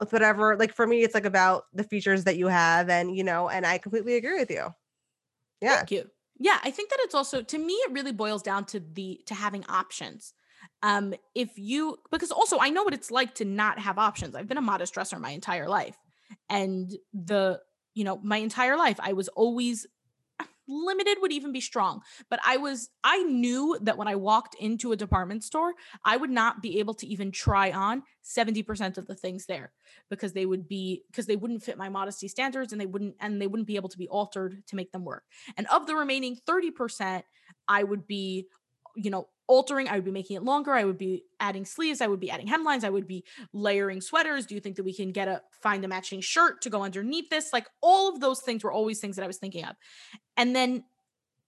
with 0.00 0.12
whatever. 0.12 0.56
Like 0.56 0.72
for 0.72 0.86
me, 0.86 1.02
it's 1.02 1.14
like 1.14 1.26
about 1.26 1.64
the 1.74 1.84
features 1.84 2.24
that 2.24 2.36
you 2.36 2.46
have, 2.46 2.88
and 2.88 3.14
you 3.16 3.24
know, 3.24 3.48
and 3.48 3.66
I 3.66 3.78
completely 3.78 4.16
agree 4.16 4.38
with 4.38 4.50
you. 4.50 4.74
Yeah. 5.60 5.76
Thank 5.76 5.90
you. 5.90 6.10
Yeah, 6.38 6.58
I 6.62 6.70
think 6.70 6.90
that 6.90 6.98
it's 7.00 7.14
also 7.14 7.42
to 7.42 7.58
me 7.58 7.74
it 7.74 7.92
really 7.92 8.12
boils 8.12 8.42
down 8.42 8.64
to 8.66 8.80
the 8.80 9.20
to 9.26 9.34
having 9.34 9.64
options. 9.68 10.34
Um 10.82 11.14
if 11.34 11.50
you 11.56 11.96
because 12.10 12.30
also 12.30 12.58
I 12.58 12.68
know 12.70 12.82
what 12.82 12.94
it's 12.94 13.10
like 13.10 13.34
to 13.36 13.44
not 13.44 13.78
have 13.78 13.98
options. 13.98 14.34
I've 14.34 14.48
been 14.48 14.58
a 14.58 14.62
modest 14.62 14.94
dresser 14.94 15.18
my 15.18 15.30
entire 15.30 15.68
life. 15.68 15.96
And 16.50 16.92
the 17.14 17.60
you 17.96 18.04
know, 18.04 18.20
my 18.22 18.36
entire 18.36 18.76
life, 18.76 19.00
I 19.02 19.14
was 19.14 19.26
always 19.28 19.86
limited 20.68 21.18
would 21.20 21.30
even 21.30 21.52
be 21.52 21.60
strong 21.60 22.02
but 22.28 22.40
i 22.44 22.56
was 22.56 22.90
i 23.04 23.22
knew 23.22 23.78
that 23.80 23.96
when 23.96 24.08
i 24.08 24.16
walked 24.16 24.56
into 24.56 24.90
a 24.90 24.96
department 24.96 25.44
store 25.44 25.72
i 26.04 26.16
would 26.16 26.28
not 26.28 26.60
be 26.60 26.80
able 26.80 26.92
to 26.92 27.06
even 27.06 27.30
try 27.30 27.70
on 27.70 28.02
70% 28.24 28.98
of 28.98 29.06
the 29.06 29.14
things 29.14 29.46
there 29.46 29.72
because 30.10 30.32
they 30.32 30.44
would 30.44 30.66
be 30.66 31.04
because 31.08 31.26
they 31.26 31.36
wouldn't 31.36 31.62
fit 31.62 31.78
my 31.78 31.88
modesty 31.88 32.26
standards 32.26 32.72
and 32.72 32.80
they 32.80 32.86
wouldn't 32.86 33.14
and 33.20 33.40
they 33.40 33.46
wouldn't 33.46 33.68
be 33.68 33.76
able 33.76 33.88
to 33.88 33.96
be 33.96 34.08
altered 34.08 34.60
to 34.66 34.74
make 34.74 34.90
them 34.90 35.04
work. 35.04 35.22
And 35.56 35.68
of 35.68 35.86
the 35.86 35.94
remaining 35.94 36.36
30% 36.48 37.22
i 37.68 37.84
would 37.84 38.08
be 38.08 38.48
you 38.96 39.10
know 39.10 39.28
altering. 39.48 39.88
I 39.88 39.94
would 39.96 40.04
be 40.04 40.10
making 40.10 40.36
it 40.36 40.42
longer. 40.42 40.72
I 40.72 40.84
would 40.84 40.98
be 40.98 41.24
adding 41.40 41.64
sleeves. 41.64 42.00
I 42.00 42.06
would 42.06 42.20
be 42.20 42.30
adding 42.30 42.48
hemlines. 42.48 42.84
I 42.84 42.90
would 42.90 43.06
be 43.06 43.24
layering 43.52 44.00
sweaters. 44.00 44.46
Do 44.46 44.54
you 44.54 44.60
think 44.60 44.76
that 44.76 44.84
we 44.84 44.94
can 44.94 45.12
get 45.12 45.28
a 45.28 45.42
find 45.62 45.84
a 45.84 45.88
matching 45.88 46.20
shirt 46.20 46.62
to 46.62 46.70
go 46.70 46.82
underneath 46.82 47.30
this? 47.30 47.52
Like 47.52 47.66
all 47.80 48.08
of 48.08 48.20
those 48.20 48.40
things 48.40 48.64
were 48.64 48.72
always 48.72 48.98
things 49.00 49.16
that 49.16 49.22
I 49.22 49.28
was 49.28 49.38
thinking 49.38 49.64
of. 49.64 49.76
And 50.36 50.54
then 50.54 50.84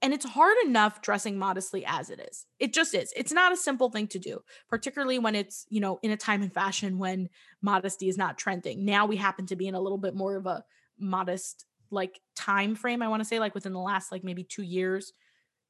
and 0.00 0.14
it's 0.14 0.24
hard 0.24 0.56
enough 0.64 1.02
dressing 1.02 1.38
modestly 1.38 1.84
as 1.84 2.08
it 2.08 2.20
is. 2.20 2.46
It 2.60 2.72
just 2.72 2.94
is. 2.94 3.12
It's 3.16 3.32
not 3.32 3.52
a 3.52 3.56
simple 3.56 3.90
thing 3.90 4.06
to 4.08 4.20
do, 4.20 4.42
particularly 4.68 5.18
when 5.18 5.34
it's, 5.34 5.66
you 5.70 5.80
know, 5.80 5.98
in 6.02 6.12
a 6.12 6.16
time 6.16 6.40
in 6.40 6.50
fashion 6.50 6.98
when 6.98 7.28
modesty 7.62 8.08
is 8.08 8.16
not 8.16 8.38
trending. 8.38 8.84
Now 8.84 9.06
we 9.06 9.16
happen 9.16 9.46
to 9.46 9.56
be 9.56 9.66
in 9.66 9.74
a 9.74 9.80
little 9.80 9.98
bit 9.98 10.14
more 10.14 10.36
of 10.36 10.46
a 10.46 10.62
modest 11.00 11.66
like 11.90 12.20
time 12.36 12.74
frame, 12.74 13.02
I 13.02 13.08
want 13.08 13.20
to 13.20 13.28
say 13.28 13.40
like 13.40 13.54
within 13.54 13.72
the 13.72 13.80
last 13.80 14.12
like 14.12 14.24
maybe 14.24 14.44
2 14.44 14.62
years 14.62 15.12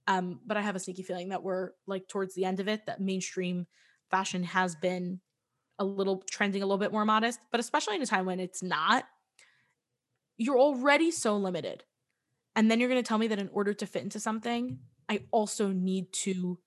um, 0.09 0.41
but 0.47 0.57
I 0.57 0.63
have 0.63 0.75
a 0.75 0.81
sneaky 0.81 1.03
feeling 1.03 1.29
that 1.29 1.43
we're 1.43 1.73
like 1.87 2.09
towards 2.09 2.35
the 2.35 2.47
end 2.47 2.61
of 2.61 2.67
it, 2.67 2.87
that 2.87 2.99
mainstream 3.01 3.67
fashion 4.11 4.43
has 4.43 4.75
been 4.75 5.21
a 5.79 5.85
little 5.85 6.25
trending 6.31 6.63
a 6.63 6.67
little 6.67 6.79
bit 6.79 6.93
more 6.93 7.05
modest, 7.05 7.39
but 7.53 7.61
especially 7.61 7.97
in 7.97 8.03
a 8.03 8.07
time 8.07 8.25
when 8.25 8.41
it's 8.41 8.63
not, 8.63 9.05
you're 10.39 10.59
already 10.59 11.11
so 11.11 11.37
limited. 11.37 11.85
And 12.57 12.71
then 12.71 12.81
you're 12.81 12.89
going 12.89 13.03
to 13.03 13.07
tell 13.07 13.19
me 13.19 13.29
that 13.29 13.39
in 13.39 13.51
order 13.53 13.75
to 13.75 13.87
fit 13.87 14.03
into 14.03 14.19
something, 14.19 14.79
I 15.11 15.21
also 15.31 15.69
need 15.69 16.11
to 16.25 16.59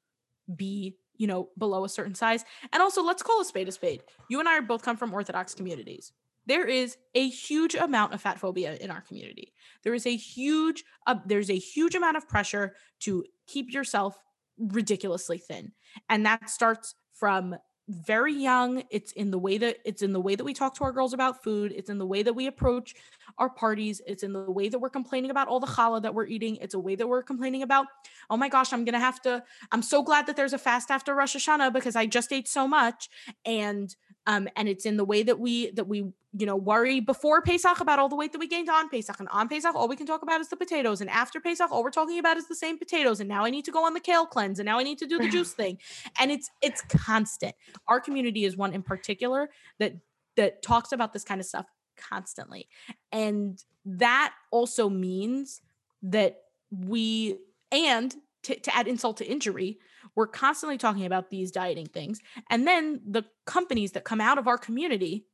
be, 0.56 0.98
you 1.18 1.26
know, 1.26 1.50
below 1.58 1.84
a 1.84 1.90
certain 1.90 2.16
size. 2.16 2.46
And 2.72 2.82
also, 2.82 3.04
let's 3.04 3.24
call 3.24 3.42
a 3.42 3.46
spade 3.46 3.68
a 3.68 3.72
spade. 3.72 4.04
You 4.30 4.40
and 4.40 4.48
I 4.48 4.60
both 4.60 4.84
come 4.84 4.98
from 4.98 5.14
Orthodox 5.14 5.56
communities 5.56 6.14
there 6.46 6.66
is 6.66 6.98
a 7.16 7.28
huge 7.28 7.76
amount 7.76 8.14
of 8.14 8.22
fat 8.22 8.40
phobia 8.40 8.76
in 8.76 8.92
our 8.92 9.02
community. 9.02 9.54
There 9.84 9.94
is 9.94 10.06
a 10.06 10.16
huge 10.16 10.84
uh, 11.08 11.16
there's 11.26 11.50
a 11.50 11.58
huge 11.58 11.96
amount 11.96 12.18
of 12.18 12.28
pressure 12.28 12.76
to 13.02 13.26
keep 13.48 13.72
yourself 13.72 14.18
ridiculously 14.58 15.38
thin. 15.38 15.72
And 16.10 16.26
that 16.26 16.50
starts 16.50 16.96
from 17.14 17.56
very 17.88 18.34
young. 18.34 18.84
It's 18.90 19.12
in 19.12 19.32
the 19.32 19.38
way 19.38 19.58
that 19.58 19.78
it's 19.86 20.02
in 20.02 20.14
the 20.14 20.22
way 20.22 20.36
that 20.36 20.44
we 20.44 20.54
talk 20.54 20.76
to 20.76 20.84
our 20.84 20.92
girls 20.92 21.14
about 21.14 21.44
food. 21.44 21.74
It's 21.76 21.90
in 21.90 21.98
the 21.98 22.06
way 22.06 22.24
that 22.24 22.34
we 22.34 22.48
approach 22.48 22.96
our 23.38 23.50
parties. 23.50 24.02
It's 24.08 24.24
in 24.24 24.34
the 24.34 24.50
way 24.50 24.70
that 24.70 24.80
we're 24.80 24.90
complaining 24.90 25.32
about 25.32 25.48
all 25.48 25.60
the 25.60 25.68
challah 25.68 26.02
that 26.04 26.14
we're 26.14 26.28
eating. 26.28 26.58
It's 26.58 26.74
a 26.74 26.80
way 26.80 26.96
that 26.96 27.08
we're 27.08 27.24
complaining 27.24 27.64
about 27.64 27.88
oh 28.30 28.38
my 28.38 28.50
gosh 28.50 28.72
i'm 28.72 28.86
gonna 28.86 29.00
have 29.00 29.22
to 29.22 29.44
i'm 29.72 29.82
so 29.82 30.02
glad 30.02 30.26
that 30.28 30.36
there's 30.36 30.54
a 30.54 30.58
fast 30.58 30.90
after 30.90 31.14
rosh 31.14 31.36
hashanah 31.36 31.74
because 31.74 31.96
i 31.96 32.06
just 32.06 32.32
ate 32.32 32.48
so 32.48 32.68
much. 32.68 33.10
And 33.46 33.94
um, 34.28 34.48
and 34.56 34.70
it's 34.70 34.86
in 34.86 34.98
the 34.98 35.06
way 35.06 35.24
that 35.24 35.40
we 35.40 35.72
that 35.72 35.88
we 35.88 36.00
you 36.34 36.46
know 36.46 36.56
worry 36.56 37.00
before 37.00 37.42
Pesach 37.42 37.80
about 37.80 38.00
all 38.00 38.10
the 38.10 38.16
weight 38.16 38.32
that 38.32 38.40
we 38.40 38.48
gained 38.48 38.70
on 38.70 38.90
Pesach, 38.90 39.20
and 39.20 39.28
on 39.30 39.50
Pesach 39.50 39.74
all 39.76 39.88
we 39.88 39.96
can 39.96 40.06
talk 40.06 40.22
about 40.22 40.42
is 40.42 40.50
the 40.50 40.56
potatoes, 40.56 41.02
and 41.02 41.10
after 41.10 41.40
Pesach 41.40 41.72
all 41.72 41.84
we're 41.84 41.92
talking 41.92 42.20
about 42.20 42.38
is 42.38 42.48
the 42.48 42.56
same 42.56 42.78
potatoes, 42.78 43.20
and 43.20 43.28
now 43.28 43.44
I 43.44 43.50
need 43.50 43.66
to 43.66 43.72
go 43.72 43.86
on 43.86 43.94
the 43.94 44.00
kale 44.00 44.26
cleanse, 44.26 44.60
and 44.60 44.66
now 44.66 44.80
I 44.80 44.84
need 44.84 45.00
to 45.00 45.08
do 45.08 45.18
the 45.18 45.30
juice 45.30 45.54
thing, 45.54 45.78
and 46.20 46.32
it's 46.32 46.50
it's 46.62 46.82
constant. 46.82 47.56
Our 47.88 48.00
community 48.00 48.46
is 48.46 48.56
one 48.56 48.74
in 48.74 48.84
particular 48.84 49.50
that 49.80 49.94
that 50.38 50.62
talks 50.62 50.92
about 50.92 51.14
this 51.14 51.24
kind 51.24 51.42
of 51.42 51.48
stuff 51.48 51.66
constantly, 51.98 52.68
and 53.12 53.64
that 53.86 54.34
also 54.52 54.90
means 54.90 55.62
that 56.04 56.42
we 56.72 57.38
and 57.72 58.16
to, 58.44 58.60
to 58.60 58.76
add 58.76 58.88
insult 58.88 59.18
to 59.18 59.26
injury 59.26 59.80
we're 60.16 60.28
constantly 60.28 60.78
talking 60.78 61.06
about 61.06 61.30
these 61.30 61.52
dieting 61.52 61.88
things. 61.88 62.20
And 62.50 62.68
then 62.68 63.02
the 63.06 63.24
companies 63.46 63.94
that 63.94 64.04
come 64.04 64.22
out 64.22 64.38
of 64.38 64.48
our 64.48 64.58
community 64.58 65.26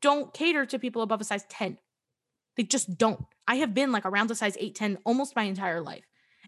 don't 0.00 0.32
cater 0.32 0.64
to 0.66 0.78
people 0.78 1.02
above 1.02 1.20
a 1.20 1.24
size 1.24 1.44
10. 1.48 1.78
They 2.56 2.62
just 2.62 2.96
don't. 2.96 3.24
I 3.46 3.56
have 3.56 3.74
been 3.74 3.92
like 3.92 4.06
around 4.06 4.30
a 4.30 4.34
size 4.34 4.56
8, 4.58 4.74
10 4.74 4.98
almost 5.04 5.36
my 5.36 5.42
entire 5.42 5.80
life. 5.80 6.04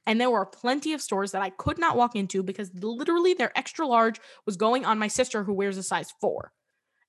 And 0.07 0.21
there 0.21 0.31
were 0.31 0.47
plenty 0.47 0.95
of 0.95 1.03
stores 1.03 1.31
that 1.33 1.43
I 1.43 1.51
could 1.51 1.79
not 1.79 1.97
walk 1.97 2.17
into 2.17 2.43
because 2.43 2.73
literally 2.75 3.35
their 3.35 3.57
extra 3.57 3.87
large 3.87 4.21
was 4.47 4.57
going 4.57 4.85
on 4.85 4.99
my 4.99 5.09
sister 5.09 5.45
who 5.45 5.53
wears 5.53 5.79
a 5.79 5.83
size 5.83 6.13
4 6.21 6.53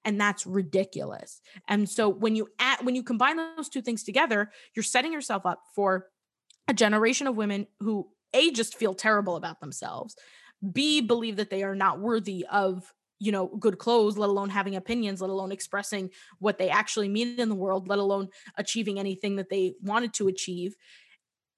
and 0.05 0.19
that's 0.19 0.45
ridiculous. 0.45 1.41
And 1.67 1.89
so 1.89 2.09
when 2.09 2.35
you 2.35 2.49
add 2.59 2.85
when 2.85 2.93
you 2.93 3.03
combine 3.03 3.37
those 3.37 3.69
two 3.69 3.81
things 3.81 4.03
together, 4.03 4.51
you're 4.75 4.83
setting 4.83 5.13
yourself 5.13 5.45
up 5.45 5.61
for 5.73 6.07
a 6.67 6.73
generation 6.73 7.25
of 7.25 7.37
women 7.37 7.67
who 7.79 8.09
a 8.33 8.51
just 8.51 8.77
feel 8.77 8.93
terrible 8.93 9.35
about 9.35 9.59
themselves. 9.59 10.15
B 10.71 11.01
believe 11.01 11.35
that 11.37 11.49
they 11.49 11.63
are 11.63 11.75
not 11.75 11.99
worthy 11.99 12.45
of 12.51 12.93
you 13.19 13.31
know 13.31 13.47
good 13.47 13.77
clothes 13.77 14.17
let 14.17 14.29
alone 14.29 14.49
having 14.49 14.75
opinions 14.75 15.21
let 15.21 15.29
alone 15.29 15.51
expressing 15.51 16.09
what 16.39 16.57
they 16.57 16.69
actually 16.69 17.07
mean 17.07 17.39
in 17.39 17.47
the 17.47 17.55
world 17.55 17.87
let 17.87 17.99
alone 17.99 18.27
achieving 18.57 18.99
anything 18.99 19.37
that 19.37 19.49
they 19.49 19.75
wanted 19.81 20.13
to 20.13 20.27
achieve. 20.27 20.75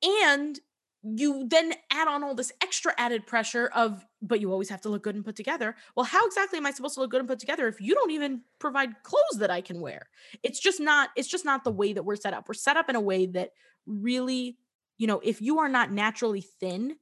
And 0.03 0.59
you 1.03 1.45
then 1.47 1.73
add 1.91 2.07
on 2.07 2.23
all 2.23 2.33
this 2.33 2.51
extra 2.63 2.91
added 2.97 3.27
pressure 3.27 3.69
of 3.75 4.03
but 4.23 4.39
you 4.41 4.51
always 4.51 4.69
have 4.69 4.81
to 4.81 4.89
look 4.89 5.03
good 5.03 5.13
and 5.13 5.23
put 5.23 5.35
together. 5.35 5.75
Well 5.95 6.05
how 6.05 6.25
exactly 6.25 6.57
am 6.57 6.65
i 6.65 6.71
supposed 6.71 6.95
to 6.95 7.01
look 7.01 7.11
good 7.11 7.19
and 7.19 7.29
put 7.29 7.39
together 7.39 7.67
if 7.67 7.79
you 7.79 7.93
don't 7.93 8.11
even 8.11 8.41
provide 8.59 9.03
clothes 9.03 9.39
that 9.39 9.51
i 9.51 9.61
can 9.61 9.81
wear? 9.81 10.07
It's 10.43 10.59
just 10.59 10.79
not 10.79 11.09
it's 11.15 11.27
just 11.27 11.45
not 11.45 11.63
the 11.63 11.71
way 11.71 11.93
that 11.93 12.03
we're 12.03 12.15
set 12.15 12.33
up. 12.33 12.47
We're 12.47 12.55
set 12.55 12.77
up 12.77 12.89
in 12.89 12.95
a 12.95 13.01
way 13.01 13.27
that 13.27 13.51
really 13.85 14.57
you 14.97 15.07
know, 15.07 15.19
if 15.23 15.41
you 15.41 15.59
are 15.59 15.69
not 15.69 15.91
naturally 15.91 16.41
thin, 16.41 16.97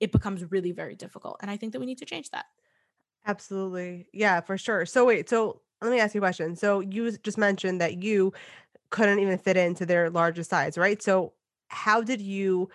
it 0.00 0.12
becomes 0.12 0.50
really 0.50 0.72
very 0.72 0.94
difficult. 0.94 1.38
And 1.40 1.50
I 1.50 1.56
think 1.56 1.72
that 1.72 1.80
we 1.80 1.86
need 1.86 1.98
to 1.98 2.04
change 2.04 2.30
that. 2.30 2.46
Absolutely. 3.26 4.08
Yeah, 4.12 4.40
for 4.40 4.56
sure. 4.56 4.86
So 4.86 5.04
wait, 5.04 5.28
so 5.28 5.60
let 5.82 5.90
me 5.90 6.00
ask 6.00 6.14
you 6.14 6.20
a 6.20 6.22
question. 6.22 6.56
So 6.56 6.80
you 6.80 7.10
just 7.18 7.38
mentioned 7.38 7.80
that 7.80 8.02
you 8.02 8.32
couldn't 8.90 9.18
even 9.18 9.38
fit 9.38 9.56
into 9.56 9.84
their 9.84 10.10
largest 10.10 10.50
size, 10.50 10.78
right? 10.78 11.02
So 11.02 11.32
how 11.68 12.02
did 12.02 12.20
you 12.20 12.68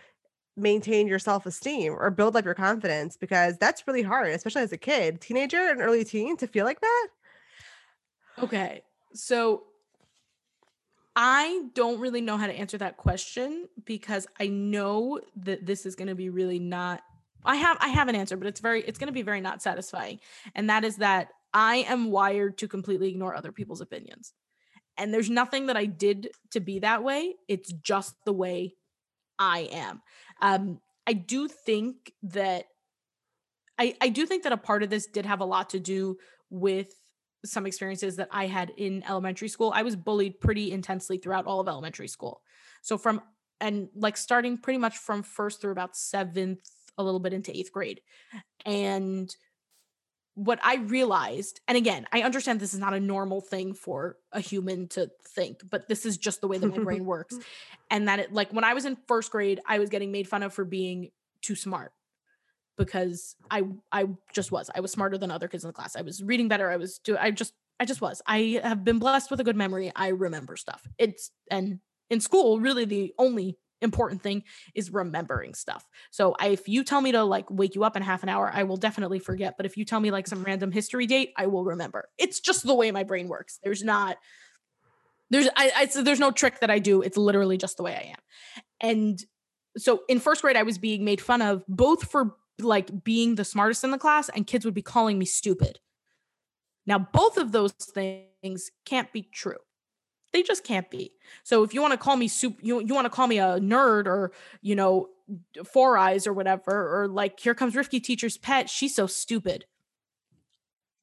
maintain 0.57 1.07
your 1.07 1.19
self-esteem 1.19 1.93
or 1.93 2.11
build 2.11 2.35
up 2.35 2.43
your 2.43 2.53
confidence 2.53 3.15
because 3.17 3.57
that's 3.57 3.87
really 3.87 4.01
hard, 4.01 4.27
especially 4.27 4.61
as 4.63 4.73
a 4.73 4.77
kid, 4.77 5.21
teenager 5.21 5.69
and 5.69 5.81
early 5.81 6.03
teen 6.03 6.35
to 6.37 6.47
feel 6.47 6.65
like 6.65 6.81
that? 6.81 7.07
Okay. 8.39 8.83
So 9.13 9.63
I 11.15 11.63
don't 11.73 11.99
really 11.99 12.21
know 12.21 12.37
how 12.37 12.47
to 12.47 12.53
answer 12.53 12.77
that 12.77 12.97
question 12.97 13.67
because 13.85 14.27
I 14.39 14.47
know 14.47 15.19
that 15.37 15.65
this 15.65 15.85
is 15.85 15.95
going 15.95 16.07
to 16.07 16.15
be 16.15 16.29
really 16.29 16.59
not 16.59 17.01
I 17.43 17.55
have 17.55 17.77
I 17.81 17.87
have 17.87 18.07
an 18.07 18.15
answer, 18.15 18.37
but 18.37 18.47
it's 18.47 18.59
very 18.59 18.81
it's 18.81 18.99
going 18.99 19.07
to 19.07 19.13
be 19.13 19.23
very 19.23 19.41
not 19.41 19.61
satisfying. 19.61 20.19
And 20.55 20.69
that 20.69 20.83
is 20.83 20.97
that 20.97 21.29
I 21.53 21.77
am 21.77 22.11
wired 22.11 22.57
to 22.59 22.67
completely 22.67 23.09
ignore 23.09 23.35
other 23.35 23.51
people's 23.51 23.81
opinions. 23.81 24.33
And 24.97 25.13
there's 25.13 25.29
nothing 25.29 25.65
that 25.67 25.77
I 25.77 25.85
did 25.85 26.29
to 26.51 26.59
be 26.59 26.79
that 26.79 27.03
way. 27.03 27.35
It's 27.47 27.71
just 27.71 28.15
the 28.25 28.33
way 28.33 28.75
I 29.39 29.69
am. 29.71 30.01
Um 30.41 30.79
I 31.07 31.13
do 31.13 31.47
think 31.47 32.13
that 32.23 32.65
I 33.79 33.95
I 33.99 34.09
do 34.09 34.25
think 34.25 34.43
that 34.43 34.51
a 34.53 34.57
part 34.57 34.83
of 34.83 34.89
this 34.89 35.07
did 35.07 35.25
have 35.25 35.41
a 35.41 35.45
lot 35.45 35.71
to 35.71 35.79
do 35.79 36.17
with 36.49 36.93
some 37.45 37.65
experiences 37.65 38.17
that 38.17 38.29
I 38.31 38.47
had 38.47 38.71
in 38.77 39.03
elementary 39.07 39.47
school. 39.47 39.71
I 39.75 39.83
was 39.83 39.95
bullied 39.95 40.39
pretty 40.39 40.71
intensely 40.71 41.17
throughout 41.17 41.45
all 41.45 41.59
of 41.59 41.67
elementary 41.67 42.07
school. 42.07 42.41
So 42.81 42.97
from 42.97 43.21
and 43.59 43.89
like 43.95 44.17
starting 44.17 44.57
pretty 44.57 44.79
much 44.79 44.97
from 44.97 45.23
first 45.23 45.61
through 45.61 45.71
about 45.71 45.95
seventh, 45.95 46.67
a 46.97 47.03
little 47.03 47.19
bit 47.19 47.33
into 47.33 47.55
eighth 47.55 47.71
grade. 47.71 48.01
And 48.65 49.33
what 50.33 50.59
I 50.63 50.77
realized, 50.77 51.61
and 51.67 51.77
again, 51.77 52.07
I 52.11 52.21
understand 52.21 52.59
this 52.59 52.73
is 52.73 52.79
not 52.79 52.93
a 52.93 52.99
normal 52.99 53.41
thing 53.41 53.73
for 53.73 54.17
a 54.31 54.39
human 54.39 54.87
to 54.89 55.11
think, 55.35 55.61
but 55.69 55.87
this 55.87 56.05
is 56.05 56.17
just 56.17 56.41
the 56.41 56.47
way 56.47 56.57
that 56.57 56.67
my 56.67 56.83
brain 56.83 57.05
works. 57.05 57.37
And 57.93 58.07
that 58.07 58.19
it 58.19 58.31
like 58.31 58.53
when 58.53 58.63
I 58.63 58.73
was 58.73 58.85
in 58.85 58.95
first 59.05 59.33
grade, 59.33 59.59
I 59.67 59.79
was 59.79 59.89
getting 59.89 60.13
made 60.13 60.25
fun 60.25 60.43
of 60.43 60.53
for 60.53 60.63
being 60.63 61.11
too 61.41 61.55
smart 61.55 61.91
because 62.85 63.35
I 63.49 63.63
I 63.91 64.07
just 64.33 64.51
was. 64.51 64.69
I 64.73 64.79
was 64.79 64.91
smarter 64.91 65.17
than 65.17 65.31
other 65.31 65.47
kids 65.47 65.63
in 65.63 65.69
the 65.69 65.73
class. 65.73 65.95
I 65.95 66.01
was 66.01 66.23
reading 66.23 66.47
better. 66.47 66.69
I 66.69 66.77
was 66.77 66.99
do 66.99 67.17
I 67.17 67.31
just 67.31 67.53
I 67.79 67.85
just 67.85 68.01
was. 68.01 68.21
I 68.27 68.59
have 68.63 68.83
been 68.83 68.99
blessed 68.99 69.31
with 69.31 69.39
a 69.39 69.43
good 69.43 69.55
memory. 69.55 69.91
I 69.95 70.09
remember 70.09 70.55
stuff. 70.55 70.87
It's 70.97 71.31
and 71.49 71.79
in 72.09 72.19
school, 72.19 72.59
really 72.59 72.85
the 72.85 73.13
only 73.17 73.57
important 73.81 74.21
thing 74.21 74.43
is 74.75 74.91
remembering 74.91 75.55
stuff. 75.55 75.87
So 76.11 76.35
I, 76.39 76.49
if 76.49 76.67
you 76.67 76.83
tell 76.83 77.01
me 77.01 77.11
to 77.13 77.23
like 77.23 77.49
wake 77.49 77.73
you 77.73 77.83
up 77.83 77.95
in 77.95 78.03
half 78.03 78.21
an 78.21 78.29
hour, 78.29 78.51
I 78.53 78.63
will 78.63 78.77
definitely 78.77 79.19
forget. 79.19 79.55
But 79.57 79.65
if 79.65 79.77
you 79.77 79.85
tell 79.85 79.99
me 79.99 80.11
like 80.11 80.27
some 80.27 80.43
random 80.43 80.71
history 80.71 81.07
date, 81.07 81.33
I 81.37 81.47
will 81.47 81.65
remember. 81.65 82.09
It's 82.17 82.39
just 82.39 82.65
the 82.65 82.75
way 82.75 82.91
my 82.91 83.03
brain 83.03 83.27
works. 83.27 83.59
There's 83.63 83.83
not 83.83 84.17
there's 85.31 85.47
I, 85.55 85.71
I 85.75 85.85
so 85.87 86.03
there's 86.03 86.19
no 86.19 86.31
trick 86.31 86.59
that 86.59 86.69
I 86.69 86.79
do. 86.79 87.01
It's 87.01 87.17
literally 87.17 87.57
just 87.57 87.77
the 87.77 87.83
way 87.83 87.95
I 87.95 88.09
am. 88.11 88.61
And 88.79 89.23
so 89.77 90.01
in 90.09 90.19
first 90.19 90.41
grade, 90.41 90.57
I 90.57 90.63
was 90.63 90.77
being 90.77 91.05
made 91.05 91.21
fun 91.21 91.41
of 91.41 91.63
both 91.67 92.09
for 92.11 92.35
like 92.63 93.03
being 93.03 93.35
the 93.35 93.45
smartest 93.45 93.83
in 93.83 93.91
the 93.91 93.97
class 93.97 94.29
and 94.29 94.47
kids 94.47 94.65
would 94.65 94.73
be 94.73 94.81
calling 94.81 95.17
me 95.17 95.25
stupid. 95.25 95.79
Now, 96.85 96.99
both 96.99 97.37
of 97.37 97.51
those 97.51 97.73
things 97.73 98.71
can't 98.85 99.11
be 99.13 99.23
true. 99.23 99.57
They 100.33 100.43
just 100.43 100.63
can't 100.63 100.89
be. 100.89 101.11
So 101.43 101.63
if 101.63 101.73
you 101.73 101.81
want 101.81 101.91
to 101.91 101.97
call 101.97 102.15
me 102.15 102.27
soup, 102.27 102.57
you, 102.61 102.79
you 102.79 102.93
want 102.93 103.05
to 103.05 103.09
call 103.09 103.27
me 103.27 103.39
a 103.39 103.59
nerd 103.59 104.07
or, 104.07 104.31
you 104.61 104.75
know, 104.75 105.09
four 105.71 105.97
eyes 105.97 106.25
or 106.25 106.33
whatever, 106.33 107.01
or 107.01 107.07
like 107.07 107.39
here 107.39 107.53
comes 107.53 107.75
Rivky 107.75 108.01
teacher's 108.01 108.37
pet. 108.37 108.69
She's 108.69 108.95
so 108.95 109.07
stupid. 109.07 109.65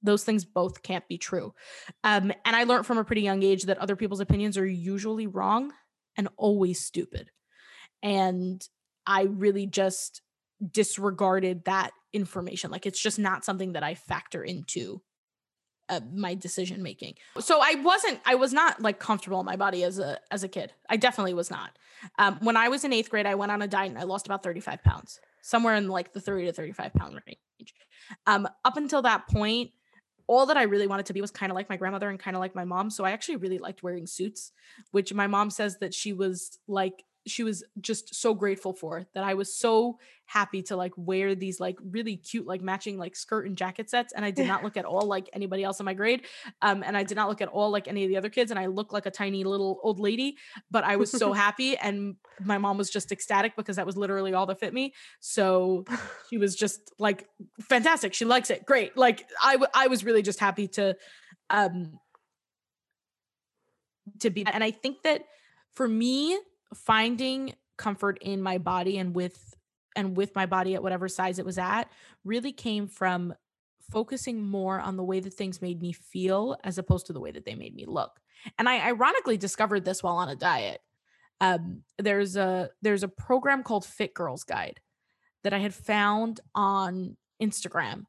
Those 0.03 0.25
things 0.25 0.45
both 0.45 0.83
can't 0.83 1.07
be 1.09 1.19
true. 1.19 1.55
Um, 2.05 2.33
and 2.45 2.57
I 2.57 2.65
learned 2.65 2.87
from 2.87 2.99
a 2.99 3.05
pretty 3.05 3.23
young 3.23 3.43
age 3.43 3.65
that 3.65 3.79
other 3.79 3.97
people's 3.97 4.21
opinions 4.21 4.57
are 4.57 4.67
usually 4.67 5.27
wrong 5.27 5.73
and 6.17 6.29
always 6.37 6.81
stupid. 6.81 7.31
And 8.03 8.67
I 9.07 9.23
really 9.23 9.67
just 9.67 10.23
disregarded 10.73 11.65
that 11.65 11.91
information. 12.13 12.71
Like 12.71 12.87
it's 12.87 13.01
just 13.01 13.19
not 13.19 13.45
something 13.45 13.73
that 13.73 13.83
I 13.83 13.95
factor 13.95 14.43
into 14.43 15.03
uh, 15.89 16.01
my 16.13 16.35
decision 16.35 16.83
making. 16.83 17.15
So 17.41 17.61
I 17.63 17.77
wasn't 17.77 18.21
I 18.27 18.35
was 18.35 18.53
not 18.53 18.81
like 18.81 18.99
comfortable 18.99 19.41
in 19.41 19.47
my 19.47 19.57
body 19.57 19.85
as 19.85 19.99
a 19.99 20.19
as 20.31 20.43
a 20.43 20.49
kid. 20.49 20.73
I 20.89 20.97
definitely 20.97 21.35
was 21.35 21.51
not. 21.51 21.71
Um, 22.19 22.39
when 22.43 22.57
I 22.57 22.69
was 22.69 22.85
in 22.85 22.93
8th 22.93 23.09
grade 23.11 23.27
I 23.27 23.35
went 23.35 23.53
on 23.53 23.63
a 23.63 23.69
diet 23.69 23.91
and 23.91 23.99
I 23.99 24.05
lost 24.05 24.27
about 24.27 24.43
35 24.43 24.83
pounds. 24.83 25.21
Somewhere 25.43 25.75
in 25.75 25.89
like 25.89 26.13
the 26.13 26.21
30 26.21 26.47
to 26.47 26.53
35 26.53 26.93
pound 26.93 27.21
range. 27.27 27.75
Um, 28.27 28.49
up 28.65 28.77
until 28.77 29.03
that 29.03 29.29
point 29.29 29.71
all 30.29 30.45
that 30.47 30.59
I 30.59 30.65
really 30.65 30.87
wanted 30.87 31.07
to 31.07 31.15
be 31.15 31.23
was 31.23 31.31
kind 31.31 31.51
of 31.51 31.57
like 31.57 31.71
my 31.71 31.79
grandmother 31.79 32.11
and 32.11 32.19
kind 32.19 32.37
of 32.37 32.41
like 32.41 32.55
my 32.55 32.67
mom. 32.67 32.91
So 32.91 33.03
I 33.03 33.13
actually 33.13 33.37
really 33.37 33.59
liked 33.59 33.83
wearing 33.83 34.07
suits, 34.07 34.53
which 34.91 35.15
my 35.15 35.27
mom 35.27 35.49
says 35.49 35.79
that 35.79 35.95
she 35.95 36.13
was 36.13 36.59
like 36.69 37.05
she 37.29 37.45
was 37.45 37.65
just 37.81 38.15
so 38.15 38.35
grateful 38.35 38.73
for 38.73 39.07
that 39.15 39.25
I 39.25 39.35
was 39.35 39.55
so 39.55 39.99
happy 40.27 40.63
to 40.63 40.77
like 40.77 40.93
wear 40.97 41.35
these 41.35 41.59
like 41.59 41.77
really 41.83 42.17
cute 42.17 42.47
like 42.47 42.61
matching 42.61 42.99
like 42.99 43.17
skirt 43.17 43.47
and 43.47 43.57
jacket 43.57 43.89
sets 43.89 44.13
and 44.13 44.25
I 44.25 44.31
did 44.31 44.47
not 44.47 44.63
look 44.63 44.77
at 44.77 44.85
all 44.85 45.07
like 45.07 45.29
anybody 45.33 45.65
else 45.65 45.81
in 45.81 45.87
my 45.87 45.95
grade 45.95 46.27
um 46.61 46.83
and 46.85 46.97
I 46.97 47.03
did 47.03 47.17
not 47.17 47.29
look 47.29 47.41
at 47.41 47.49
all 47.49 47.71
like 47.71 47.89
any 47.89 48.05
of 48.05 48.11
the 48.11 48.17
other 48.17 48.29
kids 48.29 48.51
and 48.51 48.61
I 48.61 48.67
looked 48.67 48.93
like 48.93 49.07
a 49.07 49.11
tiny 49.11 49.45
little 49.45 49.81
old 49.83 50.01
lady 50.01 50.37
but 50.71 50.85
I 50.85 50.97
was 50.97 51.11
so 51.11 51.33
happy 51.45 51.77
and 51.77 52.17
my 52.45 52.59
mom 52.59 52.77
was 52.77 52.91
just 52.91 53.11
ecstatic 53.11 53.57
because 53.57 53.77
that 53.77 53.87
was 53.87 53.97
literally 53.97 54.35
all 54.35 54.47
that 54.47 54.61
fit 54.61 54.75
me 54.75 54.93
so 55.21 55.85
she 56.29 56.37
was 56.37 56.55
just 56.55 56.93
like 56.99 57.27
fantastic 57.61 58.13
she 58.13 58.25
likes 58.25 58.51
it 58.51 58.67
great 58.67 58.97
like 58.97 59.25
I, 59.43 59.53
w- 59.53 59.71
I 59.75 59.87
was 59.87 60.05
really 60.05 60.23
just 60.23 60.41
happy 60.41 60.69
to 60.69 60.95
um 61.49 61.99
to 64.21 64.31
be 64.31 64.47
and 64.47 64.63
I 64.63 64.71
think 64.71 65.03
that 65.05 65.23
for 65.73 65.89
me 65.89 66.39
finding 66.75 67.55
comfort 67.77 68.19
in 68.21 68.43
my 68.43 68.59
body 68.59 68.99
and 68.99 69.15
with 69.15 69.55
and 69.97 70.17
with 70.17 70.35
my 70.35 70.47
body 70.47 70.75
at 70.75 70.83
whatever 70.83 71.09
size 71.09 71.39
it 71.39 71.47
was 71.47 71.59
at 71.59 71.85
really 72.25 72.53
came 72.53 72.87
from 72.87 73.35
focusing 73.91 74.45
more 74.45 74.79
on 74.79 74.97
the 74.97 75.03
way 75.03 75.21
that 75.21 75.35
things 75.35 75.63
made 75.63 75.81
me 75.81 75.93
feel 75.93 76.57
as 76.63 76.79
opposed 76.79 77.07
to 77.07 77.13
the 77.13 77.21
way 77.21 77.31
that 77.31 77.45
they 77.45 77.55
made 77.55 77.75
me 77.75 77.87
look. 77.87 78.21
And 78.59 78.69
I 78.69 78.87
ironically 78.87 79.37
discovered 79.37 79.85
this 79.85 80.03
while 80.03 80.17
on 80.17 80.29
a 80.29 80.37
diet. 80.37 80.81
Um, 81.41 81.83
there's 81.99 82.37
a 82.37 82.71
there's 82.83 83.03
a 83.03 83.09
program 83.09 83.63
called 83.63 83.85
Fit 83.85 84.13
Girls 84.15 84.45
Guide 84.45 84.81
that 85.45 85.53
I 85.53 85.59
had 85.59 85.75
found 85.75 86.41
on 86.55 87.17
Instagram. 87.43 88.05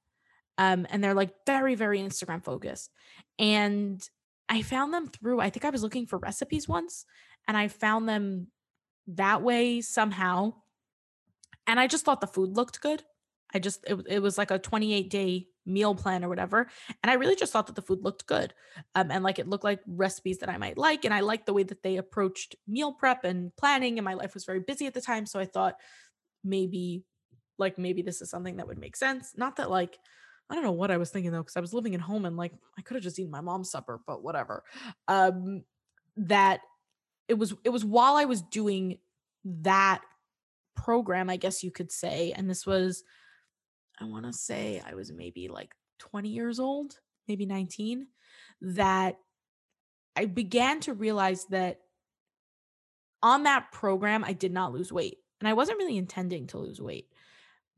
Um, 0.58 0.86
and 0.90 1.04
they're 1.04 1.14
like 1.14 1.32
very, 1.46 1.76
very 1.76 2.00
Instagram 2.00 2.44
focused. 2.44 2.92
And 3.38 4.02
I 4.50 4.62
found 4.62 4.94
them 4.94 5.08
through, 5.08 5.40
I 5.40 5.50
think 5.50 5.64
I 5.64 5.70
was 5.70 5.84
looking 5.84 6.06
for 6.06 6.18
recipes 6.18 6.68
once 6.68 7.06
and 7.50 7.58
I 7.58 7.68
found 7.68 8.08
them 8.08 8.48
that 9.08 9.42
way 9.42 9.82
somehow. 9.82 10.54
And 11.66 11.80
I 11.80 11.88
just 11.88 12.06
thought 12.06 12.22
the 12.22 12.28
food 12.28 12.56
looked 12.56 12.80
good. 12.80 13.04
I 13.52 13.58
just 13.58 13.84
it, 13.88 13.98
it 14.08 14.20
was 14.22 14.38
like 14.38 14.52
a 14.52 14.60
28 14.60 15.10
day 15.10 15.48
meal 15.66 15.94
plan 15.94 16.24
or 16.24 16.30
whatever 16.30 16.68
and 17.04 17.12
i 17.12 17.14
really 17.14 17.36
just 17.36 17.54
thought 17.54 17.68
that 17.68 17.76
the 17.76 17.82
food 17.82 18.04
looked 18.04 18.26
good 18.26 18.56
um, 18.96 19.12
and 19.12 19.24
like 19.24 19.38
it 19.38 19.48
looked 19.48 19.64
like 19.64 19.80
recipes 19.86 20.40
that 20.40 20.50
i 20.50 20.58
might 20.58 20.80
like 20.80 21.06
and 21.06 21.14
i 21.14 21.20
liked 21.20 21.46
the 21.46 21.54
way 21.54 21.62
that 21.62 21.84
they 21.84 21.98
approached 21.98 22.56
meal 22.68 22.92
prep 22.92 23.24
and 23.24 23.56
planning 23.56 24.00
and 24.00 24.06
my 24.06 24.16
life 24.16 24.34
was 24.34 24.46
very 24.46 24.62
busy 24.62 24.88
at 24.88 24.96
the 24.96 25.02
time 25.02 25.28
so 25.28 25.40
i 25.40 25.46
thought 25.46 25.76
maybe 26.44 27.04
like 27.60 27.78
maybe 27.78 28.02
this 28.02 28.20
is 28.20 28.32
something 28.32 28.58
that 28.58 28.68
would 28.68 28.80
make 28.80 28.96
sense 28.96 29.34
not 29.36 29.58
that 29.58 29.70
like 29.70 30.00
i 30.50 30.56
don't 30.56 30.64
know 30.64 30.72
what 30.72 30.90
i 30.90 30.98
was 30.98 31.12
thinking 31.12 31.32
though 31.32 31.44
because 31.44 31.58
i 31.58 31.62
was 31.62 31.74
living 31.74 31.94
at 31.94 32.02
home 32.02 32.26
and 32.26 32.36
like 32.36 32.54
i 32.80 32.82
could 32.82 32.96
have 32.96 33.04
just 33.04 33.20
eaten 33.20 33.30
my 33.30 33.42
mom's 33.42 33.70
supper 33.70 34.00
but 34.08 34.24
whatever 34.24 34.64
um 35.08 35.62
that 36.18 36.62
it 37.30 37.38
was 37.38 37.54
it 37.64 37.70
was 37.70 37.86
while 37.86 38.16
I 38.16 38.26
was 38.26 38.42
doing 38.42 38.98
that 39.46 40.02
program, 40.76 41.30
I 41.30 41.38
guess 41.38 41.64
you 41.64 41.72
could 41.72 41.92
say, 41.92 42.34
and 42.36 42.50
this 42.50 42.66
was 42.66 43.04
I 44.00 44.06
want 44.06 44.26
to 44.26 44.34
say 44.34 44.82
I 44.86 44.96
was 44.96 45.12
maybe 45.12 45.48
like 45.48 45.74
20 46.00 46.30
years 46.30 46.60
old, 46.60 46.96
maybe 47.28 47.46
19, 47.46 48.08
that 48.62 49.18
I 50.16 50.26
began 50.26 50.80
to 50.82 50.94
realize 50.94 51.46
that 51.46 51.80
on 53.22 53.44
that 53.44 53.72
program 53.72 54.24
I 54.24 54.34
did 54.34 54.52
not 54.52 54.74
lose 54.74 54.92
weight. 54.92 55.18
And 55.40 55.48
I 55.48 55.54
wasn't 55.54 55.78
really 55.78 55.98
intending 55.98 56.48
to 56.48 56.58
lose 56.58 56.82
weight 56.82 57.08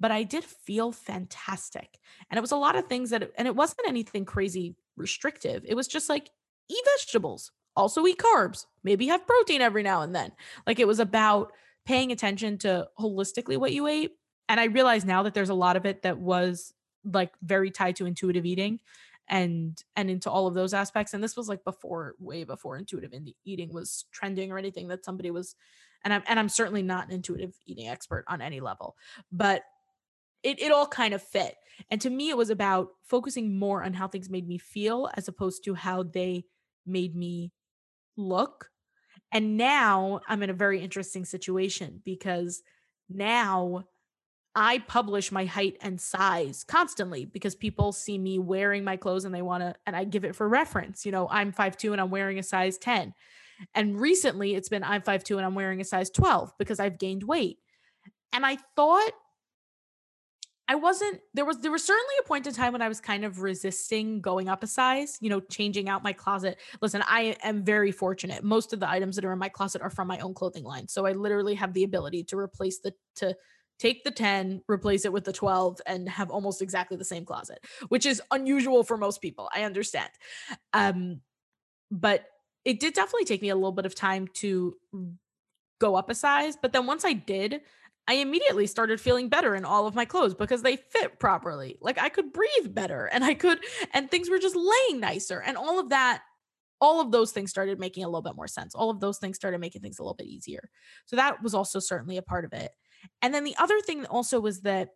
but 0.01 0.11
I 0.11 0.23
did 0.23 0.43
feel 0.43 0.91
fantastic. 0.91 1.99
And 2.29 2.37
it 2.37 2.41
was 2.41 2.51
a 2.51 2.57
lot 2.57 2.75
of 2.75 2.87
things 2.87 3.11
that, 3.11 3.31
and 3.37 3.47
it 3.47 3.55
wasn't 3.55 3.87
anything 3.87 4.25
crazy 4.25 4.75
restrictive. 4.97 5.63
It 5.63 5.75
was 5.75 5.87
just 5.87 6.09
like 6.09 6.31
eat 6.67 6.83
vegetables, 6.97 7.51
also 7.75 8.05
eat 8.05 8.17
carbs, 8.17 8.65
maybe 8.83 9.07
have 9.07 9.25
protein 9.25 9.61
every 9.61 9.83
now 9.83 10.01
and 10.01 10.15
then. 10.15 10.31
Like 10.67 10.79
it 10.79 10.87
was 10.87 10.99
about 10.99 11.51
paying 11.85 12.11
attention 12.11 12.57
to 12.59 12.87
holistically 12.99 13.57
what 13.57 13.73
you 13.73 13.87
ate. 13.87 14.11
And 14.49 14.59
I 14.59 14.65
realize 14.65 15.05
now 15.05 15.23
that 15.23 15.33
there's 15.33 15.49
a 15.49 15.55
lot 15.55 15.75
of 15.75 15.85
it 15.85 16.03
that 16.03 16.19
was 16.19 16.73
like 17.03 17.33
very 17.41 17.71
tied 17.71 17.95
to 17.97 18.05
intuitive 18.05 18.45
eating 18.45 18.79
and 19.27 19.83
and 19.95 20.09
into 20.09 20.29
all 20.29 20.47
of 20.47 20.53
those 20.53 20.73
aspects 20.73 21.13
and 21.13 21.23
this 21.23 21.35
was 21.37 21.47
like 21.47 21.63
before 21.63 22.15
way 22.19 22.43
before 22.43 22.77
intuitive 22.77 23.13
eating 23.45 23.73
was 23.73 24.05
trending 24.11 24.51
or 24.51 24.57
anything 24.57 24.87
that 24.87 25.05
somebody 25.05 25.31
was 25.31 25.55
and 26.03 26.13
I'm 26.13 26.23
and 26.27 26.39
I'm 26.39 26.49
certainly 26.49 26.83
not 26.83 27.07
an 27.07 27.13
intuitive 27.13 27.55
eating 27.65 27.87
expert 27.87 28.25
on 28.27 28.41
any 28.41 28.59
level 28.59 28.97
but 29.31 29.63
it 30.43 30.61
it 30.61 30.71
all 30.71 30.85
kind 30.85 31.13
of 31.13 31.23
fit 31.23 31.55
and 31.89 32.01
to 32.01 32.09
me 32.09 32.29
it 32.29 32.37
was 32.37 32.49
about 32.49 32.89
focusing 33.03 33.57
more 33.57 33.83
on 33.83 33.93
how 33.93 34.07
things 34.07 34.29
made 34.29 34.47
me 34.47 34.57
feel 34.57 35.09
as 35.15 35.27
opposed 35.27 35.63
to 35.63 35.75
how 35.75 36.03
they 36.03 36.43
made 36.85 37.15
me 37.15 37.51
look. 38.21 38.69
And 39.31 39.57
now 39.57 40.19
I'm 40.27 40.43
in 40.43 40.49
a 40.49 40.53
very 40.53 40.81
interesting 40.81 41.25
situation 41.25 42.01
because 42.03 42.61
now 43.09 43.85
I 44.53 44.79
publish 44.79 45.31
my 45.31 45.45
height 45.45 45.77
and 45.81 45.99
size 45.99 46.65
constantly 46.65 47.23
because 47.23 47.55
people 47.55 47.93
see 47.93 48.17
me 48.17 48.37
wearing 48.39 48.83
my 48.83 48.97
clothes 48.97 49.23
and 49.23 49.33
they 49.33 49.41
want 49.41 49.63
to, 49.63 49.75
and 49.85 49.95
I 49.95 50.03
give 50.03 50.25
it 50.25 50.35
for 50.35 50.47
reference. 50.47 51.05
You 51.05 51.13
know, 51.13 51.27
I'm 51.29 51.53
5'2 51.53 51.93
and 51.93 52.01
I'm 52.01 52.09
wearing 52.09 52.39
a 52.39 52.43
size 52.43 52.77
10. 52.77 53.13
And 53.73 53.99
recently 53.99 54.55
it's 54.55 54.69
been 54.69 54.83
I'm 54.83 55.01
5'2 55.01 55.37
and 55.37 55.45
I'm 55.45 55.55
wearing 55.55 55.79
a 55.79 55.85
size 55.85 56.09
12 56.09 56.53
because 56.57 56.79
I've 56.79 56.99
gained 56.99 57.23
weight. 57.23 57.59
And 58.33 58.45
I 58.45 58.57
thought 58.75 59.11
I 60.67 60.75
wasn't 60.75 61.19
there 61.33 61.43
was 61.43 61.57
there 61.59 61.71
was 61.71 61.83
certainly 61.83 62.15
a 62.21 62.27
point 62.27 62.47
in 62.47 62.53
time 62.53 62.71
when 62.73 62.81
I 62.81 62.87
was 62.87 63.01
kind 63.01 63.25
of 63.25 63.41
resisting 63.41 64.21
going 64.21 64.47
up 64.47 64.63
a 64.63 64.67
size, 64.67 65.17
you 65.19 65.29
know, 65.29 65.39
changing 65.39 65.89
out 65.89 66.03
my 66.03 66.13
closet. 66.13 66.59
Listen, 66.81 67.03
I 67.05 67.35
am 67.43 67.63
very 67.63 67.91
fortunate. 67.91 68.43
Most 68.43 68.71
of 68.71 68.79
the 68.79 68.89
items 68.89 69.15
that 69.15 69.25
are 69.25 69.33
in 69.33 69.39
my 69.39 69.49
closet 69.49 69.81
are 69.81 69.89
from 69.89 70.07
my 70.07 70.19
own 70.19 70.33
clothing 70.33 70.63
line. 70.63 70.87
So 70.87 71.05
I 71.05 71.11
literally 71.11 71.55
have 71.55 71.73
the 71.73 71.83
ability 71.83 72.23
to 72.25 72.37
replace 72.37 72.79
the 72.79 72.93
to 73.15 73.35
take 73.79 74.03
the 74.03 74.11
10, 74.11 74.61
replace 74.67 75.05
it 75.05 75.11
with 75.11 75.23
the 75.23 75.33
12 75.33 75.81
and 75.87 76.07
have 76.07 76.29
almost 76.29 76.61
exactly 76.61 76.95
the 76.95 77.03
same 77.03 77.25
closet, 77.25 77.59
which 77.89 78.05
is 78.05 78.21
unusual 78.31 78.83
for 78.83 78.95
most 78.95 79.21
people. 79.21 79.49
I 79.53 79.63
understand. 79.63 80.11
Um 80.73 81.21
but 81.89 82.25
it 82.63 82.79
did 82.79 82.93
definitely 82.93 83.25
take 83.25 83.41
me 83.41 83.49
a 83.49 83.55
little 83.55 83.71
bit 83.71 83.85
of 83.85 83.95
time 83.95 84.27
to 84.35 84.75
go 85.79 85.95
up 85.95 86.09
a 86.09 86.15
size, 86.15 86.55
but 86.61 86.71
then 86.71 86.85
once 86.85 87.03
I 87.03 87.13
did, 87.13 87.61
I 88.07 88.15
immediately 88.15 88.67
started 88.67 88.99
feeling 88.99 89.29
better 89.29 89.55
in 89.55 89.63
all 89.63 89.87
of 89.87 89.95
my 89.95 90.05
clothes 90.05 90.33
because 90.33 90.63
they 90.63 90.75
fit 90.75 91.19
properly. 91.19 91.77
Like 91.81 91.97
I 91.99 92.09
could 92.09 92.33
breathe 92.33 92.73
better 92.73 93.05
and 93.05 93.23
I 93.23 93.35
could, 93.35 93.59
and 93.93 94.09
things 94.09 94.29
were 94.29 94.39
just 94.39 94.55
laying 94.55 94.99
nicer. 94.99 95.39
And 95.39 95.55
all 95.57 95.79
of 95.79 95.89
that, 95.89 96.23
all 96.81 96.99
of 96.99 97.11
those 97.11 97.31
things 97.31 97.51
started 97.51 97.79
making 97.79 98.03
a 98.03 98.07
little 98.07 98.23
bit 98.23 98.35
more 98.35 98.47
sense. 98.47 98.73
All 98.73 98.89
of 98.89 98.99
those 98.99 99.19
things 99.19 99.37
started 99.37 99.61
making 99.61 99.81
things 99.81 99.99
a 99.99 100.03
little 100.03 100.15
bit 100.15 100.27
easier. 100.27 100.69
So 101.05 101.15
that 101.15 101.41
was 101.43 101.53
also 101.53 101.79
certainly 101.79 102.17
a 102.17 102.23
part 102.23 102.43
of 102.43 102.53
it. 102.53 102.71
And 103.21 103.33
then 103.33 103.43
the 103.43 103.55
other 103.57 103.79
thing 103.81 104.05
also 104.07 104.39
was 104.39 104.61
that 104.61 104.89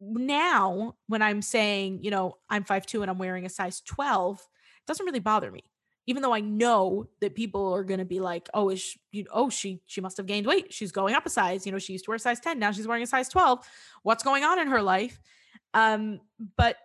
now 0.00 0.96
when 1.06 1.22
I'm 1.22 1.40
saying, 1.40 2.00
you 2.02 2.10
know, 2.10 2.34
I'm 2.50 2.64
5'2 2.64 3.02
and 3.02 3.10
I'm 3.10 3.18
wearing 3.18 3.46
a 3.46 3.48
size 3.48 3.80
12, 3.82 4.38
it 4.40 4.86
doesn't 4.86 5.06
really 5.06 5.20
bother 5.20 5.50
me 5.50 5.71
even 6.06 6.22
though 6.22 6.34
I 6.34 6.40
know 6.40 7.08
that 7.20 7.34
people 7.34 7.72
are 7.74 7.84
going 7.84 7.98
to 7.98 8.04
be 8.04 8.20
like, 8.20 8.48
oh, 8.54 8.70
is 8.70 8.80
she, 8.80 9.00
you, 9.12 9.26
oh, 9.32 9.50
she, 9.50 9.80
she 9.86 10.00
must 10.00 10.16
have 10.16 10.26
gained 10.26 10.46
weight. 10.46 10.72
She's 10.72 10.90
going 10.90 11.14
up 11.14 11.26
a 11.26 11.30
size. 11.30 11.64
You 11.64 11.72
know, 11.72 11.78
she 11.78 11.92
used 11.92 12.06
to 12.06 12.10
wear 12.10 12.18
size 12.18 12.40
10. 12.40 12.58
Now 12.58 12.72
she's 12.72 12.88
wearing 12.88 13.04
a 13.04 13.06
size 13.06 13.28
12. 13.28 13.64
What's 14.02 14.24
going 14.24 14.42
on 14.42 14.58
in 14.58 14.68
her 14.68 14.82
life? 14.82 15.20
Um, 15.74 16.20
but 16.56 16.76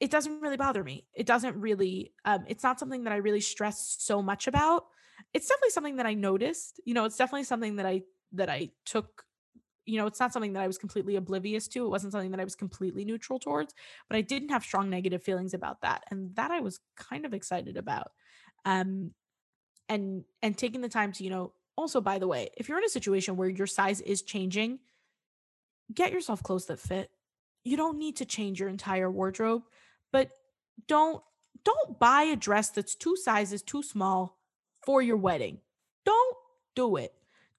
it 0.00 0.10
doesn't 0.10 0.40
really 0.40 0.56
bother 0.56 0.82
me. 0.82 1.06
It 1.14 1.26
doesn't 1.26 1.56
really, 1.56 2.12
um, 2.24 2.44
it's 2.48 2.64
not 2.64 2.80
something 2.80 3.04
that 3.04 3.12
I 3.12 3.16
really 3.16 3.40
stress 3.40 3.96
so 4.00 4.20
much 4.20 4.48
about. 4.48 4.86
It's 5.32 5.48
definitely 5.48 5.70
something 5.70 5.96
that 5.96 6.06
I 6.06 6.14
noticed, 6.14 6.80
you 6.84 6.94
know, 6.94 7.04
it's 7.04 7.16
definitely 7.16 7.44
something 7.44 7.76
that 7.76 7.86
I, 7.86 8.02
that 8.32 8.50
I 8.50 8.70
took 8.84 9.24
you 9.86 9.98
know, 9.98 10.06
it's 10.06 10.20
not 10.20 10.32
something 10.32 10.54
that 10.54 10.62
I 10.62 10.66
was 10.66 10.78
completely 10.78 11.16
oblivious 11.16 11.68
to. 11.68 11.84
It 11.84 11.90
wasn't 11.90 12.12
something 12.12 12.30
that 12.30 12.40
I 12.40 12.44
was 12.44 12.54
completely 12.54 13.04
neutral 13.04 13.38
towards, 13.38 13.74
but 14.08 14.16
I 14.16 14.22
didn't 14.22 14.48
have 14.48 14.62
strong 14.62 14.88
negative 14.88 15.22
feelings 15.22 15.52
about 15.52 15.82
that. 15.82 16.04
And 16.10 16.34
that 16.36 16.50
I 16.50 16.60
was 16.60 16.80
kind 16.96 17.26
of 17.26 17.34
excited 17.34 17.76
about 17.76 18.12
um 18.64 19.12
and 19.88 20.24
and 20.42 20.56
taking 20.56 20.80
the 20.80 20.88
time 20.88 21.12
to 21.12 21.24
you 21.24 21.30
know 21.30 21.52
also 21.76 22.00
by 22.00 22.18
the 22.18 22.26
way 22.26 22.48
if 22.56 22.68
you're 22.68 22.78
in 22.78 22.84
a 22.84 22.88
situation 22.88 23.36
where 23.36 23.48
your 23.48 23.66
size 23.66 24.00
is 24.00 24.22
changing 24.22 24.78
get 25.92 26.12
yourself 26.12 26.42
clothes 26.42 26.66
that 26.66 26.80
fit. 26.80 27.10
You 27.64 27.76
don't 27.76 27.98
need 27.98 28.16
to 28.16 28.24
change 28.24 28.60
your 28.60 28.68
entire 28.68 29.10
wardrobe 29.10 29.62
but 30.12 30.30
don't 30.86 31.22
don't 31.64 31.98
buy 31.98 32.22
a 32.22 32.36
dress 32.36 32.70
that's 32.70 32.94
two 32.94 33.16
sizes 33.16 33.62
too 33.62 33.82
small 33.82 34.38
for 34.84 35.00
your 35.00 35.16
wedding. 35.16 35.58
Don't 36.04 36.36
do 36.74 36.96
it. 36.96 37.14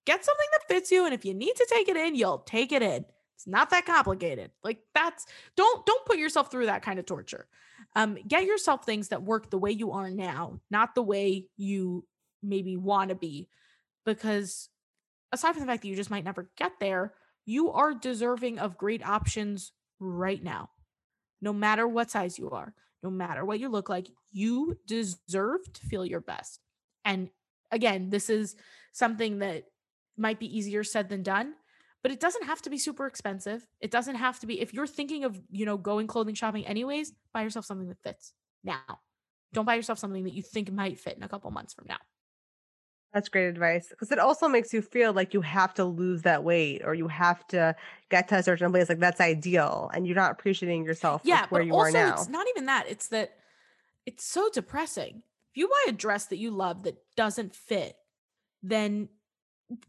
Get 0.05 0.23
something 0.23 0.45
that 0.51 0.67
fits 0.67 0.91
you 0.91 1.05
and 1.05 1.13
if 1.13 1.25
you 1.25 1.33
need 1.33 1.55
to 1.55 1.67
take 1.71 1.89
it 1.89 1.97
in 1.97 2.15
you'll 2.15 2.39
take 2.39 2.71
it 2.71 2.81
in 2.81 3.05
it's 3.35 3.47
not 3.47 3.69
that 3.69 3.85
complicated 3.85 4.51
like 4.63 4.79
that's 4.93 5.25
don't 5.55 5.85
don't 5.85 6.05
put 6.05 6.17
yourself 6.17 6.49
through 6.49 6.65
that 6.65 6.81
kind 6.81 6.99
of 6.99 7.05
torture 7.05 7.47
um, 7.95 8.17
get 8.27 8.45
yourself 8.45 8.85
things 8.85 9.09
that 9.09 9.23
work 9.23 9.49
the 9.49 9.57
way 9.57 9.71
you 9.71 9.91
are 9.91 10.09
now, 10.09 10.59
not 10.69 10.95
the 10.95 11.01
way 11.01 11.47
you 11.57 12.05
maybe 12.43 12.75
want 12.77 13.09
to 13.09 13.15
be. 13.15 13.49
Because 14.05 14.69
aside 15.31 15.53
from 15.53 15.61
the 15.61 15.67
fact 15.67 15.81
that 15.81 15.87
you 15.87 15.95
just 15.95 16.11
might 16.11 16.25
never 16.25 16.49
get 16.57 16.73
there, 16.79 17.13
you 17.45 17.71
are 17.71 17.93
deserving 17.93 18.59
of 18.59 18.77
great 18.77 19.05
options 19.05 19.71
right 19.99 20.43
now. 20.43 20.69
No 21.41 21.53
matter 21.53 21.87
what 21.87 22.11
size 22.11 22.37
you 22.37 22.49
are, 22.49 22.73
no 23.01 23.09
matter 23.09 23.45
what 23.45 23.59
you 23.59 23.69
look 23.69 23.87
like, 23.87 24.07
you 24.31 24.77
deserve 24.85 25.61
to 25.73 25.81
feel 25.81 26.05
your 26.05 26.21
best. 26.21 26.59
And 27.03 27.29
again, 27.71 28.09
this 28.09 28.29
is 28.29 28.55
something 28.91 29.39
that 29.39 29.63
might 30.17 30.39
be 30.39 30.57
easier 30.57 30.83
said 30.83 31.09
than 31.09 31.23
done, 31.23 31.53
but 32.05 32.11
it 32.11 32.19
doesn't 32.19 32.43
have 32.43 32.61
to 32.61 32.69
be 32.69 32.77
super 32.77 33.07
expensive. 33.07 33.65
It 33.81 33.89
doesn't 33.89 34.17
have 34.17 34.39
to 34.41 34.45
be 34.45 34.61
if 34.61 34.75
you're 34.75 34.85
thinking 34.85 35.23
of, 35.23 35.41
you 35.49 35.65
know, 35.65 35.75
going 35.75 36.05
clothing 36.05 36.35
shopping 36.35 36.63
anyways, 36.67 37.13
buy 37.33 37.41
yourself 37.41 37.65
something 37.65 37.87
that 37.87 37.97
fits 38.03 38.31
now. 38.63 38.99
Don't 39.53 39.65
buy 39.65 39.73
yourself 39.73 39.97
something 39.97 40.23
that 40.23 40.33
you 40.35 40.43
think 40.43 40.71
might 40.71 40.99
fit 40.99 41.17
in 41.17 41.23
a 41.23 41.27
couple 41.27 41.49
months 41.49 41.73
from 41.73 41.85
now. 41.89 41.97
That's 43.11 43.27
great 43.27 43.47
advice 43.47 43.87
because 43.89 44.11
it 44.11 44.19
also 44.19 44.47
makes 44.47 44.71
you 44.71 44.83
feel 44.83 45.13
like 45.13 45.33
you 45.33 45.41
have 45.41 45.73
to 45.73 45.83
lose 45.83 46.21
that 46.21 46.43
weight 46.43 46.83
or 46.85 46.93
you 46.93 47.07
have 47.07 47.47
to 47.47 47.75
get 48.11 48.27
to 48.27 48.35
a 48.35 48.43
certain 48.43 48.71
place. 48.71 48.87
Like 48.87 48.99
that's 48.99 49.19
ideal, 49.19 49.89
and 49.91 50.05
you're 50.05 50.15
not 50.15 50.29
appreciating 50.29 50.85
yourself. 50.85 51.21
Yeah, 51.23 51.47
where 51.49 51.63
you 51.63 51.73
also, 51.73 51.87
are 51.87 51.91
now. 51.91 52.13
It's 52.13 52.29
not 52.29 52.45
even 52.49 52.67
that. 52.67 52.85
It's 52.87 53.07
that 53.07 53.31
it's 54.05 54.23
so 54.23 54.51
depressing. 54.53 55.23
If 55.49 55.57
you 55.57 55.69
buy 55.69 55.85
a 55.89 55.91
dress 55.91 56.27
that 56.27 56.37
you 56.37 56.51
love 56.51 56.83
that 56.83 56.97
doesn't 57.15 57.55
fit, 57.55 57.95
then 58.61 59.09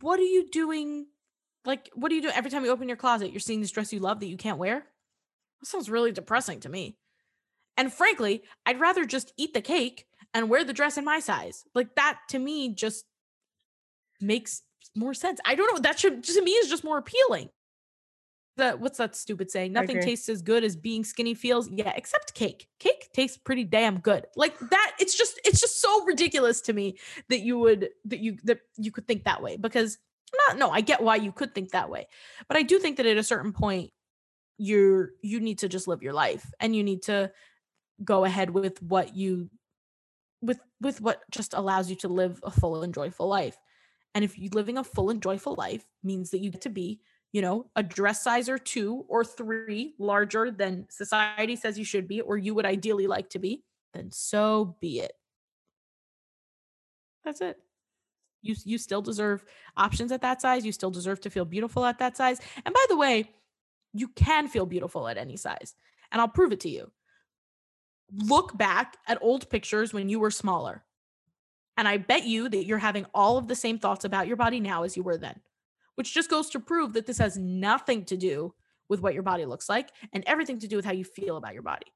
what 0.01 0.19
are 0.19 0.23
you 0.23 0.49
doing 0.49 1.09
like, 1.67 1.91
what 1.95 2.09
do 2.09 2.15
you 2.15 2.23
do 2.23 2.31
every 2.35 2.51
time 2.51 2.65
you 2.65 2.71
open 2.71 2.89
your 2.89 2.97
closet? 2.97 3.31
You're 3.31 3.41
seeing 3.41 3.61
this 3.61 3.71
dress 3.71 3.93
you 3.93 4.01
love 4.01 4.21
that 4.21 4.27
you 4.27 4.37
can't 4.37 4.59
wear? 4.59 4.87
That 5.61 5.67
sounds 5.67 5.91
really 5.91 6.13
depressing 6.13 6.61
to 6.61 6.69
me. 6.69 6.97
And 7.77 7.93
frankly, 7.93 8.43
I'd 8.65 8.81
rather 8.81 9.05
just 9.05 9.33
eat 9.37 9.53
the 9.55 9.61
cake 9.61 10.07
and 10.33 10.49
wear 10.49 10.65
the 10.65 10.73
dress 10.73 10.97
in 10.97 11.05
my 11.05 11.21
size. 11.21 11.65
Like 11.75 11.95
that 11.97 12.19
to 12.31 12.39
me 12.39 12.75
just 12.75 13.05
makes 14.21 14.63
more 14.95 15.15
sense. 15.15 15.41
I 15.45 15.55
don't 15.55 15.75
know. 15.75 15.81
That 15.81 15.99
should 15.99 16.25
to 16.25 16.43
me 16.43 16.53
is 16.53 16.69
just 16.69 16.85
more 16.85 16.99
appealing. 16.99 17.51
The 18.57 18.73
what's 18.73 18.97
that 18.97 19.15
stupid 19.15 19.51
saying? 19.51 19.73
Nothing 19.75 20.01
tastes 20.01 20.31
as 20.31 20.41
good 20.41 20.65
as 20.65 20.77
being 20.77 21.05
skinny 21.05 21.35
feels. 21.35 21.69
Yeah, 21.71 21.93
except 21.95 22.33
cake. 22.33 22.69
Cake 22.79 23.11
tastes 23.13 23.37
pretty 23.37 23.65
damn 23.65 23.99
good. 23.99 24.27
Like 24.35 24.59
that, 24.71 24.93
it's 24.99 25.17
just 25.17 25.39
it's 25.45 25.61
just 25.61 25.83
so 25.83 26.05
ridiculous 26.07 26.63
to 26.63 26.73
me 26.73 26.99
that 27.29 27.41
you 27.41 27.59
would 27.59 27.91
that 28.07 28.21
you 28.21 28.39
that 28.45 28.61
you 28.79 28.91
could 28.91 29.07
think 29.07 29.25
that 29.25 29.43
way 29.43 29.59
because 29.59 29.99
not 30.49 30.59
no 30.59 30.71
i 30.71 30.81
get 30.81 31.03
why 31.03 31.17
you 31.17 31.33
could 31.33 31.55
think 31.55 31.71
that 31.71 31.91
way 31.91 32.07
but 32.49 32.57
i 32.57 32.63
do 32.63 32.79
think 32.79 32.97
that 32.97 33.07
at 33.07 33.17
a 33.17 33.23
certain 33.23 33.53
point 33.53 33.91
you're 34.59 35.11
you 35.23 35.41
need 35.41 35.59
to 35.59 35.69
just 35.69 35.89
live 35.89 36.03
your 36.03 36.13
life 36.13 36.51
and 36.61 36.75
you 36.75 36.83
need 36.83 37.03
to 37.03 37.31
go 38.03 38.25
ahead 38.25 38.51
with 38.51 38.83
what 38.83 39.15
you 39.15 39.51
with 40.41 40.61
with 40.81 41.01
what 41.01 41.23
just 41.31 41.55
allows 41.55 41.91
you 41.91 41.97
to 41.97 42.09
live 42.09 42.41
a 42.43 42.51
full 42.51 42.83
and 42.83 42.95
joyful 42.95 43.29
life 43.29 43.57
and 44.15 44.25
if 44.25 44.39
you 44.39 44.49
living 44.53 44.79
a 44.79 44.85
full 44.85 45.11
and 45.11 45.23
joyful 45.23 45.55
life 45.57 45.85
means 46.03 46.31
that 46.31 46.41
you 46.41 46.51
get 46.51 46.63
to 46.63 46.71
be 46.71 47.01
you 47.33 47.43
know 47.43 47.67
a 47.77 47.83
dress 47.83 48.23
size 48.23 48.49
or 48.49 48.59
two 48.59 49.05
or 49.09 49.25
three 49.25 49.95
larger 49.99 50.51
than 50.51 50.87
society 50.89 51.57
says 51.57 51.79
you 51.79 51.85
should 51.85 52.09
be 52.09 52.21
or 52.21 52.37
you 52.37 52.55
would 52.55 52.67
ideally 52.67 53.07
like 53.07 53.29
to 53.31 53.39
be 53.39 53.63
then 53.95 54.11
so 54.11 54.77
be 54.81 55.01
it. 55.01 55.13
That's 57.25 57.41
it 57.41 57.59
you 58.49 58.55
you 58.65 58.79
still 58.79 59.03
deserve 59.03 59.45
options 59.77 60.13
at 60.13 60.23
that 60.23 60.41
size. 60.41 60.65
You 60.65 60.73
still 60.73 60.91
deserve 60.91 61.21
to 61.23 61.31
feel 61.31 61.45
beautiful 61.45 61.85
at 61.85 61.99
that 61.99 62.17
size. 62.17 62.41
And 62.65 62.75
by 62.75 62.85
the 62.89 62.97
way, 62.97 63.31
you 63.93 64.09
can 64.09 64.49
feel 64.49 64.67
beautiful 64.67 65.09
at 65.09 65.19
any 65.19 65.37
size. 65.37 65.75
And 66.13 66.21
I'll 66.21 66.29
prove 66.29 66.53
it 66.53 66.61
to 66.61 66.69
you. 66.69 66.91
Look 68.13 68.57
back 68.57 68.97
at 69.09 69.19
old 69.21 69.51
pictures 69.51 69.93
when 69.93 70.09
you 70.09 70.21
were 70.21 70.31
smaller. 70.31 70.85
And 71.77 71.87
I 71.87 71.99
bet 71.99 72.25
you 72.25 72.49
that 72.49 72.65
you're 72.65 72.79
having 72.79 73.07
all 73.15 73.37
of 73.37 73.49
the 73.49 73.55
same 73.55 73.79
thoughts 73.79 74.05
about 74.05 74.27
your 74.27 74.37
body 74.37 74.61
now 74.61 74.85
as 74.85 74.97
you 74.97 75.03
were 75.03 75.19
then, 75.19 75.41
which 75.97 76.15
just 76.15 76.31
goes 76.31 76.49
to 76.51 76.61
prove 76.61 76.93
that 76.95 77.07
this 77.07 77.19
has 77.19 77.37
nothing 77.37 78.05
to 78.07 78.17
do 78.17 78.55
with 78.89 79.01
what 79.01 79.15
your 79.15 79.23
body 79.23 79.45
looks 79.45 79.69
like 79.69 79.91
and 80.13 80.25
everything 80.27 80.59
to 80.61 80.69
do 80.69 80.77
with 80.77 80.85
how 80.85 80.93
you 80.93 81.05
feel 81.05 81.37
about 81.37 81.55
your 81.55 81.63
body. 81.63 81.87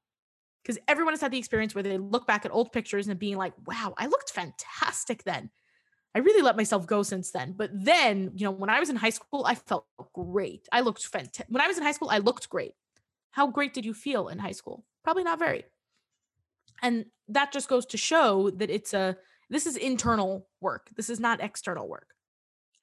Because 0.61 0.77
everyone 0.87 1.13
has 1.13 1.21
had 1.21 1.31
the 1.31 1.39
experience 1.39 1.73
where 1.73 1.83
they 1.83 1.97
look 1.97 2.27
back 2.27 2.45
at 2.45 2.53
old 2.53 2.71
pictures 2.71 3.07
and 3.07 3.17
being 3.17 3.37
like, 3.37 3.53
wow, 3.65 3.95
I 3.97 4.05
looked 4.05 4.29
fantastic 4.29 5.23
then. 5.23 5.49
I 6.13 6.19
really 6.19 6.41
let 6.41 6.57
myself 6.57 6.85
go 6.85 7.03
since 7.03 7.31
then. 7.31 7.53
But 7.53 7.69
then, 7.73 8.31
you 8.35 8.45
know, 8.45 8.51
when 8.51 8.69
I 8.69 8.79
was 8.79 8.89
in 8.89 8.97
high 8.97 9.11
school, 9.11 9.45
I 9.45 9.55
felt 9.55 9.85
great. 10.13 10.67
I 10.71 10.81
looked 10.81 11.05
fantastic. 11.05 11.45
When 11.49 11.61
I 11.61 11.67
was 11.67 11.77
in 11.77 11.83
high 11.83 11.93
school, 11.93 12.09
I 12.09 12.17
looked 12.17 12.49
great. 12.49 12.73
How 13.31 13.47
great 13.47 13.73
did 13.73 13.85
you 13.85 13.93
feel 13.93 14.27
in 14.27 14.39
high 14.39 14.51
school? 14.51 14.85
Probably 15.03 15.23
not 15.23 15.39
very. 15.39 15.63
And 16.81 17.05
that 17.29 17.53
just 17.53 17.69
goes 17.69 17.85
to 17.87 17.97
show 17.97 18.49
that 18.49 18.69
it's 18.69 18.93
a 18.93 19.17
this 19.49 19.65
is 19.65 19.75
internal 19.75 20.47
work. 20.61 20.89
This 20.95 21.09
is 21.09 21.19
not 21.19 21.41
external 21.41 21.87
work. 21.87 22.15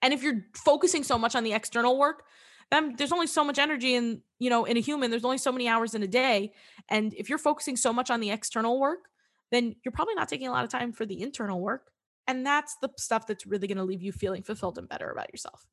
And 0.03 0.13
if 0.13 0.23
you're 0.23 0.45
focusing 0.55 1.03
so 1.03 1.19
much 1.19 1.35
on 1.35 1.43
the 1.43 1.53
external 1.53 1.99
work, 1.99 2.25
then 2.71 2.95
there's 2.97 3.13
only 3.13 3.27
so 3.27 3.43
much 3.43 3.59
energy 3.59 3.95
in, 3.95 4.21
you 4.39 4.51
know, 4.51 4.65
in 4.65 4.77
a 4.77 4.81
human. 4.81 5.11
There's 5.11 5.25
only 5.25 5.39
so 5.39 5.51
many 5.51 5.67
hours 5.67 5.95
in 5.95 6.03
a 6.03 6.07
day. 6.07 6.53
And 6.89 7.15
if 7.15 7.29
you're 7.29 7.39
focusing 7.39 7.77
so 7.77 7.93
much 7.93 8.11
on 8.11 8.21
the 8.21 8.31
external 8.31 8.79
work, 8.79 9.09
then 9.51 9.77
you're 9.83 9.93
probably 9.93 10.15
not 10.15 10.29
taking 10.29 10.49
a 10.49 10.53
lot 10.53 10.65
of 10.65 10.71
time 10.71 10.93
for 10.93 11.07
the 11.07 11.23
internal 11.23 11.61
work. 11.61 11.91
And 12.29 12.47
that's 12.47 12.77
the 12.81 12.91
stuff 12.99 13.27
that's 13.27 13.47
really 13.47 13.67
going 13.67 13.79
to 13.79 13.85
leave 13.85 14.03
you 14.03 14.13
feeling 14.13 14.45
fulfilled 14.45 14.79
and 14.79 14.89
better 14.89 15.11
about 15.11 15.33
yourself. 15.33 15.67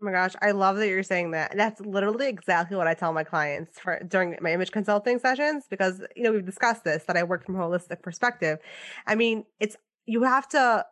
Oh 0.00 0.04
my 0.04 0.12
gosh, 0.12 0.34
I 0.42 0.50
love 0.50 0.76
that 0.78 0.88
you're 0.88 1.04
saying 1.04 1.30
that. 1.30 1.56
That's 1.56 1.80
literally 1.80 2.28
exactly 2.28 2.76
what 2.76 2.88
I 2.88 2.94
tell 2.94 3.12
my 3.12 3.24
clients 3.24 3.78
for 3.78 4.00
during 4.08 4.36
my 4.40 4.52
image 4.52 4.72
consulting 4.72 5.18
sessions 5.20 5.66
because 5.70 6.02
you 6.16 6.24
know 6.24 6.32
we've 6.32 6.44
discussed 6.44 6.84
this 6.84 7.04
that 7.04 7.16
I 7.16 7.22
work 7.22 7.46
from 7.46 7.54
a 7.56 7.60
holistic 7.60 8.02
perspective. 8.02 8.58
I 9.06 9.14
mean, 9.14 9.44
it's 9.60 9.76
you 10.06 10.24
have 10.24 10.48
to 10.50 10.84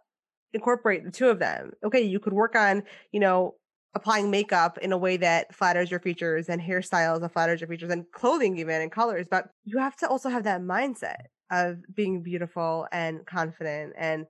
incorporate 0.52 1.04
the 1.04 1.10
two 1.10 1.28
of 1.28 1.40
them. 1.40 1.72
Okay, 1.84 2.02
you 2.02 2.20
could 2.20 2.32
work 2.32 2.56
on, 2.56 2.84
you 3.12 3.20
know, 3.20 3.56
applying 3.94 4.30
makeup 4.30 4.78
in 4.78 4.92
a 4.92 4.98
way 4.98 5.16
that 5.18 5.54
flatters 5.54 5.90
your 5.90 6.00
features 6.00 6.48
and 6.48 6.62
hairstyles 6.62 7.20
that 7.20 7.32
flatters 7.32 7.60
your 7.60 7.68
features 7.68 7.90
and 7.90 8.10
clothing 8.12 8.58
even 8.58 8.80
and 8.80 8.92
colors 8.92 9.26
but 9.30 9.50
you 9.64 9.78
have 9.78 9.96
to 9.96 10.08
also 10.08 10.28
have 10.28 10.44
that 10.44 10.60
mindset 10.60 11.26
of 11.50 11.78
being 11.94 12.22
beautiful 12.22 12.86
and 12.92 13.26
confident 13.26 13.92
and 13.98 14.26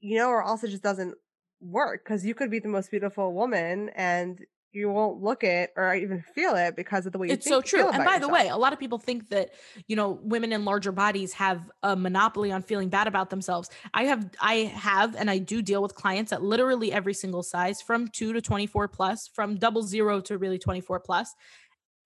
you 0.00 0.18
know 0.18 0.28
or 0.28 0.42
also 0.42 0.66
just 0.66 0.82
doesn't 0.82 1.14
work 1.60 2.04
because 2.04 2.26
you 2.26 2.34
could 2.34 2.50
be 2.50 2.58
the 2.58 2.68
most 2.68 2.90
beautiful 2.90 3.32
woman 3.32 3.90
and 3.94 4.40
you 4.72 4.88
won't 4.88 5.22
look 5.22 5.44
it 5.44 5.70
or 5.76 5.94
even 5.94 6.24
feel 6.34 6.54
it 6.54 6.74
because 6.74 7.04
of 7.04 7.12
the 7.12 7.18
way 7.18 7.26
you 7.26 7.30
feel. 7.30 7.36
it's 7.36 7.48
so 7.48 7.60
true 7.60 7.88
and 7.88 8.04
by 8.04 8.14
yourself. 8.14 8.22
the 8.22 8.28
way 8.28 8.48
a 8.48 8.56
lot 8.56 8.72
of 8.72 8.78
people 8.78 8.98
think 8.98 9.28
that 9.28 9.50
you 9.86 9.94
know 9.94 10.18
women 10.22 10.52
in 10.52 10.64
larger 10.64 10.92
bodies 10.92 11.34
have 11.34 11.70
a 11.82 11.94
monopoly 11.94 12.50
on 12.50 12.62
feeling 12.62 12.88
bad 12.88 13.06
about 13.06 13.30
themselves 13.30 13.70
i 13.94 14.04
have 14.04 14.28
i 14.40 14.54
have 14.74 15.14
and 15.14 15.30
i 15.30 15.38
do 15.38 15.62
deal 15.62 15.82
with 15.82 15.94
clients 15.94 16.32
at 16.32 16.42
literally 16.42 16.90
every 16.92 17.14
single 17.14 17.42
size 17.42 17.82
from 17.82 18.08
2 18.08 18.32
to 18.32 18.40
24 18.40 18.88
plus 18.88 19.28
from 19.28 19.56
double 19.56 19.82
zero 19.82 20.20
to 20.20 20.38
really 20.38 20.58
24 20.58 21.00
plus 21.00 21.34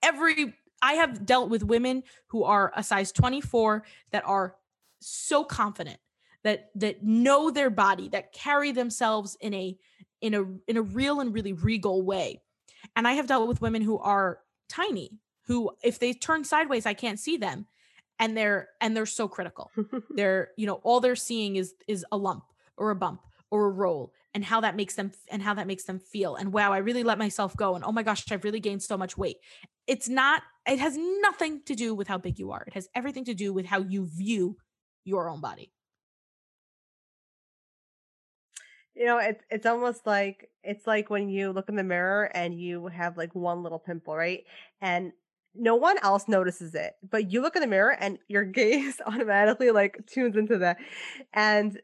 every 0.02 0.54
i 0.86 0.94
have 0.94 1.26
dealt 1.26 1.50
with 1.50 1.62
women 1.62 2.02
who 2.28 2.44
are 2.44 2.72
a 2.76 2.82
size 2.82 3.12
24 3.12 3.84
that 4.12 4.24
are 4.26 4.56
so 5.00 5.44
confident 5.44 5.98
that 6.42 6.70
that 6.74 7.02
know 7.02 7.50
their 7.50 7.70
body 7.70 8.08
that 8.08 8.32
carry 8.32 8.72
themselves 8.72 9.36
in 9.40 9.52
a 9.54 9.76
in 10.20 10.34
a 10.34 10.44
in 10.68 10.76
a 10.76 10.82
real 10.82 11.20
and 11.20 11.34
really 11.34 11.52
regal 11.52 12.02
way 12.02 12.40
and 12.94 13.08
I 13.08 13.12
have 13.12 13.26
dealt 13.26 13.48
with 13.48 13.60
women 13.60 13.82
who 13.82 13.98
are 13.98 14.40
tiny, 14.68 15.18
who 15.46 15.70
if 15.82 15.98
they 15.98 16.12
turn 16.12 16.44
sideways, 16.44 16.86
I 16.86 16.94
can't 16.94 17.18
see 17.18 17.36
them. 17.36 17.66
And 18.18 18.36
they're 18.36 18.68
and 18.80 18.96
they're 18.96 19.04
so 19.04 19.28
critical. 19.28 19.70
they're, 20.10 20.50
you 20.56 20.66
know, 20.66 20.80
all 20.84 21.00
they're 21.00 21.16
seeing 21.16 21.56
is 21.56 21.74
is 21.86 22.04
a 22.10 22.16
lump 22.16 22.44
or 22.78 22.90
a 22.90 22.94
bump 22.94 23.20
or 23.50 23.66
a 23.66 23.70
roll 23.70 24.12
and 24.36 24.44
how 24.44 24.60
that 24.60 24.76
makes 24.76 24.96
them 24.96 25.10
and 25.30 25.42
how 25.42 25.54
that 25.54 25.66
makes 25.66 25.84
them 25.84 25.98
feel. 25.98 26.36
And 26.36 26.52
wow, 26.52 26.70
I 26.70 26.76
really 26.76 27.02
let 27.02 27.16
myself 27.16 27.56
go. 27.56 27.74
And 27.74 27.82
oh 27.82 27.90
my 27.90 28.02
gosh, 28.02 28.30
I've 28.30 28.44
really 28.44 28.60
gained 28.60 28.82
so 28.82 28.98
much 28.98 29.16
weight. 29.16 29.38
It's 29.86 30.10
not, 30.10 30.42
it 30.66 30.78
has 30.78 30.94
nothing 30.94 31.62
to 31.64 31.74
do 31.74 31.94
with 31.94 32.06
how 32.06 32.18
big 32.18 32.38
you 32.38 32.50
are. 32.50 32.62
It 32.66 32.74
has 32.74 32.86
everything 32.94 33.24
to 33.24 33.34
do 33.34 33.54
with 33.54 33.64
how 33.64 33.80
you 33.80 34.04
view 34.04 34.58
your 35.06 35.30
own 35.30 35.40
body. 35.40 35.72
You 38.94 39.06
know, 39.06 39.16
it's 39.16 39.42
it's 39.48 39.64
almost 39.64 40.06
like 40.06 40.50
it's 40.62 40.86
like 40.86 41.08
when 41.08 41.30
you 41.30 41.52
look 41.52 41.70
in 41.70 41.76
the 41.76 41.82
mirror 41.82 42.30
and 42.34 42.60
you 42.60 42.88
have 42.88 43.16
like 43.16 43.34
one 43.34 43.62
little 43.62 43.78
pimple, 43.78 44.14
right? 44.14 44.44
And 44.82 45.12
no 45.54 45.76
one 45.76 45.96
else 46.02 46.28
notices 46.28 46.74
it, 46.74 46.92
but 47.10 47.32
you 47.32 47.40
look 47.40 47.56
in 47.56 47.62
the 47.62 47.68
mirror 47.68 47.96
and 47.98 48.18
your 48.28 48.44
gaze 48.60 49.00
automatically 49.06 49.70
like 49.70 50.04
tunes 50.06 50.36
into 50.36 50.58
that. 50.58 50.76
And 51.32 51.80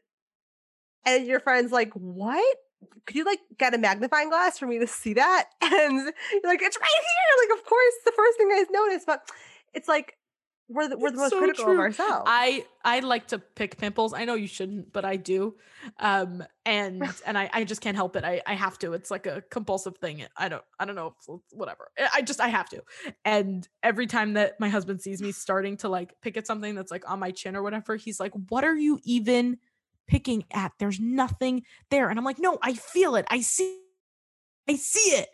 and 1.05 1.25
your 1.25 1.39
friend's 1.39 1.71
like, 1.71 1.93
"What? 1.93 2.57
Could 3.05 3.15
you 3.15 3.25
like 3.25 3.39
get 3.57 3.73
a 3.73 3.77
magnifying 3.77 4.29
glass 4.29 4.59
for 4.59 4.67
me 4.67 4.79
to 4.79 4.87
see 4.87 5.13
that?" 5.13 5.49
And 5.61 5.71
you're 5.71 6.51
like, 6.51 6.61
"It's 6.61 6.77
right 6.77 6.89
here." 6.89 7.49
Like, 7.49 7.59
of 7.59 7.65
course, 7.65 7.93
the 8.05 8.13
first 8.15 8.37
thing 8.37 8.49
I 8.51 8.65
noticed, 8.71 9.07
but 9.07 9.27
it's 9.73 9.87
like 9.87 10.15
we're 10.69 10.87
the, 10.87 10.97
we're 10.97 11.11
the 11.11 11.17
most 11.17 11.31
so 11.31 11.39
critical 11.39 11.65
true. 11.65 11.73
of 11.73 11.79
ourselves. 11.79 12.23
I 12.25 12.65
I 12.85 13.01
like 13.01 13.27
to 13.27 13.39
pick 13.39 13.77
pimples. 13.77 14.13
I 14.13 14.25
know 14.25 14.35
you 14.35 14.47
shouldn't, 14.47 14.93
but 14.93 15.03
I 15.03 15.17
do. 15.17 15.55
Um 15.99 16.43
and 16.65 17.03
and 17.25 17.37
I 17.37 17.49
I 17.53 17.63
just 17.65 17.81
can't 17.81 17.97
help 17.97 18.15
it. 18.15 18.23
I 18.23 18.41
I 18.47 18.53
have 18.55 18.79
to. 18.79 18.93
It's 18.93 19.11
like 19.11 19.25
a 19.25 19.43
compulsive 19.51 19.97
thing. 19.97 20.25
I 20.37 20.49
don't 20.49 20.63
I 20.79 20.85
don't 20.85 20.95
know 20.95 21.15
whatever. 21.51 21.89
I 22.13 22.21
just 22.21 22.39
I 22.39 22.47
have 22.47 22.69
to. 22.69 22.81
And 23.25 23.67
every 23.83 24.07
time 24.07 24.33
that 24.33 24.59
my 24.59 24.69
husband 24.69 25.01
sees 25.01 25.21
me 25.21 25.31
starting 25.31 25.77
to 25.77 25.89
like 25.89 26.13
pick 26.21 26.37
at 26.37 26.47
something 26.47 26.75
that's 26.75 26.91
like 26.91 27.09
on 27.09 27.19
my 27.19 27.31
chin 27.31 27.55
or 27.55 27.61
whatever, 27.61 27.97
he's 27.97 28.19
like, 28.19 28.31
"What 28.49 28.63
are 28.63 28.75
you 28.75 28.99
even 29.03 29.57
picking 30.07 30.45
at? 30.51 30.73
There's 30.79 30.99
nothing 30.99 31.63
there." 31.89 32.09
And 32.09 32.19
I'm 32.19 32.25
like, 32.25 32.39
"No, 32.39 32.59
I 32.61 32.73
feel 32.73 33.15
it. 33.15 33.25
I 33.29 33.41
see 33.41 33.81
I 34.69 34.75
see 34.75 35.11
it." 35.17 35.29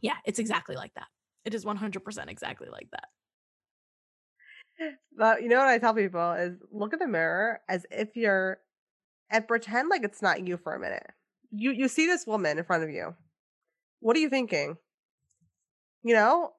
Yeah, 0.00 0.16
it's 0.24 0.38
exactly 0.38 0.76
like 0.76 0.94
that. 0.94 1.08
It 1.44 1.54
is 1.54 1.64
100% 1.64 2.30
exactly 2.30 2.68
like 2.70 2.88
that. 2.92 3.08
But 5.16 5.42
you 5.42 5.48
know 5.48 5.58
what 5.58 5.68
I 5.68 5.78
tell 5.78 5.94
people 5.94 6.32
is 6.32 6.58
look 6.70 6.92
in 6.92 6.98
the 6.98 7.06
mirror 7.06 7.60
as 7.68 7.86
if 7.90 8.16
you're 8.16 8.58
and 9.30 9.46
pretend 9.46 9.88
like 9.88 10.04
it's 10.04 10.22
not 10.22 10.46
you 10.46 10.56
for 10.56 10.74
a 10.74 10.80
minute. 10.80 11.06
You 11.50 11.72
you 11.72 11.88
see 11.88 12.06
this 12.06 12.26
woman 12.26 12.58
in 12.58 12.64
front 12.64 12.84
of 12.84 12.90
you. 12.90 13.14
What 14.00 14.16
are 14.16 14.20
you 14.20 14.28
thinking? 14.28 14.76
You 16.02 16.14
know, 16.14 16.52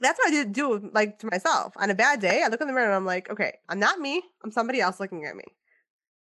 that's 0.00 0.18
what 0.18 0.28
I 0.28 0.30
did 0.30 0.52
do 0.52 0.90
like 0.94 1.18
to 1.20 1.28
myself. 1.30 1.72
On 1.76 1.90
a 1.90 1.94
bad 1.94 2.20
day, 2.20 2.42
I 2.44 2.48
look 2.48 2.60
in 2.60 2.68
the 2.68 2.72
mirror 2.72 2.86
and 2.86 2.94
I'm 2.94 3.06
like, 3.06 3.30
okay, 3.30 3.54
I'm 3.68 3.80
not 3.80 3.98
me. 3.98 4.22
I'm 4.44 4.52
somebody 4.52 4.80
else 4.80 5.00
looking 5.00 5.24
at 5.26 5.36
me. 5.36 5.44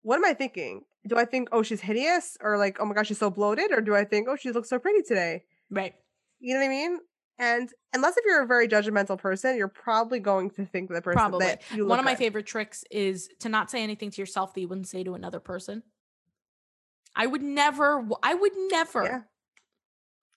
What 0.03 0.17
am 0.17 0.25
I 0.25 0.33
thinking? 0.33 0.83
Do 1.07 1.17
I 1.17 1.25
think, 1.25 1.49
oh, 1.51 1.63
she's 1.63 1.81
hideous, 1.81 2.37
or 2.41 2.57
like, 2.57 2.77
oh 2.79 2.85
my 2.85 2.93
gosh, 2.93 3.07
she's 3.07 3.17
so 3.17 3.29
bloated, 3.29 3.71
or 3.71 3.81
do 3.81 3.95
I 3.95 4.05
think, 4.05 4.27
oh, 4.29 4.35
she 4.35 4.51
looks 4.51 4.69
so 4.69 4.79
pretty 4.79 5.01
today? 5.01 5.43
Right. 5.69 5.95
You 6.39 6.53
know 6.53 6.59
what 6.61 6.67
I 6.67 6.69
mean? 6.69 6.99
And 7.39 7.69
unless 7.93 8.15
if 8.15 8.23
you're 8.25 8.43
a 8.43 8.47
very 8.47 8.67
judgmental 8.67 9.17
person, 9.17 9.57
you're 9.57 9.67
probably 9.67 10.19
going 10.19 10.51
to 10.51 10.65
think 10.65 10.89
the 10.89 11.01
person 11.01 11.17
probably. 11.17 11.47
that 11.47 11.63
you 11.73 11.85
One 11.85 11.99
of 11.99 12.05
my 12.05 12.11
good. 12.11 12.19
favorite 12.19 12.45
tricks 12.45 12.83
is 12.91 13.27
to 13.39 13.49
not 13.49 13.71
say 13.71 13.81
anything 13.81 14.11
to 14.11 14.21
yourself 14.21 14.53
that 14.53 14.61
you 14.61 14.67
wouldn't 14.67 14.87
say 14.87 15.03
to 15.03 15.15
another 15.15 15.39
person. 15.39 15.83
I 17.15 17.25
would 17.25 17.41
never 17.41 18.07
I 18.21 18.35
would 18.35 18.51
never. 18.71 19.03
Yeah. 19.03 19.21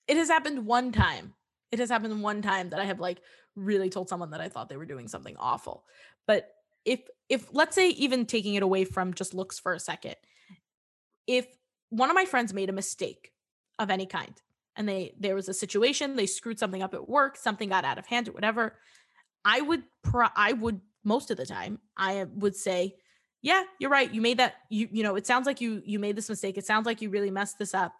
It 0.08 0.16
has 0.16 0.28
happened 0.28 0.66
one 0.66 0.90
time. 0.90 1.34
It 1.70 1.80
has 1.80 1.90
happened 1.90 2.22
one 2.22 2.40
time 2.40 2.70
that 2.70 2.80
I 2.80 2.84
have 2.84 3.00
like 3.00 3.20
really 3.56 3.90
told 3.90 4.08
someone 4.08 4.30
that 4.30 4.40
I 4.40 4.48
thought 4.48 4.68
they 4.68 4.76
were 4.76 4.86
doing 4.86 5.08
something 5.08 5.36
awful. 5.38 5.84
But 6.26 6.48
if 6.86 7.00
if 7.28 7.48
let's 7.52 7.74
say 7.74 7.90
even 7.90 8.24
taking 8.24 8.54
it 8.54 8.62
away 8.62 8.84
from 8.84 9.12
just 9.12 9.34
looks 9.34 9.58
for 9.58 9.74
a 9.74 9.80
second, 9.80 10.16
if 11.26 11.46
one 11.90 12.08
of 12.08 12.14
my 12.14 12.24
friends 12.24 12.54
made 12.54 12.70
a 12.70 12.72
mistake 12.72 13.32
of 13.78 13.90
any 13.90 14.06
kind 14.06 14.40
and 14.76 14.88
they 14.88 15.14
there 15.18 15.34
was 15.34 15.48
a 15.48 15.54
situation 15.54 16.16
they 16.16 16.26
screwed 16.26 16.58
something 16.58 16.82
up 16.82 16.94
at 16.94 17.08
work 17.08 17.36
something 17.36 17.68
got 17.68 17.84
out 17.84 17.98
of 17.98 18.06
hand 18.06 18.28
or 18.28 18.32
whatever 18.32 18.78
i 19.44 19.60
would 19.60 19.82
pro- 20.02 20.28
i 20.34 20.52
would 20.52 20.80
most 21.04 21.30
of 21.30 21.36
the 21.36 21.46
time 21.46 21.78
i 21.96 22.24
would 22.34 22.56
say 22.56 22.94
yeah 23.42 23.62
you're 23.78 23.90
right 23.90 24.12
you 24.14 24.20
made 24.20 24.38
that 24.38 24.54
you 24.70 24.88
you 24.90 25.02
know 25.02 25.14
it 25.14 25.26
sounds 25.26 25.46
like 25.46 25.60
you 25.60 25.82
you 25.84 25.98
made 25.98 26.16
this 26.16 26.28
mistake 26.28 26.56
it 26.56 26.66
sounds 26.66 26.86
like 26.86 27.00
you 27.00 27.10
really 27.10 27.30
messed 27.30 27.58
this 27.58 27.74
up. 27.74 27.94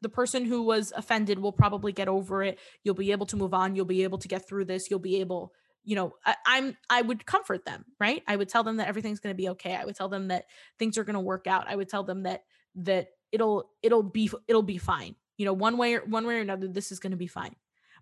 The 0.00 0.08
person 0.08 0.44
who 0.44 0.62
was 0.62 0.92
offended 0.96 1.38
will 1.38 1.52
probably 1.52 1.92
get 1.92 2.08
over 2.08 2.42
it 2.42 2.58
you'll 2.82 2.96
be 2.96 3.12
able 3.12 3.26
to 3.26 3.36
move 3.36 3.54
on 3.54 3.76
you'll 3.76 3.84
be 3.84 4.02
able 4.02 4.18
to 4.18 4.26
get 4.26 4.48
through 4.48 4.64
this 4.64 4.90
you'll 4.90 4.98
be 4.98 5.20
able 5.20 5.52
you 5.84 5.96
know 5.96 6.14
I, 6.24 6.36
i'm 6.46 6.76
i 6.90 7.02
would 7.02 7.26
comfort 7.26 7.64
them 7.64 7.84
right? 8.02 8.22
I 8.26 8.34
would 8.34 8.48
tell 8.48 8.64
them 8.64 8.78
that 8.78 8.88
everything's 8.88 9.20
going 9.20 9.32
to 9.32 9.40
be 9.40 9.50
okay. 9.50 9.76
I 9.76 9.84
would 9.84 9.94
tell 9.94 10.08
them 10.08 10.28
that 10.28 10.46
things 10.76 10.98
are 10.98 11.04
going 11.04 11.14
to 11.14 11.20
work 11.20 11.46
out. 11.46 11.68
I 11.68 11.76
would 11.76 11.88
tell 11.88 12.02
them 12.02 12.24
that 12.24 12.42
that 12.74 13.10
it'll 13.30 13.70
it'll 13.80 14.02
be 14.02 14.28
it'll 14.48 14.62
be 14.62 14.78
fine. 14.78 15.14
You 15.38 15.46
know 15.46 15.52
one 15.52 15.78
way 15.78 15.94
or 15.94 16.00
one 16.00 16.26
way 16.26 16.34
or 16.36 16.40
another 16.40 16.66
this 16.66 16.90
is 16.90 16.98
going 16.98 17.12
to 17.12 17.16
be 17.16 17.28
fine. 17.28 17.54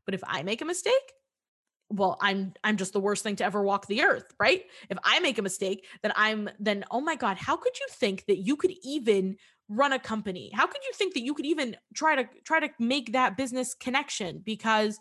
But 0.07 0.15
if 0.15 0.23
i 0.27 0.43
make 0.43 0.63
a 0.63 0.65
mistake 0.65 1.13
well 1.91 2.17
i'm 2.21 2.55
i'm 2.65 2.77
just 2.77 2.93
the 2.93 3.01
worst 3.01 3.23
thing 3.23 3.37
to 3.37 3.45
ever 3.45 3.63
walk 3.63 3.87
the 3.87 4.03
earth 4.03 4.33
right? 4.41 4.63
If 4.89 4.97
i 5.05 5.21
make 5.21 5.39
a 5.39 5.43
mistake 5.43 5.87
then 6.03 6.13
i'm 6.17 6.49
then 6.59 6.85
oh 6.91 7.01
my 7.01 7.17
god 7.17 7.37
how 7.37 7.57
could 7.57 7.79
you 7.79 7.87
think 7.91 8.25
that 8.27 8.39
you 8.39 8.57
could 8.57 8.73
even 8.83 9.37
run 9.71 9.93
a 9.93 9.99
company? 9.99 10.51
How 10.53 10.67
could 10.67 10.83
you 10.85 10.93
think 10.95 11.15
that 11.15 11.23
you 11.23 11.33
could 11.33 11.47
even 11.47 11.77
try 11.95 12.17
to 12.17 12.29
try 12.45 12.59
to 12.61 12.69
make 12.79 13.13
that 13.13 13.37
business 13.37 13.73
connection? 13.73 14.43
Because 14.45 14.99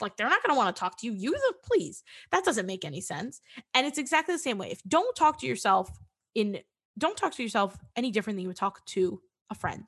like 0.00 0.16
they're 0.16 0.28
not 0.28 0.42
going 0.42 0.54
to 0.54 0.58
want 0.58 0.74
to 0.74 0.78
talk 0.78 0.98
to 0.98 1.06
you 1.06 1.12
you 1.12 1.32
the 1.32 1.54
please. 1.64 2.02
That 2.30 2.44
doesn't 2.44 2.66
make 2.66 2.84
any 2.84 3.00
sense. 3.00 3.40
And 3.74 3.86
it's 3.86 3.98
exactly 3.98 4.34
the 4.34 4.38
same 4.38 4.58
way. 4.58 4.70
If 4.70 4.82
don't 4.86 5.14
talk 5.16 5.40
to 5.40 5.46
yourself 5.46 5.90
in 6.34 6.58
don't 6.98 7.16
talk 7.16 7.34
to 7.34 7.42
yourself 7.42 7.76
any 7.96 8.10
different 8.10 8.36
than 8.36 8.42
you 8.42 8.48
would 8.48 8.56
talk 8.56 8.84
to 8.86 9.20
a 9.50 9.54
friend. 9.54 9.84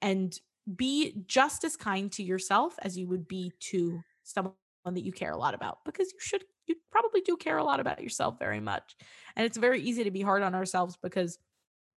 And 0.00 0.38
be 0.76 1.24
just 1.26 1.64
as 1.64 1.76
kind 1.76 2.10
to 2.12 2.22
yourself 2.22 2.74
as 2.82 2.96
you 2.96 3.08
would 3.08 3.26
be 3.26 3.52
to 3.60 4.00
someone 4.22 4.54
that 4.84 5.04
you 5.04 5.12
care 5.12 5.32
a 5.32 5.36
lot 5.36 5.54
about 5.54 5.78
because 5.84 6.12
you 6.12 6.18
should 6.20 6.44
you 6.66 6.76
probably 6.90 7.20
do 7.20 7.36
care 7.36 7.58
a 7.58 7.64
lot 7.64 7.80
about 7.80 8.02
yourself 8.02 8.38
very 8.38 8.60
much. 8.60 8.96
And 9.36 9.44
it's 9.44 9.56
very 9.56 9.80
easy 9.80 10.04
to 10.04 10.10
be 10.10 10.22
hard 10.22 10.42
on 10.42 10.54
ourselves 10.54 10.96
because 11.02 11.38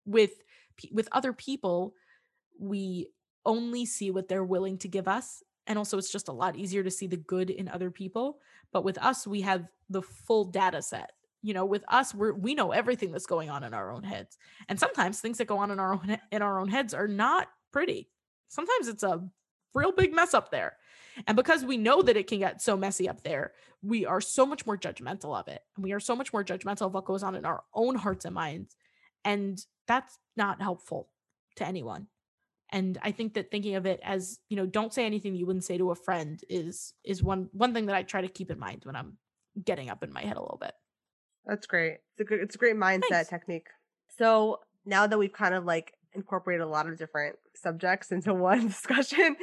with 0.07 0.33
with 0.93 1.09
other 1.13 1.33
people 1.33 1.95
we 2.59 3.09
only 3.47 3.85
see 3.85 4.11
what 4.11 4.29
they're 4.29 4.45
willing 4.45 4.79
to 4.79 4.89
give 4.89 5.09
us 5.09 5.43
and 5.67 5.79
also 5.79 5.99
it's 5.99 6.11
just 6.11 6.29
a 6.29 6.33
lot 6.33 6.57
easier 6.57 6.83
to 6.83 6.91
see 6.91 7.07
the 7.07 7.17
good 7.17 7.51
in 7.51 7.69
other 7.69 7.91
people 7.91 8.39
but 8.73 8.85
with 8.85 8.99
us 8.99 9.27
we 9.27 9.41
have 9.41 9.67
the 9.91 10.03
full 10.03 10.45
data 10.45 10.83
set 10.83 11.13
you 11.43 11.55
know 11.55 11.65
with 11.65 11.85
us 11.89 12.15
we 12.15 12.33
we 12.33 12.55
know 12.55 12.73
everything 12.73 13.13
that's 13.13 13.27
going 13.27 13.51
on 13.51 13.65
in 13.65 13.75
our 13.75 13.91
own 13.91 14.03
heads 14.03 14.39
and 14.69 14.79
sometimes 14.79 15.21
things 15.21 15.39
that 15.39 15.47
go 15.47 15.59
on 15.59 15.71
in 15.71 15.79
our 15.79 15.95
own 15.95 16.19
in 16.33 16.43
our 16.43 16.59
own 16.59 16.69
heads 16.69 16.95
are 16.95 17.09
not 17.09 17.49
pretty 17.73 18.09
sometimes 18.49 18.89
it's 18.89 19.03
a 19.03 19.23
real 19.75 19.93
big 19.93 20.15
mess 20.15 20.35
up 20.35 20.51
there. 20.51 20.77
And 21.27 21.37
because 21.37 21.65
we 21.65 21.77
know 21.77 22.03
that 22.03 22.17
it 22.17 22.27
can 22.27 22.39
get 22.39 22.63
so 22.63 22.77
messy 22.77 23.09
up 23.09 23.23
there, 23.23 23.53
we 23.83 24.07
are 24.07 24.21
so 24.21 24.47
much 24.47 24.67
more 24.67 24.77
judgmental 24.77 25.39
of 25.39 25.49
it. 25.49 25.61
And 25.77 25.85
we 25.85 25.93
are 25.93 26.01
so 26.01 26.17
much 26.17 26.33
more 26.33 26.45
judgmental 26.45 26.87
of 26.87 26.95
what 26.95 27.05
goes 27.05 27.23
on 27.23 27.35
in 27.35 27.45
our 27.45 27.63
own 27.75 27.97
hearts 27.97 28.25
and 28.25 28.35
minds. 28.35 28.77
And 29.25 29.59
that's 29.87 30.19
not 30.37 30.63
helpful 30.63 31.09
to 31.57 31.67
anyone. 31.67 32.09
And 32.71 32.99
I 33.03 33.13
think 33.13 33.35
that 33.35 33.51
thinking 33.51 33.77
of 33.77 33.87
it 33.87 34.01
as, 34.03 34.39
you 34.49 34.57
know, 34.57 34.67
don't 34.67 34.93
say 34.93 35.05
anything 35.07 35.35
you 35.35 35.47
wouldn't 35.47 35.65
say 35.65 35.79
to 35.79 35.91
a 35.91 35.95
friend 35.95 36.41
is 36.49 36.95
is 37.05 37.23
one 37.23 37.49
one 37.53 37.75
thing 37.75 37.87
that 37.87 37.97
I 37.97 38.03
try 38.03 38.21
to 38.21 38.29
keep 38.29 38.51
in 38.51 38.59
mind 38.59 38.83
when 38.85 38.97
I'm 38.97 39.19
getting 39.63 39.91
up 39.91 40.03
in 40.03 40.13
my 40.13 40.23
head 40.23 40.37
a 40.37 40.41
little 40.41 40.59
bit. 40.61 40.73
That's 41.47 41.67
great. 41.67 41.99
It's 42.13 42.21
a 42.21 42.25
good 42.25 42.41
it's 42.41 42.55
a 42.55 42.59
great 42.59 42.77
mindset 42.77 43.03
Thanks. 43.11 43.31
technique. 43.31 43.69
So 44.19 44.61
now 44.87 45.07
that 45.07 45.19
we've 45.19 45.33
kind 45.33 45.55
of 45.55 45.65
like 45.65 45.95
incorporated 46.15 46.63
a 46.63 46.69
lot 46.69 46.89
of 46.89 46.99
different 46.99 47.37
subjects 47.55 48.13
into 48.13 48.33
one 48.35 48.69
discussion. 48.69 49.37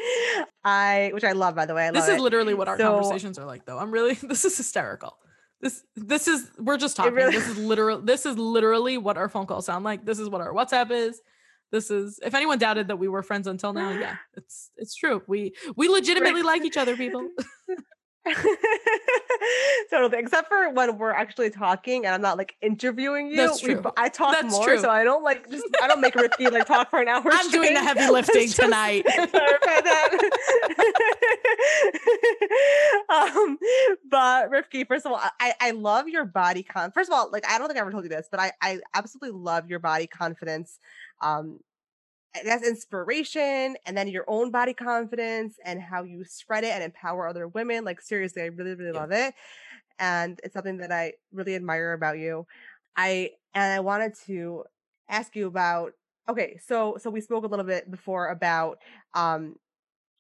I, 0.63 1.11
which 1.13 1.23
I 1.23 1.33
love, 1.33 1.55
by 1.55 1.65
the 1.65 1.73
way. 1.73 1.89
this 1.91 2.07
is 2.07 2.15
it. 2.15 2.21
literally 2.21 2.53
what 2.53 2.67
our 2.67 2.77
so, 2.77 2.91
conversations 2.91 3.37
are 3.37 3.45
like, 3.45 3.65
though. 3.65 3.77
I'm 3.77 3.91
really, 3.91 4.13
this 4.23 4.45
is 4.45 4.57
hysterical. 4.57 5.17
This, 5.59 5.83
this 5.95 6.27
is, 6.27 6.49
we're 6.57 6.77
just 6.77 6.95
talking. 6.95 7.13
Really, 7.13 7.33
this 7.33 7.47
is 7.47 7.57
literal. 7.57 8.01
This 8.01 8.25
is 8.25 8.37
literally 8.37 8.97
what 8.97 9.17
our 9.17 9.29
phone 9.29 9.45
calls 9.45 9.65
sound 9.65 9.85
like. 9.85 10.05
This 10.05 10.17
is 10.17 10.27
what 10.27 10.41
our 10.41 10.53
WhatsApp 10.53 10.89
is. 10.91 11.21
This 11.71 11.89
is, 11.89 12.19
if 12.23 12.33
anyone 12.33 12.57
doubted 12.57 12.87
that 12.89 12.97
we 12.97 13.07
were 13.07 13.23
friends 13.23 13.47
until 13.47 13.73
now, 13.73 13.91
yeah, 13.91 14.17
it's, 14.35 14.71
it's 14.77 14.95
true. 14.95 15.23
We, 15.27 15.53
we 15.75 15.89
legitimately 15.89 16.41
right. 16.41 16.59
like 16.59 16.65
each 16.65 16.77
other, 16.77 16.95
people. 16.95 17.29
totally. 19.89 20.19
Except 20.19 20.47
for 20.47 20.69
when 20.69 20.97
we're 20.97 21.11
actually 21.11 21.49
talking 21.49 22.05
and 22.05 22.13
I'm 22.13 22.21
not 22.21 22.37
like 22.37 22.55
interviewing 22.61 23.27
you. 23.27 23.37
That's 23.37 23.59
true. 23.59 23.81
We, 23.83 23.91
I 23.97 24.09
talk 24.09 24.33
That's 24.33 24.53
more, 24.53 24.65
true. 24.65 24.79
so 24.79 24.89
I 24.89 25.03
don't 25.03 25.23
like 25.23 25.49
just 25.49 25.65
I 25.81 25.87
don't 25.87 26.01
make 26.01 26.13
Rivky 26.13 26.51
like 26.51 26.65
talk 26.67 26.89
for 26.89 27.01
an 27.01 27.07
hour. 27.07 27.23
I'm 27.25 27.47
straight. 27.47 27.51
doing 27.51 27.73
the 27.73 27.81
heavy 27.81 28.11
lifting 28.11 28.43
just, 28.43 28.59
tonight. 28.59 29.05
um, 33.09 33.57
but 34.09 34.51
Rivky, 34.51 34.87
first 34.87 35.05
of 35.05 35.11
all, 35.11 35.19
I, 35.39 35.53
I 35.59 35.71
love 35.71 36.07
your 36.07 36.25
body 36.25 36.63
con. 36.63 36.91
First 36.91 37.09
of 37.09 37.13
all, 37.13 37.29
like 37.31 37.47
I 37.49 37.57
don't 37.57 37.67
think 37.67 37.77
I 37.77 37.81
ever 37.81 37.91
told 37.91 38.03
you 38.03 38.09
this, 38.09 38.27
but 38.29 38.39
I, 38.39 38.51
I 38.61 38.79
absolutely 38.93 39.39
love 39.39 39.69
your 39.69 39.79
body 39.79 40.07
confidence. 40.07 40.79
Um, 41.21 41.59
that's 42.45 42.65
inspiration 42.65 43.75
and 43.85 43.97
then 43.97 44.07
your 44.07 44.23
own 44.27 44.51
body 44.51 44.73
confidence 44.73 45.55
and 45.65 45.81
how 45.81 46.03
you 46.03 46.23
spread 46.23 46.63
it 46.63 46.71
and 46.71 46.83
empower 46.83 47.27
other 47.27 47.47
women. 47.47 47.83
Like 47.83 48.01
seriously, 48.01 48.43
I 48.43 48.45
really, 48.45 48.73
really 48.73 48.93
yeah. 48.93 48.99
love 48.99 49.11
it. 49.11 49.33
And 49.99 50.39
it's 50.43 50.53
something 50.53 50.77
that 50.77 50.91
I 50.91 51.13
really 51.31 51.55
admire 51.55 51.93
about 51.93 52.17
you. 52.19 52.47
I 52.95 53.31
and 53.53 53.73
I 53.73 53.79
wanted 53.81 54.13
to 54.27 54.63
ask 55.09 55.35
you 55.35 55.47
about 55.47 55.93
okay, 56.29 56.57
so 56.65 56.97
so 56.99 57.09
we 57.09 57.21
spoke 57.21 57.43
a 57.43 57.47
little 57.47 57.65
bit 57.65 57.91
before 57.91 58.29
about 58.29 58.79
um 59.13 59.55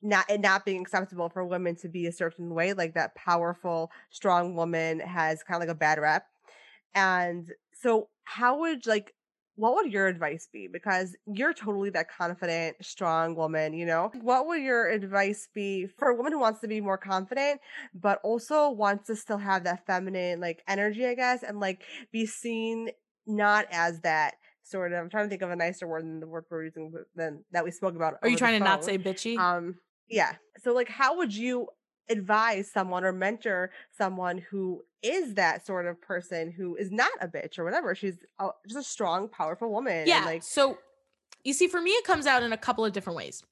not 0.01 0.29
it 0.29 0.41
not 0.41 0.65
being 0.65 0.81
acceptable 0.81 1.29
for 1.29 1.45
women 1.45 1.75
to 1.77 1.87
be 1.87 2.07
a 2.07 2.11
certain 2.11 2.53
way, 2.53 2.73
like 2.73 2.93
that 2.95 3.15
powerful, 3.15 3.91
strong 4.09 4.55
woman 4.55 4.99
has 4.99 5.43
kind 5.43 5.61
of 5.61 5.67
like 5.67 5.75
a 5.75 5.79
bad 5.79 5.99
rep. 5.99 6.25
And 6.93 7.49
so 7.73 8.09
how 8.23 8.59
would 8.59 8.85
like 8.85 9.13
what 9.55 9.75
would 9.75 9.91
your 9.91 10.07
advice 10.07 10.47
be? 10.51 10.67
Because 10.67 11.15
you're 11.25 11.53
totally 11.53 11.89
that 11.91 12.07
confident, 12.09 12.77
strong 12.81 13.35
woman, 13.35 13.73
you 13.73 13.85
know? 13.85 14.11
What 14.21 14.47
would 14.47 14.61
your 14.61 14.89
advice 14.89 15.47
be 15.53 15.87
for 15.87 16.09
a 16.09 16.15
woman 16.15 16.31
who 16.31 16.39
wants 16.39 16.61
to 16.61 16.67
be 16.67 16.81
more 16.81 16.97
confident, 16.97 17.61
but 17.93 18.19
also 18.23 18.69
wants 18.69 19.07
to 19.07 19.15
still 19.15 19.37
have 19.37 19.63
that 19.65 19.85
feminine, 19.85 20.39
like, 20.39 20.63
energy, 20.67 21.05
I 21.05 21.15
guess, 21.15 21.43
and 21.43 21.59
like 21.59 21.83
be 22.11 22.25
seen 22.25 22.89
not 23.27 23.67
as 23.71 24.01
that 24.01 24.35
sort 24.63 24.93
of, 24.93 24.99
I'm 24.99 25.09
trying 25.09 25.25
to 25.25 25.29
think 25.29 25.41
of 25.41 25.51
a 25.51 25.55
nicer 25.55 25.87
word 25.87 26.03
than 26.03 26.19
the 26.19 26.27
word 26.27 26.45
we're 26.49 26.65
using 26.65 26.93
than 27.15 27.43
that 27.51 27.63
we 27.63 27.71
spoke 27.71 27.95
about. 27.95 28.15
Are 28.21 28.29
you 28.29 28.37
trying 28.37 28.57
to 28.59 28.63
not 28.63 28.83
say 28.83 28.97
bitchy? 28.97 29.37
Um, 29.37 29.75
yeah. 30.09 30.35
So, 30.63 30.73
like, 30.73 30.89
how 30.89 31.17
would 31.17 31.35
you 31.35 31.67
advise 32.09 32.71
someone 32.71 33.03
or 33.03 33.11
mentor 33.11 33.71
someone 33.91 34.37
who 34.37 34.83
is 35.01 35.35
that 35.35 35.65
sort 35.65 35.85
of 35.87 36.01
person 36.01 36.51
who 36.51 36.75
is 36.75 36.91
not 36.91 37.11
a 37.21 37.27
bitch 37.27 37.57
or 37.57 37.63
whatever. 37.63 37.95
She's 37.95 38.17
a, 38.39 38.49
just 38.67 38.79
a 38.79 38.83
strong, 38.83 39.29
powerful 39.29 39.71
woman. 39.71 40.07
Yeah. 40.07 40.25
like 40.25 40.43
so 40.43 40.77
you 41.43 41.53
see, 41.53 41.67
for 41.67 41.81
me, 41.81 41.91
it 41.91 42.05
comes 42.05 42.27
out 42.27 42.43
in 42.43 42.53
a 42.53 42.57
couple 42.57 42.85
of 42.85 42.93
different 42.93 43.17
ways. 43.17 43.43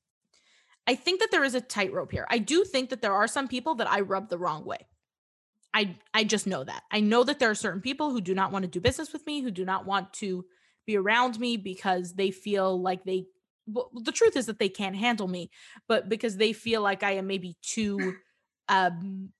I 0.87 0.95
think 0.95 1.19
that 1.19 1.29
there 1.31 1.43
is 1.43 1.55
a 1.55 1.61
tightrope 1.61 2.11
here. 2.11 2.25
I 2.29 2.39
do 2.39 2.63
think 2.63 2.89
that 2.89 3.01
there 3.01 3.13
are 3.13 3.27
some 3.27 3.47
people 3.47 3.75
that 3.75 3.89
I 3.89 4.01
rub 4.01 4.29
the 4.29 4.37
wrong 4.37 4.65
way. 4.65 4.87
I 5.73 5.97
I 6.13 6.23
just 6.23 6.47
know 6.47 6.63
that. 6.63 6.83
I 6.91 6.99
know 6.99 7.23
that 7.23 7.39
there 7.39 7.49
are 7.49 7.55
certain 7.55 7.81
people 7.81 8.11
who 8.11 8.21
do 8.21 8.33
not 8.33 8.51
want 8.51 8.63
to 8.63 8.69
do 8.69 8.81
business 8.81 9.13
with 9.13 9.25
me, 9.27 9.41
who 9.41 9.51
do 9.51 9.65
not 9.65 9.85
want 9.85 10.13
to 10.13 10.45
be 10.87 10.97
around 10.97 11.39
me 11.39 11.57
because 11.57 12.13
they 12.13 12.31
feel 12.31 12.81
like 12.81 13.03
they 13.03 13.25
well, 13.67 13.91
the 13.93 14.11
truth 14.11 14.35
is 14.35 14.47
that 14.47 14.57
they 14.57 14.69
can't 14.69 14.95
handle 14.95 15.27
me, 15.27 15.51
but 15.87 16.09
because 16.09 16.37
they 16.37 16.53
feel 16.53 16.81
like 16.81 17.03
I 17.03 17.11
am 17.11 17.27
maybe 17.27 17.55
too 17.61 18.15
um 18.69 19.31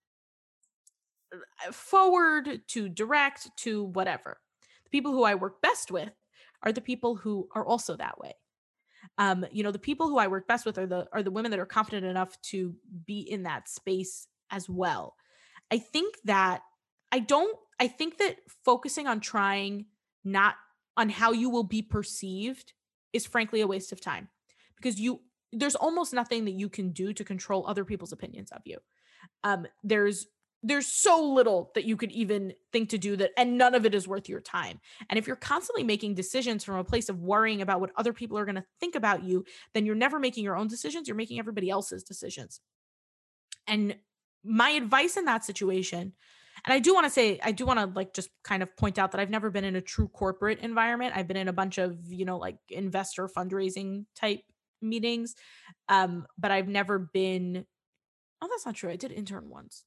uh, 1.34 1.72
forward 1.72 2.62
to 2.68 2.90
direct 2.90 3.50
to 3.58 3.86
whatever. 3.86 4.40
The 4.86 4.90
people 4.90 5.12
who 5.12 5.24
I 5.24 5.36
work 5.36 5.62
best 5.62 5.92
with 5.92 6.12
are 6.64 6.72
the 6.72 6.82
people 6.82 7.16
who 7.16 7.48
are 7.54 7.66
also 7.66 7.96
that 7.96 8.20
way. 8.20 8.34
Um, 9.18 9.46
you 9.52 9.64
know, 9.64 9.72
the 9.72 9.80
people 9.80 10.08
who 10.08 10.18
I 10.18 10.28
work 10.28 10.48
best 10.48 10.66
with 10.66 10.78
are 10.78 10.88
the 10.88 11.08
are 11.14 11.24
the 11.24 11.32
women 11.32 11.52
that 11.52 11.60
are 11.60 11.66
confident 11.66 12.06
enough 12.06 12.40
to 12.44 12.76
be 13.06 13.20
in 13.20 13.44
that 13.44 13.70
space 13.70 14.28
as 14.52 14.70
well. 14.70 15.16
I 15.72 15.78
think 15.78 16.16
that 16.26 16.62
I 17.12 17.20
don't 17.20 17.56
I 17.80 17.88
think 17.88 18.18
that 18.18 18.38
focusing 18.66 19.08
on 19.08 19.20
trying 19.20 19.86
not 20.24 20.56
on 20.98 21.10
how 21.10 21.32
you 21.32 21.50
will 21.50 21.64
be 21.64 21.82
perceived 21.82 22.74
is 23.14 23.26
frankly 23.26 23.62
a 23.62 23.68
waste 23.68 23.92
of 23.92 24.02
time 24.02 24.30
because 24.76 25.00
you 25.00 25.22
there's 25.52 25.76
almost 25.76 26.14
nothing 26.14 26.46
that 26.46 26.52
you 26.52 26.70
can 26.70 26.92
do 26.92 27.14
to 27.14 27.24
control 27.24 27.66
other 27.68 27.86
people's 27.86 28.12
opinions 28.12 28.52
of 28.52 28.62
you 28.66 28.78
um, 29.43 29.65
there's 29.84 30.28
there's 30.61 30.88
so 30.88 31.24
little 31.24 31.72
that 31.74 31.86
you 31.86 31.95
could 31.95 32.11
even 32.11 32.53
think 32.74 32.89
to 32.89 32.97
do 32.97 33.15
that 33.15 33.32
and 33.38 33.57
none 33.57 33.74
of 33.74 33.86
it 33.86 33.95
is 33.95 34.09
worth 34.09 34.28
your 34.28 34.41
time. 34.41 34.82
And 35.09 35.17
if 35.17 35.26
you're 35.26 35.38
constantly 35.38 35.84
making 35.84 36.15
decisions 36.15 36.65
from 36.65 36.76
a 36.76 36.84
place 36.84 37.07
of 37.07 37.22
worrying 37.22 37.61
about 37.61 37.80
what 37.80 37.91
other 37.95 38.11
people 38.11 38.38
are 38.38 38.43
going 38.43 38.55
to 38.55 38.65
think 38.80 38.95
about 38.95 39.24
you 39.24 39.45
then 39.74 39.86
you're 39.86 39.95
never 39.95 40.20
making 40.20 40.43
your 40.43 40.57
own 40.57 40.67
decisions 40.67 41.07
you're 41.07 41.15
making 41.15 41.39
everybody 41.39 41.70
else's 41.70 42.03
decisions. 42.03 42.59
And 43.67 43.95
my 44.43 44.72
advice 44.72 45.17
in 45.17 45.26
that 45.26 45.45
situation 45.45 46.13
and 46.65 46.74
i 46.74 46.80
do 46.80 46.93
want 46.93 47.05
to 47.05 47.09
say 47.09 47.39
i 47.43 47.51
do 47.51 47.65
want 47.65 47.80
to 47.80 47.86
like 47.88 48.13
just 48.13 48.30
kind 48.43 48.63
of 48.63 48.76
point 48.78 48.97
out 48.97 49.11
that 49.11 49.20
i've 49.20 49.30
never 49.30 49.49
been 49.49 49.65
in 49.65 49.76
a 49.76 49.82
true 49.82 50.07
corporate 50.07 50.59
environment. 50.59 51.13
I've 51.15 51.28
been 51.28 51.38
in 51.38 51.47
a 51.47 51.53
bunch 51.53 51.78
of 51.78 51.97
you 52.07 52.26
know 52.26 52.38
like 52.38 52.57
investor 52.70 53.28
fundraising 53.28 54.05
type 54.15 54.41
meetings 54.82 55.36
um 55.89 56.26
but 56.38 56.51
i've 56.51 56.70
never 56.70 56.99
been 56.99 57.65
Oh, 58.42 58.48
that's 58.48 58.66
not 58.66 58.76
true. 58.76 58.90
I 58.90 58.96
did 58.96 59.12
intern 59.12 59.50
once. 59.50 59.84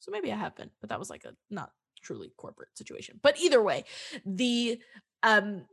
So 0.00 0.10
maybe 0.10 0.32
I 0.32 0.36
have 0.36 0.56
been, 0.56 0.70
but 0.80 0.90
that 0.90 0.98
was 0.98 1.10
like 1.10 1.24
a 1.24 1.34
not 1.50 1.70
truly 2.02 2.32
corporate 2.36 2.76
situation. 2.76 3.18
But 3.22 3.38
either 3.38 3.62
way, 3.62 3.84
the 4.26 4.78
um 5.22 5.64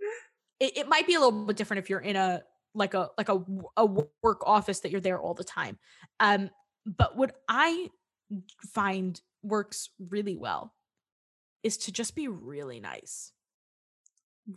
it, 0.59 0.77
it 0.77 0.87
might 0.87 1.07
be 1.07 1.15
a 1.15 1.19
little 1.19 1.45
bit 1.45 1.57
different 1.57 1.79
if 1.79 1.89
you're 1.89 1.99
in 1.99 2.15
a 2.15 2.43
like 2.73 2.93
a 2.93 3.09
like 3.17 3.29
a, 3.29 3.43
a 3.75 3.85
work 3.85 4.41
office 4.45 4.79
that 4.81 4.91
you're 4.91 5.01
there 5.01 5.19
all 5.19 5.33
the 5.33 5.43
time. 5.43 5.77
Um 6.19 6.49
but 6.85 7.17
what 7.17 7.35
I 7.49 7.89
find 8.73 9.19
works 9.43 9.89
really 10.09 10.35
well 10.35 10.73
is 11.63 11.77
to 11.77 11.91
just 11.91 12.15
be 12.15 12.27
really 12.27 12.79
nice. 12.79 13.33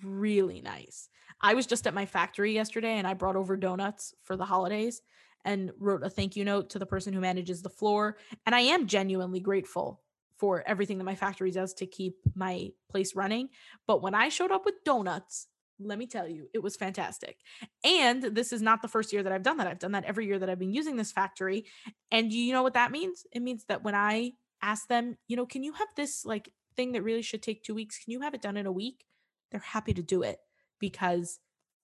Really 0.03 0.61
nice. 0.61 1.09
I 1.41 1.55
was 1.55 1.67
just 1.67 1.87
at 1.87 1.95
my 1.95 2.07
factory 2.07 2.55
yesterday 2.55 2.97
and 2.97 3.07
I 3.07 3.15
brought 3.15 3.37
over 3.37 3.57
donuts 3.57 4.15
for 4.23 4.37
the 4.37 4.45
holidays 4.45 5.03
and 5.45 5.71
wrote 5.79 6.03
a 6.03 6.11
thank 6.11 6.37
you 6.37 6.45
note 6.45 6.71
to 6.71 6.79
the 6.79 6.87
person 6.87 7.13
who 7.13 7.21
manages 7.21 7.63
the 7.63 7.69
floor. 7.69 8.17
And 8.47 8.55
I 8.55 8.61
am 8.61 8.87
genuinely 8.87 9.41
grateful 9.41 10.01
for 10.39 10.65
everything 10.67 10.99
that 10.99 11.05
my 11.05 11.15
factory 11.15 11.51
does 11.51 11.75
to 11.75 11.87
keep 11.87 12.17
my 12.35 12.71
place 12.91 13.15
running. 13.15 13.49
But 13.87 14.03
when 14.03 14.15
I 14.15 14.29
showed 14.29 14.51
up 14.51 14.65
with 14.65 14.85
donuts, 14.85 15.47
let 15.79 15.99
me 15.99 16.07
tell 16.07 16.29
you, 16.29 16.49
it 16.55 16.63
was 16.63 16.77
fantastic. 16.77 17.39
And 17.85 18.23
this 18.23 18.53
is 18.53 18.63
not 18.63 18.81
the 18.81 18.89
first 18.89 19.13
year 19.13 19.23
that 19.23 19.33
I've 19.33 19.43
done 19.43 19.57
that. 19.59 19.67
I've 19.67 19.79
done 19.79 19.93
that 19.93 20.05
every 20.05 20.27
year 20.27 20.39
that 20.39 20.49
I've 20.49 20.59
been 20.59 20.73
using 20.73 20.97
this 20.97 21.13
factory. 21.13 21.67
And 22.11 22.33
you 22.33 22.53
know 22.53 22.63
what 22.63 22.75
that 22.75 22.93
means? 22.93 23.27
It 23.33 23.43
means 23.43 23.65
that 23.69 23.83
when 23.83 23.95
I 23.95 24.33
ask 24.63 24.89
them, 24.89 25.17
you 25.29 25.37
know, 25.37 25.47
can 25.47 25.63
you 25.63 25.73
have 25.73 25.89
this 25.97 26.25
like 26.25 26.51
thing 26.77 26.93
that 26.93 27.03
really 27.03 27.23
should 27.23 27.43
take 27.43 27.63
two 27.63 27.75
weeks? 27.75 27.99
Can 28.03 28.13
you 28.13 28.21
have 28.21 28.35
it 28.35 28.43
done 28.43 28.57
in 28.57 28.67
a 28.67 28.73
week? 28.73 29.05
They're 29.51 29.61
happy 29.61 29.95
to 29.95 30.03
do 30.03 30.23
it 30.23 30.39
because 30.79 31.39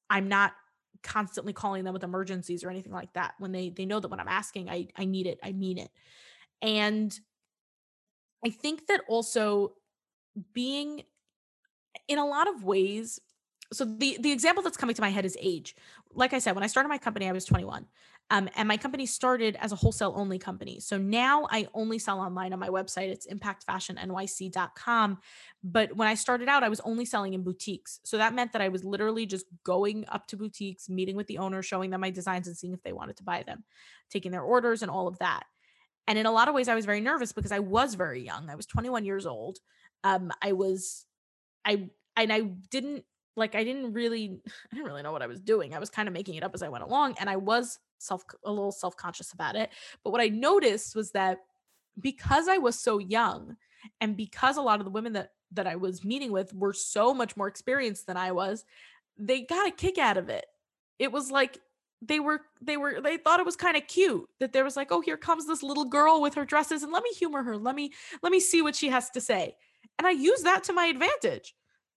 I'm 0.09 0.29
not 0.29 0.53
constantly 1.03 1.53
calling 1.53 1.85
them 1.85 1.93
with 1.95 2.05
emergencies 2.05 2.65
or 2.65 2.71
anything 2.71 2.93
like 2.93 3.13
that 3.15 3.35
when 3.39 3.53
they 3.53 3.71
they 3.71 3.87
know 3.87 4.01
that 4.01 4.09
when 4.09 4.21
i'm 4.21 4.29
asking 4.29 4.69
i 4.69 4.87
i 4.97 5.05
need 5.05 5.27
it 5.27 5.39
i 5.43 5.53
mean 5.53 5.79
it. 5.79 5.91
And 6.63 7.19
i 8.45 8.51
think 8.51 8.87
that 8.87 9.03
also 9.09 9.75
being 10.53 11.03
in 12.09 12.19
a 12.19 12.27
lot 12.27 12.49
of 12.49 12.65
ways 12.65 13.21
so 13.73 13.85
the 13.85 14.19
the 14.21 14.33
example 14.33 14.63
that's 14.63 14.77
coming 14.77 14.95
to 14.95 15.03
my 15.03 15.11
head 15.11 15.25
is 15.25 15.37
age 15.41 15.77
like 16.15 16.33
i 16.33 16.39
said 16.39 16.55
when 16.55 16.65
i 16.65 16.67
started 16.67 16.89
my 16.89 16.99
company 16.99 17.29
i 17.29 17.33
was 17.33 17.45
21 17.45 17.87
um, 18.33 18.49
and 18.55 18.69
my 18.69 18.77
company 18.77 19.07
started 19.07 19.57
as 19.61 19.73
a 19.73 19.77
wholesale 19.77 20.13
only 20.17 20.39
company. 20.39 20.79
So 20.79 20.97
now 20.97 21.49
I 21.51 21.67
only 21.75 21.99
sell 21.99 22.21
online 22.21 22.53
on 22.53 22.61
my 22.61 22.69
website. 22.69 23.09
It's 23.09 23.27
impactfashionnyc.com. 23.27 25.19
But 25.65 25.97
when 25.97 26.07
I 26.07 26.15
started 26.15 26.49
out, 26.49 26.63
I 26.63 26.69
was 26.69 26.79
only 26.81 27.05
selling 27.05 27.35
in 27.35 27.43
boutiques. 27.43 27.99
So 28.05 28.19
that 28.19 28.33
meant 28.33 28.53
that 28.53 28.63
I 28.63 28.69
was 28.69 28.85
literally 28.85 29.27
just 29.27 29.47
going 29.65 30.05
up 30.09 30.29
to 30.29 30.37
boutiques, 30.37 30.89
meeting 30.89 31.17
with 31.17 31.27
the 31.27 31.39
owner, 31.39 31.61
showing 31.61 31.91
them 31.91 32.03
my 32.03 32.11
designs 32.11 32.47
and 32.47 32.57
seeing 32.57 32.73
if 32.73 32.83
they 32.85 32.93
wanted 32.93 33.17
to 33.17 33.25
buy 33.25 33.43
them, 33.43 33.65
taking 34.11 34.31
their 34.31 34.43
orders 34.43 34.83
and 34.83 34.93
all 34.93 35.09
of 35.09 35.19
that. 35.19 35.43
And 36.07 36.17
in 36.17 36.27
a 36.27 36.33
lot 36.33 36.47
of 36.49 36.55
ways, 36.55 36.69
I 36.69 36.77
was 36.77 36.87
very 36.87 37.01
nervous 37.01 37.33
because 37.33 37.53
I 37.53 37.59
was 37.59 37.95
very 37.95 38.25
young. 38.25 38.49
I 38.49 38.55
was 38.55 38.67
21 38.67 39.05
years 39.05 39.27
old. 39.27 39.59
Um, 40.05 40.31
I 40.41 40.53
was, 40.53 41.05
I, 41.65 41.91
and 42.17 42.33
I 42.33 42.41
didn't 42.41 43.05
like 43.41 43.57
I 43.57 43.65
didn't 43.65 43.93
really 43.93 44.41
I 44.71 44.75
didn't 44.77 44.87
really 44.87 45.03
know 45.03 45.13
what 45.13 45.23
I 45.23 45.27
was 45.27 45.41
doing. 45.41 45.75
I 45.75 45.81
was 45.81 45.91
kind 45.91 46.07
of 46.09 46.15
making 46.15 46.37
it 46.37 46.45
up 46.45 46.55
as 46.55 46.63
I 46.63 46.69
went 46.69 46.85
along 46.85 47.17
and 47.19 47.29
I 47.29 47.37
was 47.37 47.79
self 47.99 48.23
a 48.45 48.51
little 48.51 48.73
self-conscious 48.73 49.33
about 49.33 49.57
it. 49.57 49.71
But 50.05 50.11
what 50.13 50.21
I 50.21 50.29
noticed 50.29 50.95
was 50.95 51.11
that 51.13 51.39
because 52.01 52.47
I 52.49 52.59
was 52.59 52.79
so 52.79 52.99
young 52.99 53.57
and 54.01 54.17
because 54.17 54.57
a 54.57 54.63
lot 54.63 54.81
of 54.81 54.85
the 54.85 54.93
women 54.93 55.15
that 55.15 55.33
that 55.53 55.67
I 55.67 55.77
was 55.77 56.05
meeting 56.05 56.31
with 56.33 56.55
were 56.55 56.73
so 56.73 57.13
much 57.13 57.37
more 57.37 57.49
experienced 57.49 58.07
than 58.07 58.17
I 58.17 58.31
was, 58.33 58.65
they 59.19 59.43
got 59.43 59.67
a 59.67 59.73
kick 59.73 59.99
out 59.99 60.17
of 60.17 60.29
it. 60.29 60.47
it 61.01 61.11
was 61.11 61.31
like 61.31 61.59
they 62.03 62.21
were 62.21 62.41
they 62.63 62.77
were 62.77 63.01
they 63.01 63.17
thought 63.17 63.41
it 63.41 63.47
was 63.47 63.57
kind 63.57 63.77
of 63.77 63.87
cute 63.87 64.29
that 64.39 64.53
there 64.53 64.65
was 64.65 64.77
like 64.77 64.91
oh 64.91 65.01
here 65.01 65.17
comes 65.17 65.47
this 65.47 65.63
little 65.63 65.85
girl 65.85 66.23
with 66.23 66.35
her 66.35 66.45
dresses 66.45 66.83
and 66.83 66.93
let 66.93 67.03
me 67.03 67.11
humor 67.11 67.43
her 67.43 67.57
let 67.57 67.75
me 67.75 67.93
let 68.23 68.33
me 68.33 68.41
see 68.41 68.63
what 68.63 68.77
she 68.77 68.89
has 68.89 69.11
to 69.11 69.21
say 69.21 69.55
and 69.99 70.07
i 70.07 70.11
use 70.11 70.43
that 70.43 70.65
to 70.65 70.73
my 70.73 70.87
advantage 70.87 71.55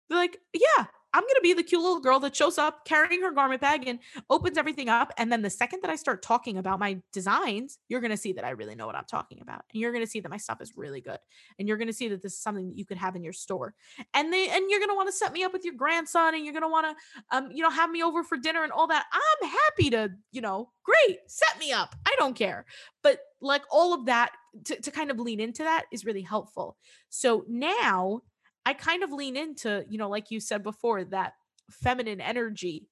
they're 0.09 0.17
like 0.17 0.37
yeah 0.53 0.85
I'm 1.13 1.21
going 1.21 1.35
to 1.35 1.41
be 1.41 1.53
the 1.53 1.63
cute 1.63 1.81
little 1.81 1.99
girl 1.99 2.19
that 2.21 2.35
shows 2.35 2.57
up 2.57 2.85
carrying 2.85 3.21
her 3.21 3.31
garment 3.31 3.61
bag 3.61 3.87
and 3.87 3.99
opens 4.29 4.57
everything 4.57 4.89
up. 4.89 5.13
And 5.17 5.31
then 5.31 5.41
the 5.41 5.49
second 5.49 5.81
that 5.81 5.91
I 5.91 5.95
start 5.95 6.23
talking 6.23 6.57
about 6.57 6.79
my 6.79 6.99
designs, 7.11 7.77
you're 7.87 8.01
going 8.01 8.11
to 8.11 8.17
see 8.17 8.33
that 8.33 8.43
I 8.43 8.51
really 8.51 8.75
know 8.75 8.87
what 8.87 8.95
I'm 8.95 9.05
talking 9.05 9.39
about. 9.41 9.63
And 9.71 9.79
you're 9.79 9.91
going 9.91 10.03
to 10.03 10.09
see 10.09 10.19
that 10.21 10.29
my 10.29 10.37
stuff 10.37 10.59
is 10.59 10.73
really 10.75 11.01
good. 11.01 11.19
And 11.59 11.67
you're 11.67 11.77
going 11.77 11.87
to 11.87 11.93
see 11.93 12.07
that 12.09 12.21
this 12.23 12.33
is 12.33 12.41
something 12.41 12.69
that 12.69 12.77
you 12.77 12.85
could 12.85 12.97
have 12.97 13.15
in 13.15 13.23
your 13.23 13.33
store. 13.33 13.75
And 14.13 14.33
they, 14.33 14.49
and 14.49 14.69
you're 14.69 14.79
going 14.79 14.89
to 14.89 14.95
want 14.95 15.07
to 15.07 15.13
set 15.13 15.33
me 15.33 15.43
up 15.43 15.53
with 15.53 15.63
your 15.63 15.75
grandson 15.75 16.33
and 16.33 16.43
you're 16.43 16.53
going 16.53 16.63
to 16.63 16.69
want 16.69 16.87
to, 16.87 17.37
um, 17.37 17.49
you 17.51 17.61
know, 17.61 17.69
have 17.69 17.91
me 17.91 18.01
over 18.01 18.23
for 18.23 18.37
dinner 18.37 18.63
and 18.63 18.71
all 18.71 18.87
that. 18.87 19.05
I'm 19.13 19.49
happy 19.49 19.89
to, 19.91 20.09
you 20.31 20.41
know, 20.41 20.69
great, 20.83 21.19
set 21.27 21.59
me 21.59 21.71
up. 21.71 21.95
I 22.05 22.15
don't 22.17 22.35
care. 22.35 22.65
But 23.03 23.19
like 23.41 23.63
all 23.69 23.93
of 23.93 24.05
that 24.05 24.31
to, 24.65 24.81
to 24.81 24.91
kind 24.91 25.11
of 25.11 25.19
lean 25.19 25.39
into 25.39 25.63
that 25.63 25.85
is 25.91 26.05
really 26.05 26.21
helpful. 26.21 26.77
So 27.09 27.45
now 27.47 28.21
I 28.65 28.73
kind 28.73 29.03
of 29.03 29.11
lean 29.11 29.35
into, 29.35 29.85
you 29.89 29.97
know, 29.97 30.09
like 30.09 30.31
you 30.31 30.39
said 30.39 30.63
before, 30.63 31.03
that 31.05 31.33
feminine 31.69 32.21
energy. 32.21 32.87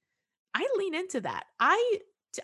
I 0.54 0.68
lean 0.78 0.96
into 0.96 1.22
that. 1.22 1.46
I 1.60 2.00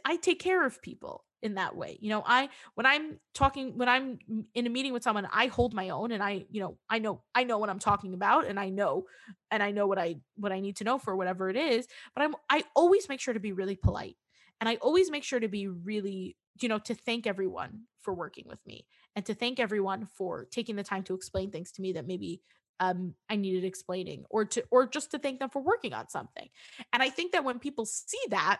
I 0.05 0.17
take 0.17 0.39
care 0.39 0.65
of 0.65 0.81
people 0.81 1.25
in 1.41 1.55
that 1.55 1.75
way. 1.75 1.97
You 2.01 2.09
know, 2.09 2.23
I 2.25 2.49
when 2.75 2.85
I'm 2.85 3.19
talking 3.33 3.77
when 3.77 3.89
I'm 3.89 4.19
in 4.53 4.65
a 4.65 4.69
meeting 4.69 4.93
with 4.93 5.03
someone, 5.03 5.27
I 5.31 5.47
hold 5.47 5.73
my 5.73 5.89
own 5.89 6.11
and 6.11 6.23
I, 6.23 6.45
you 6.49 6.61
know, 6.61 6.77
I 6.89 6.99
know 6.99 7.23
I 7.35 7.43
know 7.43 7.57
what 7.57 7.69
I'm 7.69 7.79
talking 7.79 8.13
about 8.13 8.47
and 8.47 8.59
I 8.59 8.69
know 8.69 9.05
and 9.51 9.61
I 9.61 9.71
know 9.71 9.87
what 9.87 9.99
I 9.99 10.15
what 10.35 10.51
I 10.51 10.59
need 10.59 10.77
to 10.77 10.83
know 10.83 10.97
for 10.97 11.15
whatever 11.15 11.49
it 11.49 11.55
is, 11.55 11.87
but 12.15 12.23
I'm 12.23 12.35
I 12.49 12.63
always 12.75 13.07
make 13.09 13.19
sure 13.19 13.33
to 13.33 13.39
be 13.39 13.51
really 13.51 13.75
polite. 13.75 14.17
And 14.59 14.67
I 14.67 14.75
always 14.75 15.11
make 15.11 15.23
sure 15.23 15.39
to 15.39 15.47
be 15.47 15.67
really, 15.67 16.35
you 16.59 16.67
know, 16.67 16.79
to 16.79 16.95
thank 16.95 17.27
everyone 17.27 17.83
for 18.01 18.13
working 18.13 18.45
with 18.47 18.65
me 18.65 18.87
and 19.15 19.23
to 19.27 19.35
thank 19.35 19.59
everyone 19.59 20.07
for 20.07 20.45
taking 20.45 20.75
the 20.75 20.83
time 20.83 21.03
to 21.03 21.13
explain 21.13 21.51
things 21.51 21.71
to 21.73 21.81
me 21.81 21.93
that 21.93 22.07
maybe 22.07 22.41
um, 22.79 23.13
I 23.29 23.35
needed 23.35 23.63
explaining 23.63 24.25
or 24.29 24.45
to 24.45 24.63
or 24.71 24.87
just 24.87 25.11
to 25.11 25.19
thank 25.19 25.39
them 25.39 25.49
for 25.49 25.61
working 25.61 25.93
on 25.93 26.09
something. 26.09 26.47
And 26.93 27.01
I 27.01 27.09
think 27.09 27.31
that 27.31 27.43
when 27.43 27.59
people 27.59 27.85
see 27.85 28.19
that, 28.29 28.59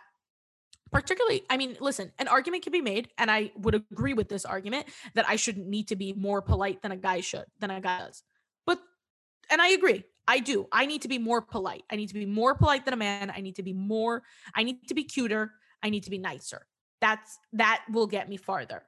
particularly, 0.90 1.42
I 1.50 1.56
mean, 1.56 1.76
listen, 1.80 2.12
an 2.18 2.28
argument 2.28 2.64
can 2.64 2.72
be 2.72 2.80
made, 2.80 3.08
and 3.18 3.30
I 3.30 3.52
would 3.56 3.74
agree 3.74 4.14
with 4.14 4.28
this 4.28 4.44
argument 4.44 4.86
that 5.14 5.28
I 5.28 5.36
shouldn't 5.36 5.68
need 5.68 5.88
to 5.88 5.96
be 5.96 6.12
more 6.12 6.42
polite 6.42 6.82
than 6.82 6.92
a 6.92 6.96
guy 6.96 7.20
should, 7.20 7.44
than 7.60 7.70
a 7.70 7.80
guy 7.80 8.00
does. 8.00 8.22
But 8.66 8.80
and 9.50 9.60
I 9.60 9.68
agree. 9.68 10.04
I 10.26 10.40
do. 10.40 10.66
I 10.70 10.84
need 10.84 11.02
to 11.02 11.08
be 11.08 11.18
more 11.18 11.40
polite. 11.40 11.84
I 11.90 11.96
need 11.96 12.08
to 12.08 12.14
be 12.14 12.26
more 12.26 12.54
polite 12.54 12.84
than 12.84 12.92
a 12.92 12.98
man. 12.98 13.32
I 13.34 13.40
need 13.40 13.56
to 13.56 13.62
be 13.62 13.72
more, 13.72 14.22
I 14.54 14.62
need 14.62 14.86
to 14.88 14.94
be 14.94 15.04
cuter. 15.04 15.52
I 15.82 15.90
need 15.90 16.02
to 16.04 16.10
be 16.10 16.18
nicer. 16.18 16.66
That's 17.00 17.38
that 17.52 17.84
will 17.90 18.06
get 18.06 18.28
me 18.28 18.36
farther. 18.36 18.82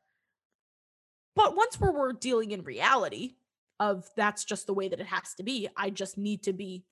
But 1.37 1.57
once 1.57 1.79
we're, 1.79 1.93
we're 1.93 2.13
dealing 2.13 2.51
in 2.51 2.63
reality, 2.63 3.37
of 3.81 4.07
that's 4.15 4.45
just 4.45 4.67
the 4.67 4.75
way 4.75 4.89
that 4.89 5.01
it 5.01 5.07
has 5.07 5.35
to 5.35 5.43
be. 5.43 5.69
I 5.77 5.91
just 5.91 6.19
need 6.19 6.45
to 6.45 6.53
be 6.53 6.85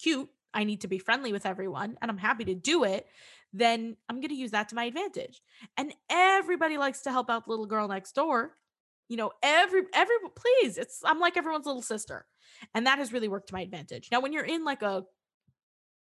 cute. 0.00 0.28
I 0.52 0.62
need 0.62 0.82
to 0.82 0.88
be 0.88 0.98
friendly 0.98 1.32
with 1.32 1.46
everyone 1.46 1.96
and 2.00 2.10
I'm 2.10 2.18
happy 2.18 2.44
to 2.44 2.54
do 2.54 2.84
it. 2.84 3.06
Then 3.52 3.96
I'm 4.08 4.16
going 4.20 4.28
to 4.28 4.36
use 4.36 4.52
that 4.52 4.68
to 4.68 4.76
my 4.76 4.84
advantage. 4.84 5.40
And 5.76 5.92
everybody 6.10 6.76
likes 6.76 7.00
to 7.02 7.10
help 7.10 7.30
out 7.30 7.46
the 7.46 7.50
little 7.50 7.66
girl 7.66 7.88
next 7.88 8.14
door. 8.14 8.56
You 9.08 9.16
know, 9.16 9.32
every 9.42 9.82
every 9.94 10.16
please, 10.36 10.78
it's 10.78 11.00
I'm 11.04 11.18
like 11.18 11.36
everyone's 11.36 11.66
little 11.66 11.82
sister. 11.82 12.26
And 12.74 12.86
that 12.86 12.98
has 12.98 13.12
really 13.12 13.28
worked 13.28 13.48
to 13.48 13.54
my 13.54 13.62
advantage. 13.62 14.08
Now 14.12 14.20
when 14.20 14.32
you're 14.32 14.44
in 14.44 14.64
like 14.64 14.82
a 14.82 15.04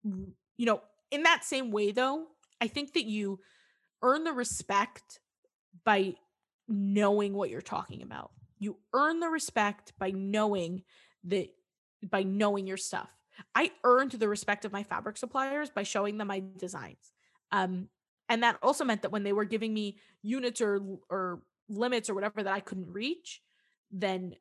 you 0.05 0.67
know, 0.67 0.81
in 1.11 1.25
that 1.25 1.45
same 1.45 1.71
way 1.71 1.91
though, 1.91 2.27
I 2.61 2.69
think 2.69 2.95
that 2.95 3.05
you 3.05 3.41
earn 4.03 4.25
the 4.25 4.33
respect 4.33 5.21
by 5.85 6.15
knowing 6.69 7.35
what 7.35 7.51
you're 7.51 7.61
talking 7.61 8.03
about 8.03 8.31
you 8.61 8.77
earn 8.93 9.19
the 9.19 9.29
respect 9.29 9.93
by 9.99 10.13
knowing 10.13 10.85
that 11.25 11.49
by 12.09 12.23
knowing 12.23 12.67
your 12.67 12.77
stuff. 12.77 13.11
I 13.55 13.73
earned 13.85 14.13
the 14.13 14.29
respect 14.29 14.65
of 14.65 14.73
my 14.73 14.83
fabric 14.83 15.17
suppliers 15.17 15.71
by 15.71 15.83
showing 15.83 16.19
them 16.19 16.29
my 16.29 16.43
designs. 16.59 17.13
Um, 17.51 17.89
and 18.29 18.43
that 18.43 18.59
also 18.63 18.85
meant 18.85 19.03
that 19.03 19.11
when 19.11 19.25
they 19.25 19.33
were 19.33 19.45
giving 19.45 19.75
me 19.75 19.99
units 20.23 20.61
or 20.61 20.81
or 21.09 21.43
limits 21.69 22.09
or 22.09 22.15
whatever 22.15 22.43
that 22.43 22.53
I 22.53 22.61
couldn't 22.61 22.93
reach, 22.93 23.41
then 23.91 24.35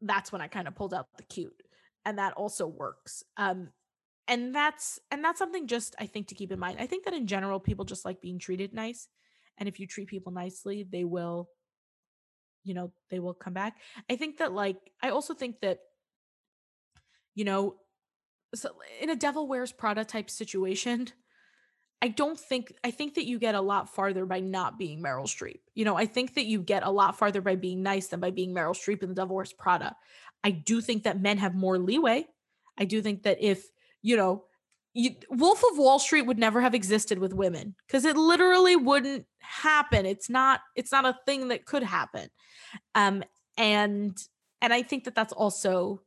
that's 0.00 0.32
when 0.32 0.40
I 0.40 0.48
kind 0.48 0.68
of 0.68 0.74
pulled 0.74 0.94
out 0.94 1.06
the 1.16 1.24
cute. 1.24 1.62
And 2.04 2.18
that 2.18 2.32
also 2.34 2.66
works. 2.66 3.22
Um, 3.36 3.68
and 4.28 4.54
that's 4.54 5.00
and 5.10 5.22
that's 5.22 5.38
something 5.38 5.66
just 5.66 5.94
I 5.98 6.06
think 6.06 6.28
to 6.28 6.34
keep 6.34 6.52
in 6.52 6.58
mind. 6.58 6.78
I 6.80 6.86
think 6.86 7.04
that 7.04 7.14
in 7.14 7.26
general 7.26 7.60
people 7.60 7.84
just 7.84 8.04
like 8.04 8.20
being 8.20 8.38
treated 8.38 8.72
nice. 8.72 9.08
And 9.58 9.68
if 9.68 9.78
you 9.80 9.86
treat 9.86 10.08
people 10.08 10.32
nicely, 10.32 10.86
they 10.90 11.04
will 11.04 11.48
you 12.64 12.74
know 12.74 12.92
they 13.10 13.18
will 13.18 13.34
come 13.34 13.52
back. 13.52 13.76
I 14.10 14.16
think 14.16 14.38
that 14.38 14.52
like 14.52 14.76
i 15.02 15.10
also 15.10 15.34
think 15.34 15.60
that 15.60 15.80
you 17.34 17.44
know 17.44 17.76
so 18.54 18.70
in 19.00 19.10
a 19.10 19.16
devil 19.16 19.48
wears 19.48 19.72
prada 19.72 20.04
type 20.04 20.28
situation 20.28 21.08
i 22.02 22.08
don't 22.08 22.38
think 22.38 22.72
i 22.84 22.90
think 22.90 23.14
that 23.14 23.24
you 23.24 23.38
get 23.38 23.54
a 23.54 23.60
lot 23.60 23.94
farther 23.94 24.26
by 24.26 24.40
not 24.40 24.78
being 24.78 25.02
meryl 25.02 25.24
streep. 25.24 25.60
You 25.74 25.84
know 25.84 25.96
i 25.96 26.06
think 26.06 26.34
that 26.34 26.46
you 26.46 26.60
get 26.60 26.82
a 26.82 26.90
lot 26.90 27.18
farther 27.18 27.40
by 27.40 27.56
being 27.56 27.82
nice 27.82 28.08
than 28.08 28.20
by 28.20 28.30
being 28.30 28.54
meryl 28.54 28.76
streep 28.76 29.02
in 29.02 29.08
the 29.08 29.14
devil 29.14 29.36
wears 29.36 29.52
prada. 29.52 29.96
I 30.44 30.50
do 30.50 30.80
think 30.80 31.04
that 31.04 31.20
men 31.20 31.38
have 31.38 31.54
more 31.54 31.78
leeway. 31.78 32.26
I 32.76 32.84
do 32.84 33.00
think 33.00 33.22
that 33.22 33.38
if 33.40 33.64
you 34.02 34.16
know 34.16 34.44
you, 34.94 35.12
Wolf 35.30 35.62
of 35.72 35.78
Wall 35.78 35.98
Street 35.98 36.22
would 36.22 36.38
never 36.38 36.60
have 36.60 36.74
existed 36.74 37.18
with 37.18 37.32
women 37.32 37.74
because 37.86 38.04
it 38.04 38.16
literally 38.16 38.76
wouldn't 38.76 39.26
happen. 39.40 40.06
It's 40.06 40.28
not 40.28 40.60
it's 40.76 40.92
not 40.92 41.06
a 41.06 41.16
thing 41.26 41.48
that 41.48 41.64
could 41.64 41.82
happen. 41.82 42.28
Um 42.94 43.22
and 43.56 44.16
and 44.60 44.72
I 44.72 44.82
think 44.82 45.04
that 45.04 45.14
that's 45.14 45.32
also 45.32 46.00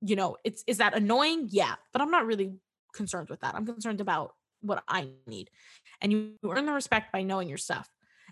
you 0.00 0.14
know, 0.14 0.36
it's 0.44 0.62
is 0.66 0.78
that 0.78 0.94
annoying? 0.94 1.48
Yeah, 1.50 1.74
but 1.92 2.02
I'm 2.02 2.10
not 2.10 2.26
really 2.26 2.54
concerned 2.94 3.28
with 3.28 3.40
that. 3.40 3.54
I'm 3.54 3.66
concerned 3.66 4.00
about 4.00 4.34
what 4.60 4.82
I 4.88 5.08
need. 5.26 5.50
And 6.00 6.12
you 6.12 6.34
earn 6.44 6.66
the 6.66 6.72
respect 6.72 7.12
by 7.12 7.22
knowing 7.22 7.48
your 7.48 7.58
stuff. 7.58 7.88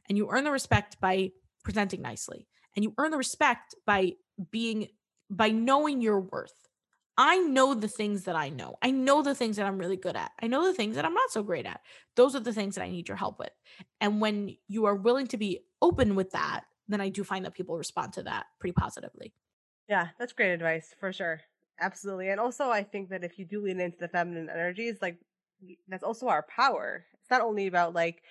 And 0.09 0.17
you 0.17 0.29
earn 0.31 0.45
the 0.45 0.53
respect 0.53 1.01
by 1.01 1.31
presenting 1.65 2.03
nicely. 2.03 2.47
And 2.75 2.85
you 2.85 2.95
earn 2.99 3.11
the 3.11 3.17
respect 3.17 3.75
by 3.87 4.13
being 4.51 4.89
by 5.31 5.51
knowing 5.51 6.01
your 6.01 6.21
worth 6.21 6.55
I 7.19 7.39
know 7.39 7.75
the 7.75 7.89
things 7.89 8.25
that 8.25 8.37
I 8.37 8.51
know. 8.51 8.77
I 8.83 8.91
know 8.91 9.23
the 9.23 9.35
things 9.35 9.57
that 9.57 9.67
I'm 9.67 9.79
really 9.79 9.97
good 9.97 10.17
at. 10.17 10.33
I 10.43 10.49
know 10.49 10.65
the 10.65 10.75
things 10.75 10.97
that 10.97 11.05
I'm 11.05 11.15
not 11.15 11.31
so 11.31 11.43
great 11.43 11.65
at. 11.65 11.81
Those 12.15 12.35
are 12.35 12.41
the 12.41 12.53
things 12.53 12.75
that 12.75 12.83
I 12.83 12.91
need 12.91 13.09
your 13.09 13.17
help 13.17 13.39
with. 13.39 13.53
And 14.01 14.21
when 14.21 14.57
you 14.69 14.85
are 14.85 14.95
willing 14.95 15.27
to 15.29 15.37
be 15.37 15.65
open 15.81 16.15
with 16.15 16.33
that, 16.33 16.65
then 16.89 17.01
I 17.01 17.09
do 17.09 17.25
find 17.25 17.45
that 17.45 17.55
people 17.55 17.77
respond 17.77 18.13
to 18.15 18.23
that 18.25 18.47
pretty 18.61 18.75
positively. 18.75 19.33
Yeah, 19.89 20.09
that's 20.19 20.33
great 20.33 20.53
advice 20.53 20.95
for 20.99 21.13
sure. 21.13 21.41
Absolutely. 21.81 22.29
And 22.31 22.41
also, 22.41 22.71
I 22.71 22.83
think 22.83 23.11
that 23.11 23.25
if 23.25 23.39
you 23.39 23.45
do 23.45 23.63
lean 23.63 23.81
into 23.81 23.99
the 23.99 24.09
feminine 24.09 24.49
energies, 24.51 24.99
like 25.01 25.19
that's 25.89 26.05
also 26.05 26.29
our 26.29 26.43
power. 26.43 27.07
It's 27.21 27.31
not 27.31 27.43
only 27.43 27.67
about 27.67 27.95
like 27.95 28.23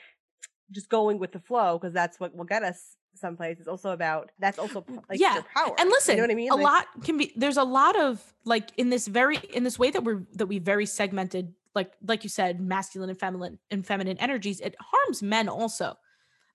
just 0.71 0.89
going 0.89 1.19
with 1.19 1.31
the 1.31 1.39
flow, 1.39 1.77
because 1.77 1.93
that's 1.93 2.19
what 2.19 2.36
will 2.36 2.45
get 2.45 2.63
us 2.63 2.97
someplace. 3.18 3.59
It's 3.59 3.68
also 3.68 3.91
about 3.91 4.32
that's 4.39 4.59
also 4.59 4.86
like 5.09 5.20
yeah. 5.20 5.41
power. 5.53 5.74
And 5.78 5.89
listen, 5.89 6.16
you 6.16 6.22
know 6.22 6.28
what 6.28 6.32
I 6.32 6.36
mean? 6.36 6.51
A 6.51 6.55
like, 6.55 6.63
lot 6.63 7.03
can 7.03 7.18
be. 7.18 7.34
There's 7.36 7.57
a 7.57 7.63
lot 7.63 7.99
of 7.99 8.22
like 8.43 8.70
in 8.78 8.89
this 8.89 9.07
very 9.07 9.38
in 9.53 9.63
this 9.63 9.80
way 9.80 9.91
that 9.91 10.03
we're 10.03 10.24
that 10.34 10.47
we 10.47 10.59
very 10.59 10.86
segmented. 10.86 11.53
Like 11.74 11.93
like 12.05 12.24
you 12.24 12.30
said, 12.30 12.59
masculine 12.61 13.09
and 13.09 13.20
feminine 13.20 13.59
and 13.72 13.86
feminine 13.86 14.18
energies. 14.18 14.61
It 14.61 14.76
harms 14.80 15.22
men 15.22 15.49
also. 15.49 15.97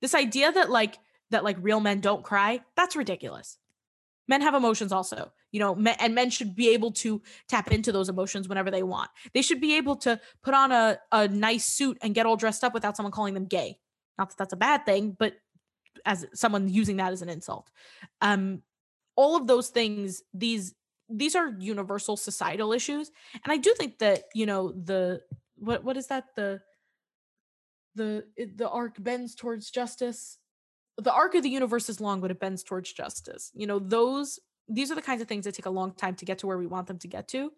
This 0.00 0.14
idea 0.14 0.50
that 0.52 0.70
like 0.70 0.98
that 1.30 1.44
like 1.44 1.56
real 1.60 1.80
men 1.80 2.00
don't 2.00 2.24
cry. 2.24 2.60
That's 2.76 2.96
ridiculous. 2.96 3.58
Men 4.28 4.42
have 4.42 4.54
emotions 4.54 4.92
also, 4.92 5.32
you 5.50 5.58
know, 5.58 5.74
men, 5.74 5.96
and 5.98 6.14
men 6.14 6.30
should 6.30 6.54
be 6.54 6.68
able 6.68 6.92
to 6.92 7.20
tap 7.48 7.72
into 7.72 7.90
those 7.90 8.08
emotions 8.08 8.48
whenever 8.48 8.70
they 8.70 8.84
want. 8.84 9.10
They 9.34 9.42
should 9.42 9.60
be 9.60 9.76
able 9.76 9.96
to 9.96 10.20
put 10.44 10.54
on 10.54 10.70
a, 10.70 11.00
a 11.10 11.26
nice 11.26 11.66
suit 11.66 11.98
and 12.00 12.14
get 12.14 12.26
all 12.26 12.36
dressed 12.36 12.62
up 12.62 12.72
without 12.72 12.96
someone 12.96 13.10
calling 13.10 13.34
them 13.34 13.46
gay. 13.46 13.80
Not 14.18 14.28
that 14.28 14.38
that's 14.38 14.52
a 14.52 14.56
bad 14.56 14.86
thing, 14.86 15.16
but 15.18 15.34
as 16.04 16.26
someone 16.34 16.68
using 16.68 16.96
that 16.96 17.12
as 17.12 17.22
an 17.22 17.28
insult. 17.28 17.70
Um, 18.20 18.62
all 19.16 19.36
of 19.36 19.46
those 19.46 19.68
things, 19.68 20.22
these 20.32 20.74
these 21.08 21.34
are 21.34 21.54
universal 21.58 22.16
societal 22.16 22.72
issues, 22.72 23.10
and 23.44 23.52
I 23.52 23.56
do 23.56 23.74
think 23.76 23.98
that 23.98 24.24
you 24.34 24.46
know 24.46 24.72
the 24.72 25.22
what 25.56 25.84
what 25.84 25.96
is 25.96 26.06
that 26.08 26.34
the 26.36 26.60
the 27.94 28.24
the 28.36 28.68
arc 28.68 29.02
bends 29.02 29.34
towards 29.34 29.70
justice. 29.70 30.38
The 30.96 31.12
arc 31.12 31.34
of 31.34 31.42
the 31.42 31.50
universe 31.50 31.88
is 31.88 32.00
long, 32.00 32.20
but 32.20 32.30
it 32.30 32.40
bends 32.40 32.62
towards 32.62 32.92
justice. 32.92 33.50
You 33.54 33.66
know 33.66 33.78
those 33.78 34.38
these 34.68 34.90
are 34.90 34.94
the 34.94 35.02
kinds 35.02 35.20
of 35.20 35.28
things 35.28 35.44
that 35.44 35.54
take 35.54 35.66
a 35.66 35.70
long 35.70 35.92
time 35.92 36.14
to 36.14 36.24
get 36.24 36.38
to 36.38 36.46
where 36.46 36.58
we 36.58 36.66
want 36.66 36.86
them 36.86 36.98
to 36.98 37.08
get 37.08 37.26
to 37.28 37.50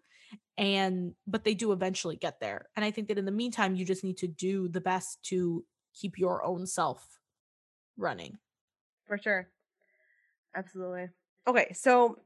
and 0.57 1.15
but 1.27 1.45
they 1.45 1.55
do 1.55 1.73
eventually 1.73 2.17
get 2.17 2.41
there 2.41 2.67
and 2.77 2.85
i 2.85 2.91
think 2.91 3.09
that 3.09 3.19
in 3.19 3.25
the 3.25 3.31
meantime 3.31 3.75
you 3.75 3.85
just 3.85 4.05
need 4.05 4.17
to 4.17 4.27
do 4.27 4.69
the 4.69 4.81
best 4.81 5.23
to 5.23 5.65
keep 5.95 6.19
your 6.19 6.45
own 6.45 6.67
self 6.67 7.19
running. 7.97 8.39
For 9.07 9.19
sure. 9.19 9.49
Absolutely. 10.55 11.09
Okay, 11.47 11.73
so 11.73 12.19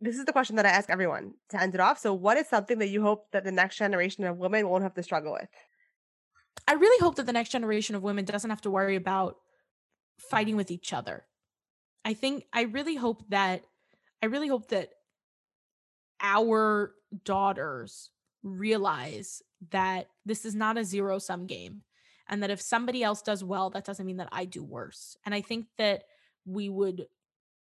this 0.00 0.18
is 0.18 0.24
the 0.24 0.32
question 0.32 0.56
that 0.56 0.66
I 0.66 0.70
ask 0.70 0.90
everyone 0.90 1.34
to 1.50 1.60
end 1.60 1.74
it 1.74 1.80
off. 1.80 1.98
So, 1.98 2.12
what 2.12 2.36
is 2.36 2.48
something 2.48 2.78
that 2.78 2.88
you 2.88 3.02
hope 3.02 3.30
that 3.32 3.44
the 3.44 3.52
next 3.52 3.76
generation 3.76 4.24
of 4.24 4.36
women 4.36 4.68
won't 4.68 4.82
have 4.82 4.94
to 4.94 5.02
struggle 5.02 5.32
with? 5.32 5.48
I 6.66 6.74
really 6.74 7.00
hope 7.00 7.16
that 7.16 7.26
the 7.26 7.32
next 7.32 7.50
generation 7.50 7.94
of 7.94 8.02
women 8.02 8.24
doesn't 8.24 8.50
have 8.50 8.60
to 8.62 8.70
worry 8.70 8.96
about 8.96 9.36
fighting 10.18 10.56
with 10.56 10.70
each 10.70 10.92
other. 10.92 11.24
I 12.04 12.14
think 12.14 12.44
I 12.52 12.62
really 12.62 12.96
hope 12.96 13.22
that 13.30 13.62
I 14.22 14.26
really 14.26 14.48
hope 14.48 14.68
that 14.68 14.90
our 16.20 16.94
daughters 17.24 18.10
realize 18.42 19.42
that 19.70 20.08
this 20.24 20.44
is 20.44 20.54
not 20.54 20.78
a 20.78 20.84
zero 20.84 21.18
sum 21.18 21.46
game 21.46 21.82
and 22.32 22.42
that 22.42 22.50
if 22.50 22.62
somebody 22.62 23.04
else 23.04 23.20
does 23.20 23.44
well 23.44 23.68
that 23.70 23.84
doesn't 23.84 24.06
mean 24.06 24.16
that 24.16 24.30
I 24.32 24.46
do 24.46 24.64
worse. 24.64 25.16
And 25.24 25.34
I 25.34 25.42
think 25.42 25.66
that 25.76 26.04
we 26.46 26.68
would 26.70 27.06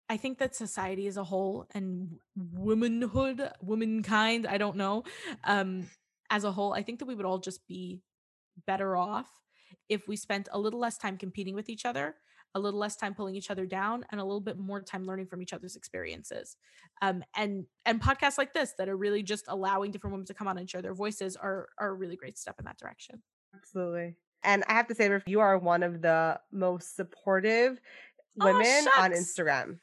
I 0.09 0.17
think 0.17 0.39
that 0.39 0.55
society 0.55 1.07
as 1.07 1.17
a 1.17 1.25
whole 1.25 1.67
and 1.73 2.19
womanhood, 2.37 3.51
womankind, 3.63 4.47
I 4.47 4.59
don't 4.59 4.77
know, 4.77 5.05
um 5.45 5.89
as 6.29 6.43
a 6.43 6.51
whole, 6.51 6.75
I 6.75 6.83
think 6.83 6.99
that 6.99 7.07
we 7.07 7.15
would 7.15 7.25
all 7.25 7.39
just 7.39 7.67
be 7.69 8.01
better 8.67 8.97
off 8.97 9.31
if 9.89 10.09
we 10.09 10.17
spent 10.17 10.49
a 10.51 10.59
little 10.59 10.81
less 10.81 10.99
time 10.99 11.17
competing 11.17 11.55
with 11.55 11.69
each 11.69 11.87
other 11.87 12.17
a 12.55 12.59
little 12.59 12.81
less 12.81 12.97
time 12.97 13.15
pulling 13.15 13.35
each 13.35 13.51
other 13.51 13.67
down 13.67 14.03
and 14.11 14.19
a 14.19 14.25
little 14.25 14.41
bit 14.41 14.57
more 14.57 14.81
time 14.81 15.05
learning 15.05 15.27
from 15.27 15.43
each 15.43 15.53
other's 15.53 15.77
experiences. 15.77 16.57
Um, 17.03 17.23
and 17.37 17.67
and 17.85 18.01
podcasts 18.01 18.39
like 18.39 18.55
this 18.55 18.73
that 18.79 18.89
are 18.89 18.97
really 18.97 19.23
just 19.23 19.45
allowing 19.49 19.91
different 19.91 20.13
women 20.13 20.27
to 20.27 20.35
come 20.35 20.49
on 20.49 20.57
and 20.57 20.69
share 20.69 20.81
their 20.81 20.95
voices 20.95 21.37
are 21.37 21.69
are 21.79 21.89
a 21.89 21.95
really 21.95 22.17
great 22.17 22.39
step 22.39 22.57
in 22.59 22.65
that 22.65 22.79
direction. 22.79 23.23
Absolutely 23.55 24.17
and 24.47 24.65
i 24.69 24.73
have 24.73 24.87
to 24.87 24.95
say 24.95 25.11
you 25.27 25.41
are 25.41 25.59
one 25.59 25.83
of 25.83 26.01
the 26.01 26.41
most 26.53 26.97
supportive 26.97 27.79
oh, 28.41 28.47
women 28.47 28.87
oh, 28.97 29.03
on 29.03 29.13
instagram 29.13 29.79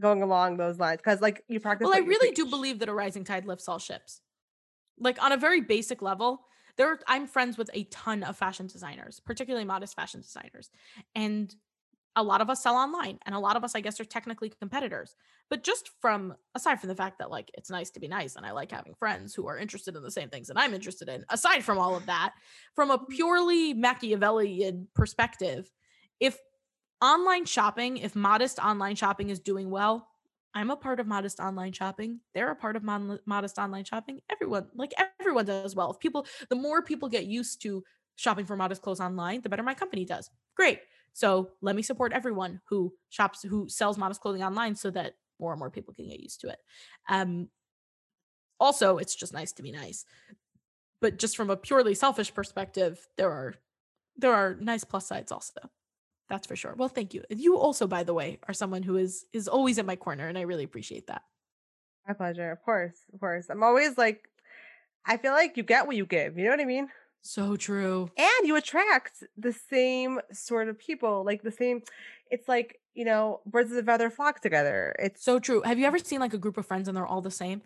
going 0.00 0.22
along 0.22 0.56
those 0.56 0.78
lines 0.78 0.98
because 0.98 1.20
like 1.20 1.44
you 1.48 1.60
practice 1.60 1.84
well 1.84 1.94
i 1.94 2.00
really 2.00 2.30
do 2.32 2.46
believe 2.46 2.78
that 2.78 2.88
a 2.88 2.94
rising 2.94 3.24
tide 3.24 3.44
lifts 3.44 3.68
all 3.68 3.78
ships. 3.78 4.20
Like 4.98 5.22
on 5.22 5.32
a 5.32 5.36
very 5.36 5.60
basic 5.60 6.02
level 6.02 6.46
there 6.76 6.88
are, 6.88 6.98
i'm 7.06 7.26
friends 7.26 7.58
with 7.58 7.68
a 7.74 7.84
ton 7.84 8.22
of 8.22 8.36
fashion 8.36 8.66
designers 8.66 9.20
particularly 9.20 9.64
modest 9.64 9.94
fashion 9.94 10.20
designers 10.20 10.70
and 11.14 11.54
a 12.16 12.22
lot 12.22 12.40
of 12.40 12.48
us 12.48 12.62
sell 12.62 12.76
online 12.76 13.18
and 13.26 13.34
a 13.34 13.38
lot 13.38 13.56
of 13.56 13.64
us 13.64 13.74
i 13.74 13.80
guess 13.80 14.00
are 14.00 14.04
technically 14.04 14.50
competitors. 14.50 15.16
But 15.50 15.62
just 15.62 15.90
from 16.00 16.34
aside 16.54 16.80
from 16.80 16.88
the 16.88 16.96
fact 16.96 17.18
that 17.18 17.30
like 17.30 17.50
it's 17.54 17.70
nice 17.70 17.90
to 17.90 18.00
be 18.00 18.08
nice 18.08 18.36
and 18.36 18.46
i 18.46 18.50
like 18.52 18.70
having 18.70 18.94
friends 18.94 19.34
who 19.34 19.46
are 19.46 19.58
interested 19.58 19.94
in 19.94 20.02
the 20.02 20.10
same 20.10 20.30
things 20.30 20.48
that 20.48 20.58
i'm 20.58 20.74
interested 20.74 21.08
in 21.08 21.24
aside 21.28 21.62
from 21.62 21.78
all 21.78 21.94
of 21.94 22.06
that 22.06 22.32
from 22.74 22.90
a 22.90 22.98
mm-hmm. 22.98 23.12
purely 23.12 23.74
machiavellian 23.74 24.88
perspective 24.94 25.70
if 26.18 26.38
online 27.02 27.44
shopping 27.44 27.98
if 27.98 28.16
modest 28.16 28.58
online 28.58 28.96
shopping 28.96 29.28
is 29.28 29.38
doing 29.38 29.70
well 29.70 30.08
i'm 30.54 30.70
a 30.70 30.76
part 30.76 31.00
of 31.00 31.06
modest 31.06 31.40
online 31.40 31.72
shopping. 31.72 32.20
They're 32.32 32.50
a 32.50 32.56
part 32.56 32.76
of 32.76 32.84
mon- 32.84 33.18
modest 33.26 33.58
online 33.58 33.84
shopping. 33.84 34.20
Everyone 34.30 34.66
like 34.74 34.92
everyone 35.20 35.44
does 35.46 35.74
well. 35.74 35.90
If 35.90 35.98
people 35.98 36.26
the 36.48 36.56
more 36.56 36.80
people 36.80 37.08
get 37.08 37.26
used 37.26 37.60
to 37.62 37.84
shopping 38.16 38.46
for 38.46 38.56
modest 38.56 38.80
clothes 38.80 39.00
online 39.00 39.40
the 39.42 39.48
better 39.48 39.64
my 39.64 39.74
company 39.74 40.04
does. 40.04 40.30
Great 40.56 40.78
so 41.14 41.52
let 41.62 41.76
me 41.76 41.82
support 41.82 42.12
everyone 42.12 42.60
who 42.68 42.92
shops, 43.08 43.42
who 43.42 43.68
sells 43.68 43.96
modest 43.96 44.20
clothing 44.20 44.42
online 44.42 44.74
so 44.74 44.90
that 44.90 45.14
more 45.40 45.52
and 45.52 45.58
more 45.58 45.70
people 45.70 45.94
can 45.94 46.08
get 46.08 46.20
used 46.20 46.40
to 46.42 46.48
it. 46.48 46.58
Um, 47.08 47.48
also, 48.60 48.98
it's 48.98 49.14
just 49.14 49.32
nice 49.32 49.52
to 49.52 49.62
be 49.62 49.72
nice. 49.72 50.04
But 51.00 51.18
just 51.18 51.36
from 51.36 51.50
a 51.50 51.56
purely 51.56 51.94
selfish 51.94 52.34
perspective, 52.34 53.06
there 53.16 53.30
are 53.30 53.54
there 54.16 54.32
are 54.32 54.56
nice 54.60 54.84
plus 54.84 55.06
sides 55.06 55.32
also. 55.32 55.60
That's 56.28 56.46
for 56.46 56.56
sure. 56.56 56.74
Well, 56.76 56.88
thank 56.88 57.14
you. 57.14 57.22
You 57.28 57.58
also, 57.58 57.86
by 57.86 58.04
the 58.04 58.14
way, 58.14 58.38
are 58.48 58.54
someone 58.54 58.82
who 58.82 58.96
is 58.96 59.26
is 59.32 59.46
always 59.46 59.78
in 59.78 59.86
my 59.86 59.96
corner, 59.96 60.26
and 60.28 60.38
I 60.38 60.42
really 60.42 60.64
appreciate 60.64 61.06
that. 61.06 61.22
My 62.08 62.14
pleasure. 62.14 62.50
Of 62.50 62.62
course, 62.62 62.98
of 63.12 63.20
course. 63.20 63.46
I'm 63.50 63.62
always 63.62 63.96
like, 63.96 64.28
I 65.06 65.16
feel 65.16 65.32
like 65.32 65.56
you 65.56 65.62
get 65.62 65.86
what 65.86 65.96
you 65.96 66.06
give. 66.06 66.38
You 66.38 66.44
know 66.44 66.50
what 66.50 66.60
I 66.60 66.64
mean? 66.64 66.88
So 67.26 67.56
true. 67.56 68.10
And 68.18 68.46
you 68.46 68.54
attract 68.54 69.24
the 69.36 69.52
same 69.52 70.20
sort 70.30 70.68
of 70.68 70.78
people, 70.78 71.24
like 71.24 71.42
the 71.42 71.50
same. 71.50 71.82
It's 72.30 72.48
like 72.48 72.80
you 72.94 73.04
know, 73.04 73.40
birds 73.44 73.72
of 73.72 73.78
a 73.78 73.82
feather 73.82 74.08
flock 74.10 74.40
together. 74.40 74.94
It's 74.98 75.24
so 75.24 75.40
true. 75.40 75.62
Have 75.62 75.78
you 75.78 75.86
ever 75.86 75.98
seen 75.98 76.20
like 76.20 76.34
a 76.34 76.38
group 76.38 76.56
of 76.56 76.66
friends 76.66 76.86
and 76.86 76.96
they're 76.96 77.06
all 77.06 77.22
the 77.22 77.30
same? 77.30 77.62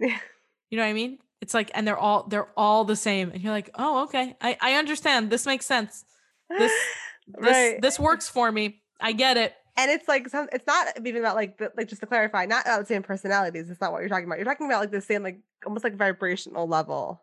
Yeah. 0.00 0.18
You 0.70 0.76
know 0.76 0.84
what 0.84 0.90
I 0.90 0.92
mean? 0.92 1.16
It's 1.40 1.54
like, 1.54 1.70
and 1.72 1.88
they're 1.88 1.96
all 1.96 2.24
they're 2.24 2.50
all 2.54 2.84
the 2.84 2.94
same, 2.94 3.30
and 3.30 3.40
you're 3.40 3.54
like, 3.54 3.70
oh, 3.76 4.02
okay, 4.02 4.36
I 4.38 4.58
I 4.60 4.74
understand. 4.74 5.30
This 5.30 5.46
makes 5.46 5.64
sense. 5.64 6.04
This 6.50 6.70
this 7.26 7.52
right. 7.52 7.80
this 7.80 7.98
works 7.98 8.28
for 8.28 8.52
me. 8.52 8.82
I 9.00 9.12
get 9.12 9.38
it. 9.38 9.54
And 9.78 9.90
it's 9.90 10.06
like 10.08 10.28
some. 10.28 10.46
It's 10.52 10.66
not 10.66 10.88
even 11.06 11.22
about 11.22 11.36
like 11.36 11.56
the, 11.56 11.72
like 11.74 11.88
just 11.88 12.02
to 12.02 12.06
clarify, 12.06 12.44
not 12.44 12.66
about 12.66 12.80
the 12.80 12.84
same 12.84 13.02
personalities. 13.02 13.70
It's 13.70 13.80
not 13.80 13.92
what 13.92 14.00
you're 14.00 14.10
talking 14.10 14.26
about. 14.26 14.36
You're 14.36 14.44
talking 14.44 14.66
about 14.66 14.80
like 14.80 14.90
the 14.90 15.00
same 15.00 15.22
like 15.22 15.38
almost 15.64 15.84
like 15.84 15.96
vibrational 15.96 16.68
level 16.68 17.22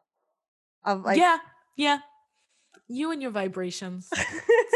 of 0.84 1.04
like 1.04 1.20
yeah 1.20 1.38
yeah. 1.76 2.00
You 2.88 3.12
and 3.12 3.22
your 3.22 3.32
vibrations. 3.32 4.10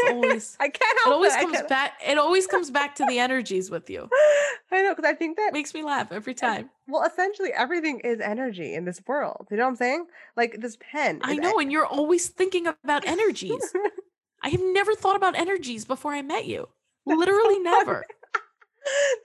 It's 0.02 0.12
always 0.12 0.56
I 0.60 0.68
can't 0.68 0.98
help 1.04 1.08
it. 1.08 1.12
Always 1.14 1.34
it. 1.34 1.40
comes 1.40 1.62
back. 1.68 2.00
It 2.06 2.16
always 2.16 2.46
comes 2.46 2.70
back 2.70 2.94
to 2.96 3.06
the 3.06 3.18
energies 3.18 3.70
with 3.70 3.90
you. 3.90 4.08
I 4.72 4.82
know 4.82 4.94
because 4.94 5.08
I 5.08 5.14
think 5.14 5.36
that 5.36 5.52
makes 5.52 5.74
me 5.74 5.82
laugh 5.82 6.12
every 6.12 6.32
time. 6.32 6.70
Well, 6.86 7.04
essentially, 7.04 7.52
everything 7.52 8.00
is 8.00 8.20
energy 8.20 8.74
in 8.74 8.84
this 8.84 9.02
world. 9.06 9.48
You 9.50 9.56
know 9.56 9.64
what 9.64 9.70
I'm 9.70 9.76
saying? 9.76 10.06
Like 10.36 10.60
this 10.60 10.78
pen. 10.80 11.20
I 11.22 11.36
know, 11.36 11.58
and 11.58 11.70
you're 11.70 11.86
always 11.86 12.28
thinking 12.28 12.66
about 12.66 13.06
energies. 13.06 13.74
I 14.42 14.48
have 14.48 14.62
never 14.62 14.94
thought 14.94 15.16
about 15.16 15.36
energies 15.36 15.84
before 15.84 16.12
I 16.12 16.22
met 16.22 16.46
you. 16.46 16.68
That's 17.06 17.18
Literally 17.18 17.56
so 17.56 17.62
never. 17.62 18.06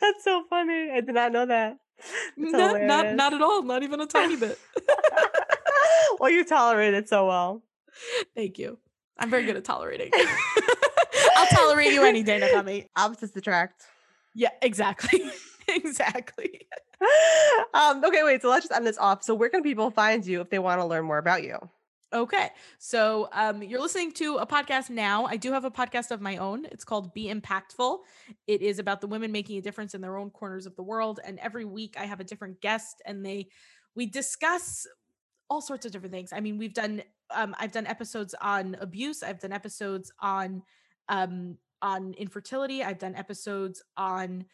That's 0.01 0.23
so 0.23 0.43
funny. 0.49 0.91
I 0.91 1.01
did 1.01 1.15
not 1.15 1.31
know 1.31 1.45
that. 1.45 1.77
Not, 2.35 2.81
not, 2.81 3.13
not 3.13 3.33
at 3.33 3.41
all. 3.41 3.63
Not 3.63 3.83
even 3.83 4.01
a 4.01 4.05
tiny 4.05 4.35
bit. 4.35 4.59
well, 6.19 6.29
you 6.29 6.45
tolerate 6.45 6.93
it 6.93 7.09
so 7.09 7.27
well. 7.27 7.63
Thank 8.35 8.57
you. 8.59 8.77
I'm 9.17 9.29
very 9.29 9.45
good 9.45 9.55
at 9.55 9.63
tolerating. 9.63 10.11
I'll 11.35 11.47
tolerate 11.47 11.93
you 11.93 12.03
any 12.03 12.23
day, 12.23 12.39
Nakami. 12.39 12.87
Opposites 12.95 13.35
attract. 13.35 13.83
Yeah, 14.33 14.49
exactly. 14.61 15.23
exactly. 15.67 16.67
Um, 17.73 18.03
okay, 18.03 18.23
wait. 18.23 18.41
So 18.41 18.49
let's 18.49 18.67
just 18.67 18.75
end 18.75 18.85
this 18.85 18.97
off. 18.97 19.23
So 19.23 19.33
where 19.33 19.49
can 19.49 19.63
people 19.63 19.91
find 19.91 20.25
you 20.25 20.41
if 20.41 20.49
they 20.49 20.59
want 20.59 20.81
to 20.81 20.85
learn 20.85 21.05
more 21.05 21.17
about 21.17 21.43
you? 21.43 21.57
Okay. 22.13 22.49
So 22.77 23.29
um, 23.33 23.61
you're 23.63 23.81
listening 23.81 24.11
to 24.13 24.37
a 24.37 24.45
podcast 24.45 24.89
now. 24.89 25.25
I 25.25 25.37
do 25.37 25.51
have 25.51 25.65
a 25.65 25.71
podcast 25.71 26.11
of 26.11 26.21
my 26.21 26.37
own. 26.37 26.65
It's 26.65 26.85
called 26.85 27.13
Be 27.13 27.33
Impactful. 27.33 27.99
It 28.47 28.61
is 28.61 28.79
about 28.79 29.01
the 29.01 29.07
women 29.07 29.31
making 29.31 29.57
a 29.57 29.61
difference 29.61 29.93
in 29.93 30.01
their 30.01 30.17
own 30.17 30.29
corners 30.29 30.65
of 30.65 30.75
the 30.75 30.83
world. 30.83 31.19
And 31.25 31.39
every 31.39 31.65
week 31.65 31.95
I 31.99 32.05
have 32.05 32.19
a 32.19 32.23
different 32.23 32.61
guest 32.61 33.01
and 33.05 33.25
they 33.25 33.47
we 33.95 34.05
discuss 34.05 34.85
all 35.49 35.61
sorts 35.61 35.85
of 35.85 35.91
different 35.91 36.13
things. 36.13 36.31
I 36.33 36.39
mean, 36.39 36.57
we've 36.57 36.73
done 36.73 37.03
um 37.33 37.55
I've 37.59 37.71
done 37.71 37.87
episodes 37.87 38.35
on 38.41 38.75
abuse, 38.79 39.23
I've 39.23 39.39
done 39.39 39.51
episodes 39.53 40.11
on 40.19 40.63
um 41.09 41.57
on 41.81 42.13
infertility, 42.13 42.83
I've 42.83 42.99
done 42.99 43.15
episodes 43.15 43.83
on 43.97 44.45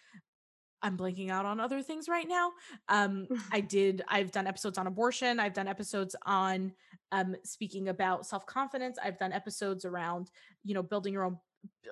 I'm 0.83 0.97
blanking 0.97 1.29
out 1.29 1.45
on 1.45 1.59
other 1.59 1.81
things 1.81 2.07
right 2.09 2.27
now. 2.27 2.51
Um 2.89 3.27
I 3.51 3.59
did 3.77 4.01
I've 4.07 4.31
done 4.31 4.47
episodes 4.47 4.77
on 4.77 4.87
abortion, 4.87 5.39
I've 5.39 5.53
done 5.53 5.67
episodes 5.67 6.15
on 6.25 6.73
um 7.11 7.35
speaking 7.43 7.89
about 7.89 8.25
self-confidence, 8.25 8.97
I've 9.03 9.17
done 9.17 9.33
episodes 9.33 9.85
around, 9.85 10.31
you 10.63 10.73
know, 10.73 10.83
building 10.83 11.13
your 11.13 11.23
own 11.23 11.37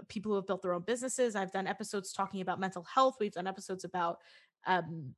people 0.07 0.31
who 0.31 0.35
have 0.37 0.47
built 0.47 0.63
their 0.63 0.73
own 0.73 0.81
businesses. 0.81 1.35
I've 1.35 1.51
done 1.51 1.67
episodes 1.67 2.11
talking 2.11 2.41
about 2.41 2.59
mental 2.59 2.83
health. 2.83 3.17
We've 3.19 3.31
done 3.31 3.47
episodes 3.47 3.83
about 3.83 4.19
um 4.65 5.13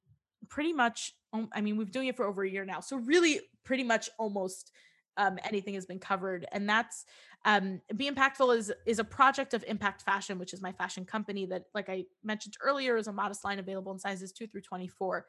pretty 0.50 0.74
much 0.74 1.14
i 1.54 1.62
mean 1.62 1.78
we've 1.78 1.92
doing 1.92 2.08
it 2.08 2.16
for 2.16 2.26
over 2.26 2.44
a 2.44 2.50
year 2.50 2.66
now 2.66 2.80
so 2.80 2.98
really 2.98 3.40
pretty 3.64 3.84
much 3.84 4.10
almost 4.18 4.72
um, 5.18 5.38
anything 5.44 5.74
has 5.74 5.86
been 5.86 6.00
covered 6.00 6.46
and 6.54 6.70
that's 6.70 7.06
um, 7.44 7.82
be 7.98 8.10
impactful 8.10 8.56
is 8.56 8.72
is 8.86 9.00
a 9.00 9.04
project 9.04 9.54
of 9.54 9.64
impact 9.68 10.04
fashion 10.04 10.40
which 10.40 10.54
is 10.54 10.62
my 10.62 10.72
fashion 10.72 11.06
company 11.06 11.46
that 11.46 11.64
like 11.74 11.90
i 11.90 12.06
mentioned 12.24 12.56
earlier 12.62 12.98
is 12.98 13.08
a 13.08 13.14
modest 13.14 13.44
line 13.44 13.60
available 13.60 13.92
in 13.92 14.00
sizes 14.00 14.32
2 14.32 14.48
through 14.48 14.62
24 14.62 15.26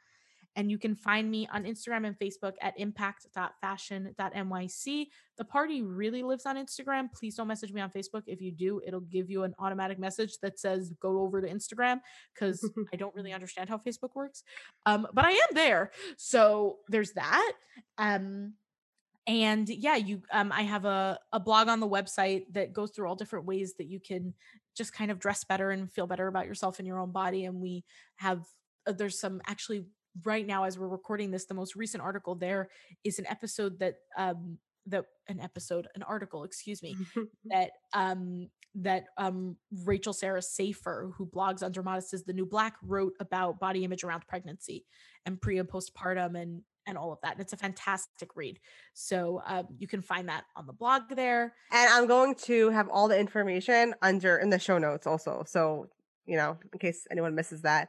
and 0.59 0.71
you 0.73 0.77
can 0.77 0.97
find 0.97 1.31
me 1.31 1.49
on 1.53 1.63
Instagram 1.63 2.05
and 2.05 2.19
Facebook 2.19 2.55
at 2.61 2.75
impact.fashion.nyc. 2.81 5.07
The 5.37 5.45
party 5.45 5.83
really 5.83 6.25
lives 6.25 6.47
on 6.47 6.57
Instagram. 6.57 7.13
Please 7.15 7.37
don't 7.37 7.47
message 7.47 7.73
me 7.73 7.81
on 7.81 7.91
Facebook. 7.91 8.25
If 8.27 8.43
you 8.43 8.51
do, 8.51 8.81
it'll 8.85 9.03
give 9.03 9.31
you 9.31 9.45
an 9.45 9.55
automatic 9.61 10.01
message 10.01 10.39
that 10.43 10.59
says 10.59 10.93
go 11.01 11.21
over 11.21 11.41
to 11.41 11.49
Instagram 11.49 12.01
because 12.35 12.69
I 12.93 12.97
don't 12.97 13.15
really 13.15 13.33
understand 13.33 13.69
how 13.69 13.79
Facebook 13.79 14.17
works. 14.17 14.43
Um, 14.85 15.07
but 15.15 15.25
I 15.25 15.31
am 15.31 15.49
there. 15.53 15.93
So 16.17 16.79
there's 16.89 17.13
that. 17.13 17.53
Um, 17.97 18.55
and 19.29 19.69
yeah 19.69 19.95
you 19.95 20.23
um, 20.33 20.51
i 20.53 20.63
have 20.63 20.85
a, 20.87 21.19
a 21.35 21.41
blog 21.41 21.69
on 21.69 21.81
the 21.81 21.89
website 21.89 22.45
that 22.51 22.73
goes 22.73 22.91
through 22.91 23.07
all 23.07 23.15
different 23.15 23.45
ways 23.45 23.75
that 23.77 23.87
you 23.87 24.01
can 24.01 24.33
just 24.75 24.95
kind 24.95 25.11
of 25.11 25.19
dress 25.19 25.45
better 25.45 25.71
and 25.71 25.93
feel 25.93 26.07
better 26.07 26.29
about 26.29 26.47
yourself 26.47 26.79
and 26.79 26.89
your 26.89 26.99
own 26.99 27.13
body 27.13 27.45
and 27.45 27.61
we 27.61 27.85
have 28.17 28.47
uh, 28.87 28.93
there's 28.93 29.21
some 29.21 29.43
actually 29.47 29.85
right 30.25 30.47
now 30.47 30.64
as 30.64 30.79
we're 30.79 30.89
recording 30.89 31.31
this 31.31 31.47
the 31.47 31.55
most 31.55 31.77
recent 31.77 32.03
article 32.03 32.35
there 32.35 32.69
is 33.05 33.19
an 33.19 33.27
episode 33.27 33.79
that 33.79 33.97
um 34.16 34.59
that 34.89 35.05
an 35.29 35.41
episode, 35.41 35.87
an 35.95 36.03
article, 36.03 36.45
excuse 36.45 36.83
me, 36.83 36.97
that 37.47 37.71
um 37.93 38.49
that 38.75 39.05
um 39.16 39.57
Rachel 39.85 40.12
Sarah 40.12 40.43
Safer, 40.43 41.12
who 41.16 41.27
blogs 41.27 41.62
under 41.62 41.83
Modest 41.83 42.14
is 42.14 42.25
the 42.25 42.33
New 42.33 42.47
Black, 42.47 42.75
wrote 42.83 43.14
about 43.21 43.61
body 43.61 43.85
image 43.85 44.05
around 44.05 44.27
pregnancy 44.27 44.85
and 45.27 45.41
pre 45.41 45.59
and 45.59 45.69
postpartum 45.69 46.41
and 46.41 46.62
and 46.87 46.97
all 46.97 47.12
of 47.12 47.19
that. 47.23 47.33
And 47.33 47.41
it's 47.41 47.53
a 47.53 47.59
fantastic 47.59 48.35
read. 48.35 48.59
So 48.95 49.43
um, 49.47 49.66
you 49.79 49.87
can 49.87 50.01
find 50.01 50.31
that 50.31 50.45
on 50.57 50.66
the 50.66 50.73
blog 50.73 51.03
there. 51.14 51.53
And 51.71 51.93
I'm 51.93 52.07
going 52.07 52.35
to 52.47 52.71
have 52.71 52.89
all 52.89 53.09
the 53.09 53.19
information 53.19 53.95
under 54.01 54.39
in 54.39 54.49
the 54.49 54.59
show 54.59 54.79
notes 54.79 55.07
also. 55.07 55.45
So 55.47 55.89
you 56.27 56.37
know, 56.37 56.59
in 56.73 56.79
case 56.79 57.07
anyone 57.11 57.35
misses 57.35 57.62
that 57.62 57.89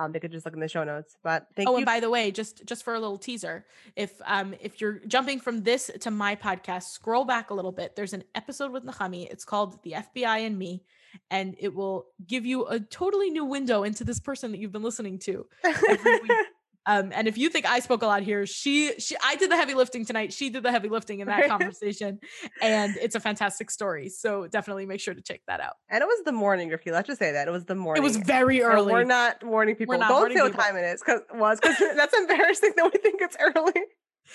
um, 0.00 0.12
they 0.12 0.18
could 0.18 0.32
just 0.32 0.46
look 0.46 0.54
in 0.54 0.60
the 0.60 0.68
show 0.68 0.82
notes. 0.82 1.16
But 1.22 1.46
thank 1.54 1.68
oh, 1.68 1.72
you. 1.72 1.76
and 1.78 1.86
by 1.86 2.00
the 2.00 2.08
way, 2.08 2.30
just 2.30 2.64
just 2.64 2.84
for 2.84 2.94
a 2.94 3.00
little 3.00 3.18
teaser, 3.18 3.66
if 3.96 4.12
um 4.24 4.54
if 4.60 4.80
you're 4.80 5.00
jumping 5.06 5.38
from 5.40 5.62
this 5.62 5.90
to 6.00 6.10
my 6.10 6.34
podcast, 6.34 6.84
scroll 6.84 7.24
back 7.24 7.50
a 7.50 7.54
little 7.54 7.72
bit. 7.72 7.96
There's 7.96 8.14
an 8.14 8.24
episode 8.34 8.72
with 8.72 8.84
Nahami. 8.84 9.30
It's 9.30 9.44
called 9.44 9.82
"The 9.82 9.92
FBI 9.92 10.46
and 10.46 10.58
Me," 10.58 10.82
and 11.30 11.54
it 11.58 11.74
will 11.74 12.06
give 12.26 12.46
you 12.46 12.66
a 12.66 12.80
totally 12.80 13.30
new 13.30 13.44
window 13.44 13.82
into 13.82 14.02
this 14.04 14.20
person 14.20 14.52
that 14.52 14.58
you've 14.58 14.72
been 14.72 14.82
listening 14.82 15.18
to 15.20 15.46
every 15.64 16.20
week. 16.20 16.32
Um, 16.90 17.12
and 17.14 17.28
if 17.28 17.38
you 17.38 17.48
think 17.50 17.66
I 17.66 17.78
spoke 17.78 18.02
a 18.02 18.06
lot 18.06 18.22
here, 18.22 18.46
she 18.46 18.98
she 18.98 19.14
I 19.22 19.36
did 19.36 19.50
the 19.50 19.56
heavy 19.56 19.74
lifting 19.74 20.04
tonight. 20.04 20.32
She 20.32 20.50
did 20.50 20.64
the 20.64 20.72
heavy 20.72 20.88
lifting 20.88 21.20
in 21.20 21.28
that 21.28 21.48
conversation, 21.48 22.18
and 22.60 22.96
it's 22.96 23.14
a 23.14 23.20
fantastic 23.20 23.70
story. 23.70 24.08
So 24.08 24.48
definitely 24.48 24.86
make 24.86 24.98
sure 24.98 25.14
to 25.14 25.22
check 25.22 25.40
that 25.46 25.60
out. 25.60 25.74
And 25.88 26.02
it 26.02 26.06
was 26.06 26.24
the 26.24 26.32
morning, 26.32 26.68
Rivky. 26.68 26.90
Let's 26.90 27.06
just 27.06 27.20
say 27.20 27.30
that 27.30 27.46
it 27.46 27.52
was 27.52 27.64
the 27.66 27.76
morning. 27.76 28.02
It 28.02 28.04
was 28.04 28.16
very 28.16 28.62
early. 28.62 28.90
So 28.90 28.92
we're 28.94 29.04
not 29.04 29.44
morning 29.44 29.76
people. 29.76 29.96
Not 29.98 30.08
Don't 30.08 30.32
say 30.32 30.42
what 30.42 30.54
time 30.54 30.76
it 30.76 30.84
is 30.84 31.00
because 31.00 31.20
was 31.32 31.60
because 31.60 31.78
that's 31.96 32.14
embarrassing 32.14 32.72
that 32.76 32.90
we 32.92 32.98
think 32.98 33.20
it's 33.20 33.36
early. 33.38 33.80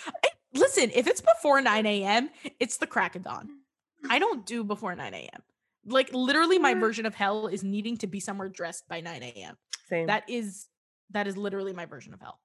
I, 0.07 0.29
listen, 0.53 0.91
if 0.93 1.07
it's 1.07 1.21
before 1.21 1.59
nine 1.59 1.85
a.m., 1.85 2.29
it's 2.61 2.77
the 2.77 2.87
crack 2.87 3.17
of 3.17 3.23
dawn. 3.23 3.49
I 4.09 4.17
don't 4.19 4.45
do 4.45 4.63
before 4.63 4.95
nine 4.95 5.13
a.m. 5.13 5.41
Like 5.85 6.13
literally, 6.13 6.57
my 6.57 6.73
version 6.73 7.05
of 7.05 7.15
hell 7.15 7.47
is 7.47 7.65
needing 7.65 7.97
to 7.97 8.07
be 8.07 8.21
somewhere 8.21 8.47
dressed 8.47 8.87
by 8.87 9.01
nine 9.01 9.23
a.m. 9.23 9.57
Same. 9.89 10.07
That 10.07 10.23
is 10.29 10.67
that 11.11 11.27
is 11.27 11.37
literally 11.37 11.73
my 11.73 11.85
version 11.85 12.13
of 12.13 12.21
hell. 12.21 12.39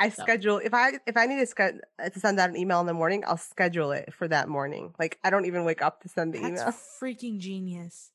I 0.00 0.08
schedule 0.08 0.58
if 0.58 0.74
I 0.74 0.92
if 1.06 1.16
I 1.16 1.26
need 1.26 1.40
to, 1.40 1.46
ske- 1.46 1.80
uh, 2.02 2.08
to 2.08 2.20
send 2.20 2.38
out 2.38 2.50
an 2.50 2.56
email 2.56 2.80
in 2.80 2.86
the 2.86 2.94
morning, 2.94 3.24
I'll 3.26 3.36
schedule 3.36 3.92
it 3.92 4.12
for 4.12 4.28
that 4.28 4.48
morning. 4.48 4.94
Like 4.98 5.18
I 5.24 5.30
don't 5.30 5.46
even 5.46 5.64
wake 5.64 5.82
up 5.82 6.02
to 6.02 6.08
send 6.08 6.34
the 6.34 6.38
email. 6.38 6.64
That's 6.64 7.00
email. 7.02 7.14
freaking 7.14 7.38
genius. 7.38 8.10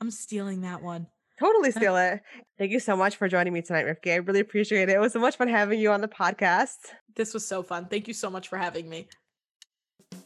I'm 0.00 0.10
stealing 0.10 0.62
that 0.62 0.82
one. 0.82 1.08
Totally 1.38 1.70
steal 1.70 1.96
it. 1.96 2.20
Thank 2.58 2.70
you 2.70 2.80
so 2.80 2.96
much 2.96 3.16
for 3.16 3.26
joining 3.26 3.54
me 3.54 3.62
tonight, 3.62 3.86
Rivky. 3.86 4.12
I 4.12 4.16
really 4.16 4.40
appreciate 4.40 4.90
it. 4.90 4.92
It 4.92 5.00
was 5.00 5.14
so 5.14 5.20
much 5.20 5.36
fun 5.36 5.48
having 5.48 5.80
you 5.80 5.90
on 5.90 6.02
the 6.02 6.08
podcast. 6.08 6.76
This 7.16 7.32
was 7.32 7.46
so 7.46 7.62
fun. 7.62 7.86
Thank 7.86 8.08
you 8.08 8.14
so 8.14 8.28
much 8.28 8.48
for 8.48 8.58
having 8.58 8.88
me. 8.88 9.08